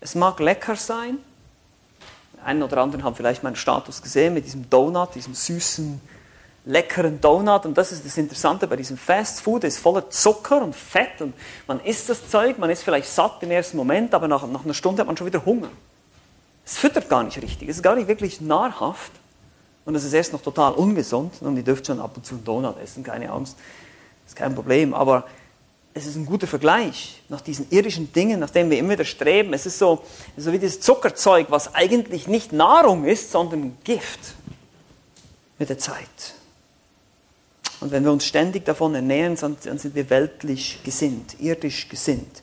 Es 0.00 0.14
mag 0.14 0.38
lecker 0.40 0.76
sein. 0.76 1.18
Einen 2.44 2.62
oder 2.62 2.78
anderen 2.78 3.04
haben 3.04 3.16
vielleicht 3.16 3.42
meinen 3.42 3.56
Status 3.56 4.02
gesehen 4.02 4.34
mit 4.34 4.44
diesem 4.44 4.68
Donut, 4.68 5.14
diesem 5.14 5.34
süßen 5.34 6.00
leckeren 6.66 7.20
Donut. 7.20 7.64
Und 7.64 7.78
das 7.78 7.92
ist 7.92 8.04
das 8.04 8.16
Interessante 8.18 8.66
bei 8.66 8.76
diesem 8.76 8.98
Fast 8.98 9.40
Food, 9.40 9.64
es 9.64 9.76
ist 9.76 9.80
voller 9.80 10.10
Zucker 10.10 10.62
und 10.62 10.74
Fett 10.74 11.20
und 11.20 11.32
man 11.66 11.80
isst 11.80 12.08
das 12.08 12.28
Zeug, 12.28 12.58
man 12.58 12.68
ist 12.70 12.82
vielleicht 12.82 13.08
satt 13.08 13.42
im 13.42 13.50
ersten 13.50 13.76
Moment, 13.76 14.12
aber 14.14 14.28
nach, 14.28 14.46
nach 14.46 14.64
einer 14.64 14.74
Stunde 14.74 15.00
hat 15.00 15.06
man 15.06 15.16
schon 15.16 15.26
wieder 15.26 15.44
Hunger. 15.44 15.70
Es 16.64 16.76
füttert 16.76 17.08
gar 17.08 17.22
nicht 17.22 17.40
richtig, 17.40 17.68
es 17.68 17.76
ist 17.76 17.82
gar 17.82 17.94
nicht 17.94 18.08
wirklich 18.08 18.40
nahrhaft 18.40 19.12
und 19.84 19.94
es 19.94 20.02
ist 20.02 20.12
erst 20.12 20.32
noch 20.32 20.42
total 20.42 20.72
ungesund 20.72 21.34
und 21.40 21.56
ihr 21.56 21.62
dürft 21.62 21.86
schon 21.86 22.00
ab 22.00 22.16
und 22.16 22.26
zu 22.26 22.34
einen 22.34 22.44
Donut 22.44 22.76
essen, 22.82 23.04
keine 23.04 23.30
Angst, 23.30 23.56
das 24.24 24.32
ist 24.32 24.36
kein 24.36 24.54
Problem, 24.54 24.92
aber 24.92 25.24
es 25.96 26.04
ist 26.04 26.16
ein 26.16 26.26
guter 26.26 26.46
Vergleich 26.46 27.22
nach 27.30 27.40
diesen 27.40 27.70
irdischen 27.70 28.12
Dingen, 28.12 28.38
nach 28.38 28.50
denen 28.50 28.68
wir 28.68 28.78
immer 28.78 28.90
wieder 28.90 29.06
streben. 29.06 29.54
Es 29.54 29.64
ist 29.64 29.78
so, 29.78 30.04
so 30.36 30.52
wie 30.52 30.58
dieses 30.58 30.80
Zuckerzeug, 30.82 31.46
was 31.48 31.74
eigentlich 31.74 32.28
nicht 32.28 32.52
Nahrung 32.52 33.06
ist, 33.06 33.32
sondern 33.32 33.78
Gift 33.82 34.20
mit 35.58 35.70
der 35.70 35.78
Zeit. 35.78 36.34
Und 37.80 37.92
wenn 37.92 38.04
wir 38.04 38.12
uns 38.12 38.26
ständig 38.26 38.66
davon 38.66 38.94
ernähren, 38.94 39.36
dann 39.36 39.78
sind 39.78 39.94
wir 39.94 40.10
weltlich 40.10 40.80
gesinnt, 40.84 41.40
irdisch 41.40 41.88
gesinnt. 41.88 42.42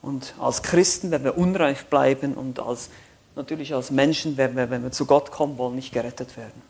Und 0.00 0.34
als 0.38 0.62
Christen 0.62 1.10
werden 1.10 1.24
wir 1.24 1.36
unreif 1.36 1.84
bleiben 1.86 2.32
und 2.32 2.58
als, 2.58 2.88
natürlich 3.36 3.74
als 3.74 3.90
Menschen 3.90 4.38
werden 4.38 4.56
wir, 4.56 4.70
wenn 4.70 4.82
wir 4.82 4.92
zu 4.92 5.04
Gott 5.04 5.30
kommen 5.30 5.58
wollen, 5.58 5.74
nicht 5.74 5.92
gerettet 5.92 6.38
werden. 6.38 6.62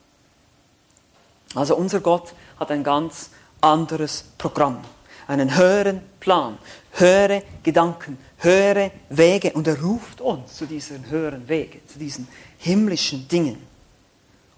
Also 1.54 1.76
unser 1.76 2.00
Gott 2.00 2.34
hat 2.58 2.72
ein 2.72 2.82
ganz 2.82 3.30
anderes 3.60 4.24
Programm, 4.36 4.80
einen 5.28 5.56
höheren 5.56 6.00
Plan, 6.18 6.58
höhere 6.92 7.44
Gedanken, 7.62 8.18
höhere 8.38 8.90
Wege 9.10 9.52
und 9.52 9.68
er 9.68 9.80
ruft 9.80 10.20
uns 10.20 10.54
zu 10.54 10.66
diesen 10.66 11.08
höheren 11.08 11.48
Wegen, 11.48 11.80
zu 11.86 12.00
diesen 12.00 12.26
himmlischen 12.58 13.28
Dingen. 13.28 13.58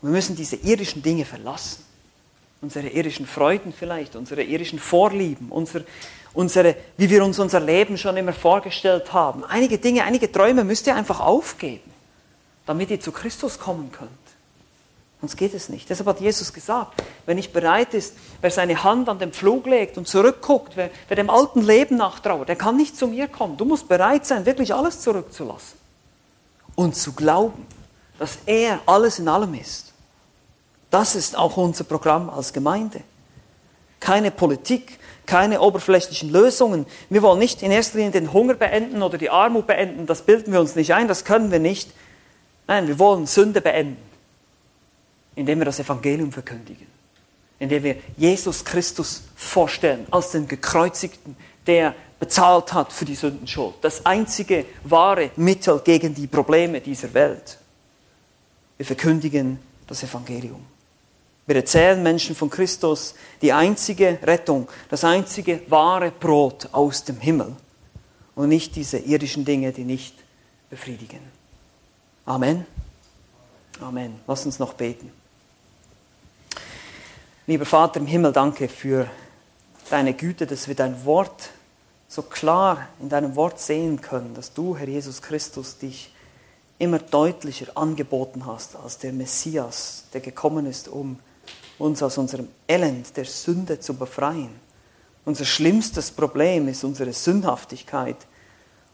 Und 0.01 0.09
wir 0.09 0.17
müssen 0.17 0.35
diese 0.35 0.57
irdischen 0.57 1.03
Dinge 1.03 1.27
verlassen 1.27 1.85
unsere 2.63 2.89
irdischen 2.89 3.27
Freuden 3.27 3.73
vielleicht, 3.73 4.17
unsere 4.17 4.43
irdischen 4.43 4.79
Vorlieben, 4.79 5.49
unsere, 5.51 5.85
unsere, 6.35 6.77
wie 6.97 7.09
wir 7.09 7.25
uns 7.25 7.39
unser 7.39 7.61
Leben 7.61 7.97
schon 7.97 8.17
immer 8.17 8.33
vorgestellt 8.33 9.13
haben. 9.13 9.45
Einige 9.45 9.79
Dinge, 9.79 10.05
einige 10.05 10.31
Träume 10.31 10.65
müsst 10.65 10.87
ihr 10.87 10.95
einfach 10.95 11.21
aufgeben, 11.21 11.91
damit 12.67 12.91
ihr 12.91 13.01
zu 13.01 13.13
Christus 13.13 13.59
kommen 13.59 13.91
könnt. 13.93 14.11
Sonst 15.21 15.37
geht 15.37 15.53
es 15.53 15.69
nicht. 15.69 15.91
Deshalb 15.91 16.09
hat 16.09 16.21
Jesus 16.21 16.53
gesagt, 16.53 17.03
wer 17.27 17.35
nicht 17.35 17.53
bereit 17.53 17.93
ist, 17.93 18.17
wer 18.41 18.51
seine 18.51 18.83
Hand 18.83 19.09
an 19.09 19.19
den 19.19 19.33
Pflug 19.33 19.67
legt 19.67 19.99
und 19.99 20.09
zurückguckt, 20.09 20.77
wer, 20.77 20.91
wer 21.09 21.17
dem 21.17 21.29
alten 21.29 21.61
Leben 21.61 21.97
nachtrauert, 21.97 22.49
der 22.49 22.57
kann 22.57 22.77
nicht 22.77 22.97
zu 22.97 23.07
mir 23.07 23.29
kommen. 23.29 23.59
Du 23.59 23.67
musst 23.67 23.87
bereit 23.87 24.25
sein, 24.25 24.47
wirklich 24.47 24.73
alles 24.73 25.01
zurückzulassen 25.01 25.79
und 26.75 26.97
zu 26.97 27.13
glauben, 27.13 27.67
dass 28.19 28.39
er 28.47 28.81
alles 28.87 29.19
in 29.19 29.29
allem 29.29 29.55
ist. 29.55 29.93
Das 30.91 31.15
ist 31.15 31.37
auch 31.37 31.57
unser 31.57 31.85
Programm 31.85 32.31
als 32.31 32.53
Gemeinde. 32.53 33.03
Keine 34.01 34.31
Politik, 34.31 34.99
keine 35.27 35.61
oberflächlichen 35.61 36.31
Lösungen. 36.31 36.87
Wir 37.11 37.23
wollen 37.23 37.39
nicht 37.39 37.63
in 37.63 37.71
erster 37.71 37.99
Linie 37.99 38.13
den 38.13 38.33
Hunger 38.33 38.55
beenden 38.55 39.03
oder 39.03 39.19
die 39.19 39.31
Armut 39.31 39.67
beenden. 39.67 40.07
Das 40.07 40.23
bilden 40.23 40.53
wir 40.53 40.61
uns 40.61 40.75
nicht 40.75 40.95
ein, 40.95 41.07
das 41.07 41.25
können 41.25 41.53
wir 41.53 41.61
nicht. 41.61 41.91
Nein, 42.67 42.89
wir 42.89 42.99
wollen 42.99 43.27
Sünde 43.27 43.61
beenden, 43.61 43.99
indem 45.41 45.59
wir 45.59 45.65
das 45.65 45.81
Evangelium 45.81 46.31
verkündigen. 46.31 46.87
Indem 47.59 47.83
wir 47.83 47.97
Jesus 48.19 48.63
Christus 48.63 49.23
vorstellen 49.35 50.07
als 50.11 50.33
den 50.33 50.47
Gekreuzigten, 50.47 51.35
der 51.67 51.95
bezahlt 52.19 52.75
hat 52.75 52.93
für 52.93 53.07
die 53.07 53.15
Sündenschuld. 53.15 53.77
Das 53.81 54.05
einzige 54.05 54.67
wahre 54.85 55.31
Mittel 55.37 55.81
gegen 55.81 56.15
die 56.15 56.27
Probleme 56.27 56.83
dieser 56.83 57.15
Welt. 57.15 57.57
Wir 58.77 58.85
verkündigen 58.85 59.59
das 59.87 60.03
Evangelium. 60.03 60.63
Wir 61.47 61.57
erzählen 61.57 62.03
Menschen 62.03 62.37
von 62.37 62.51
Christus 62.51 63.15
die 63.41 63.55
einzige 63.55 64.19
Rettung, 64.23 64.69
das 64.91 65.05
einzige 65.05 65.63
wahre 65.69 66.11
Brot 66.11 66.69
aus 66.73 67.05
dem 67.05 67.19
Himmel 67.19 67.57
und 68.35 68.51
nicht 68.51 68.77
diese 68.77 68.99
irdischen 68.99 69.47
Dinge, 69.47 69.73
die 69.73 69.85
nicht 69.85 70.17
befriedigen. 70.69 71.21
Amen. 72.27 72.67
Amen. 73.81 74.21
Lass 74.27 74.45
uns 74.45 74.59
noch 74.59 74.75
beten. 74.75 75.11
Lieber 77.51 77.67
Vater 77.67 77.99
im 77.99 78.07
Himmel, 78.07 78.31
danke 78.31 78.69
für 78.69 79.11
deine 79.91 80.15
Güte, 80.15 80.47
dass 80.47 80.69
wir 80.69 80.77
dein 80.77 81.05
Wort 81.05 81.51
so 82.07 82.23
klar 82.23 82.87
in 83.01 83.09
deinem 83.09 83.35
Wort 83.35 83.59
sehen 83.59 84.01
können, 84.01 84.35
dass 84.35 84.55
du, 84.55 84.77
Herr 84.77 84.87
Jesus 84.87 85.21
Christus, 85.21 85.77
dich 85.77 86.15
immer 86.79 87.01
deutlicher 87.01 87.77
angeboten 87.77 88.47
hast 88.47 88.77
als 88.77 88.99
der 88.99 89.13
Messias, 89.13 90.05
der 90.13 90.21
gekommen 90.21 90.65
ist, 90.65 90.87
um 90.87 91.19
uns 91.77 92.05
aus 92.05 92.19
unserem 92.19 92.47
Elend 92.69 93.17
der 93.17 93.25
Sünde 93.25 93.81
zu 93.81 93.95
befreien. 93.95 94.55
Unser 95.25 95.45
schlimmstes 95.45 96.13
Problem 96.13 96.69
ist 96.69 96.85
unsere 96.85 97.13
Sündhaftigkeit. 97.13 98.29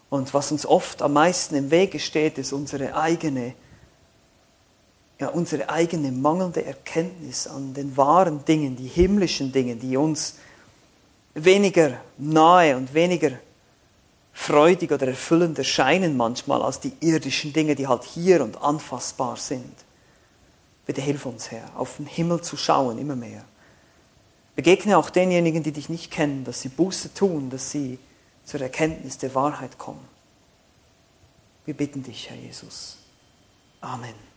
Und 0.09 0.33
was 0.33 0.51
uns 0.51 0.65
oft 0.65 1.03
am 1.03 1.13
meisten 1.13 1.57
im 1.57 1.71
Wege 1.71 1.99
steht, 1.99 2.39
ist 2.39 2.55
unsere 2.55 2.97
eigene, 2.97 3.53
ja, 5.19 5.29
unsere 5.29 5.69
eigene 5.69 6.13
mangelnde 6.13 6.65
Erkenntnis 6.65 7.47
an 7.47 7.73
den 7.75 7.97
wahren 7.97 8.45
Dingen, 8.45 8.77
die 8.77 8.89
himmlischen 8.89 9.53
Dinge, 9.53 9.77
die 9.77 9.97
uns 9.97 10.37
weniger 11.35 12.01
nahe 12.19 12.77
und 12.77 12.93
weniger 12.95 13.33
freudig 14.33 14.93
oder 14.93 15.09
erfüllend 15.09 15.57
erscheinen 15.57 16.17
manchmal 16.17 16.61
als 16.61 16.81
die 16.81 16.93
irdischen 17.01 17.55
Dinge, 17.55 17.75
die 17.75 17.87
halt 17.87 18.05
hier 18.05 18.43
und 18.43 18.61
anfassbar 18.61 19.37
sind. 19.37 19.75
Bitte 20.85 21.01
hilf 21.01 21.25
uns, 21.25 21.51
Herr, 21.51 21.71
auf 21.75 21.97
den 21.97 22.07
Himmel 22.07 22.43
zu 22.43 22.57
schauen, 22.57 22.99
immer 22.99 23.17
mehr. 23.17 23.45
Begegne 24.55 24.99
auch 24.99 25.11
denjenigen, 25.11 25.63
die 25.63 25.73
dich 25.73 25.89
nicht 25.89 26.11
kennen, 26.11 26.45
dass 26.45 26.61
sie 26.61 26.69
Buße 26.69 27.15
tun, 27.15 27.51
dass 27.51 27.71
sie 27.71 27.99
zur 28.45 28.61
Erkenntnis 28.61 29.19
der 29.19 29.35
Wahrheit 29.35 29.79
kommen. 29.79 30.07
Wir 31.65 31.75
bitten 31.75 32.03
dich, 32.03 32.31
Herr 32.31 32.37
Jesus. 32.37 32.99
Amen. 33.81 34.36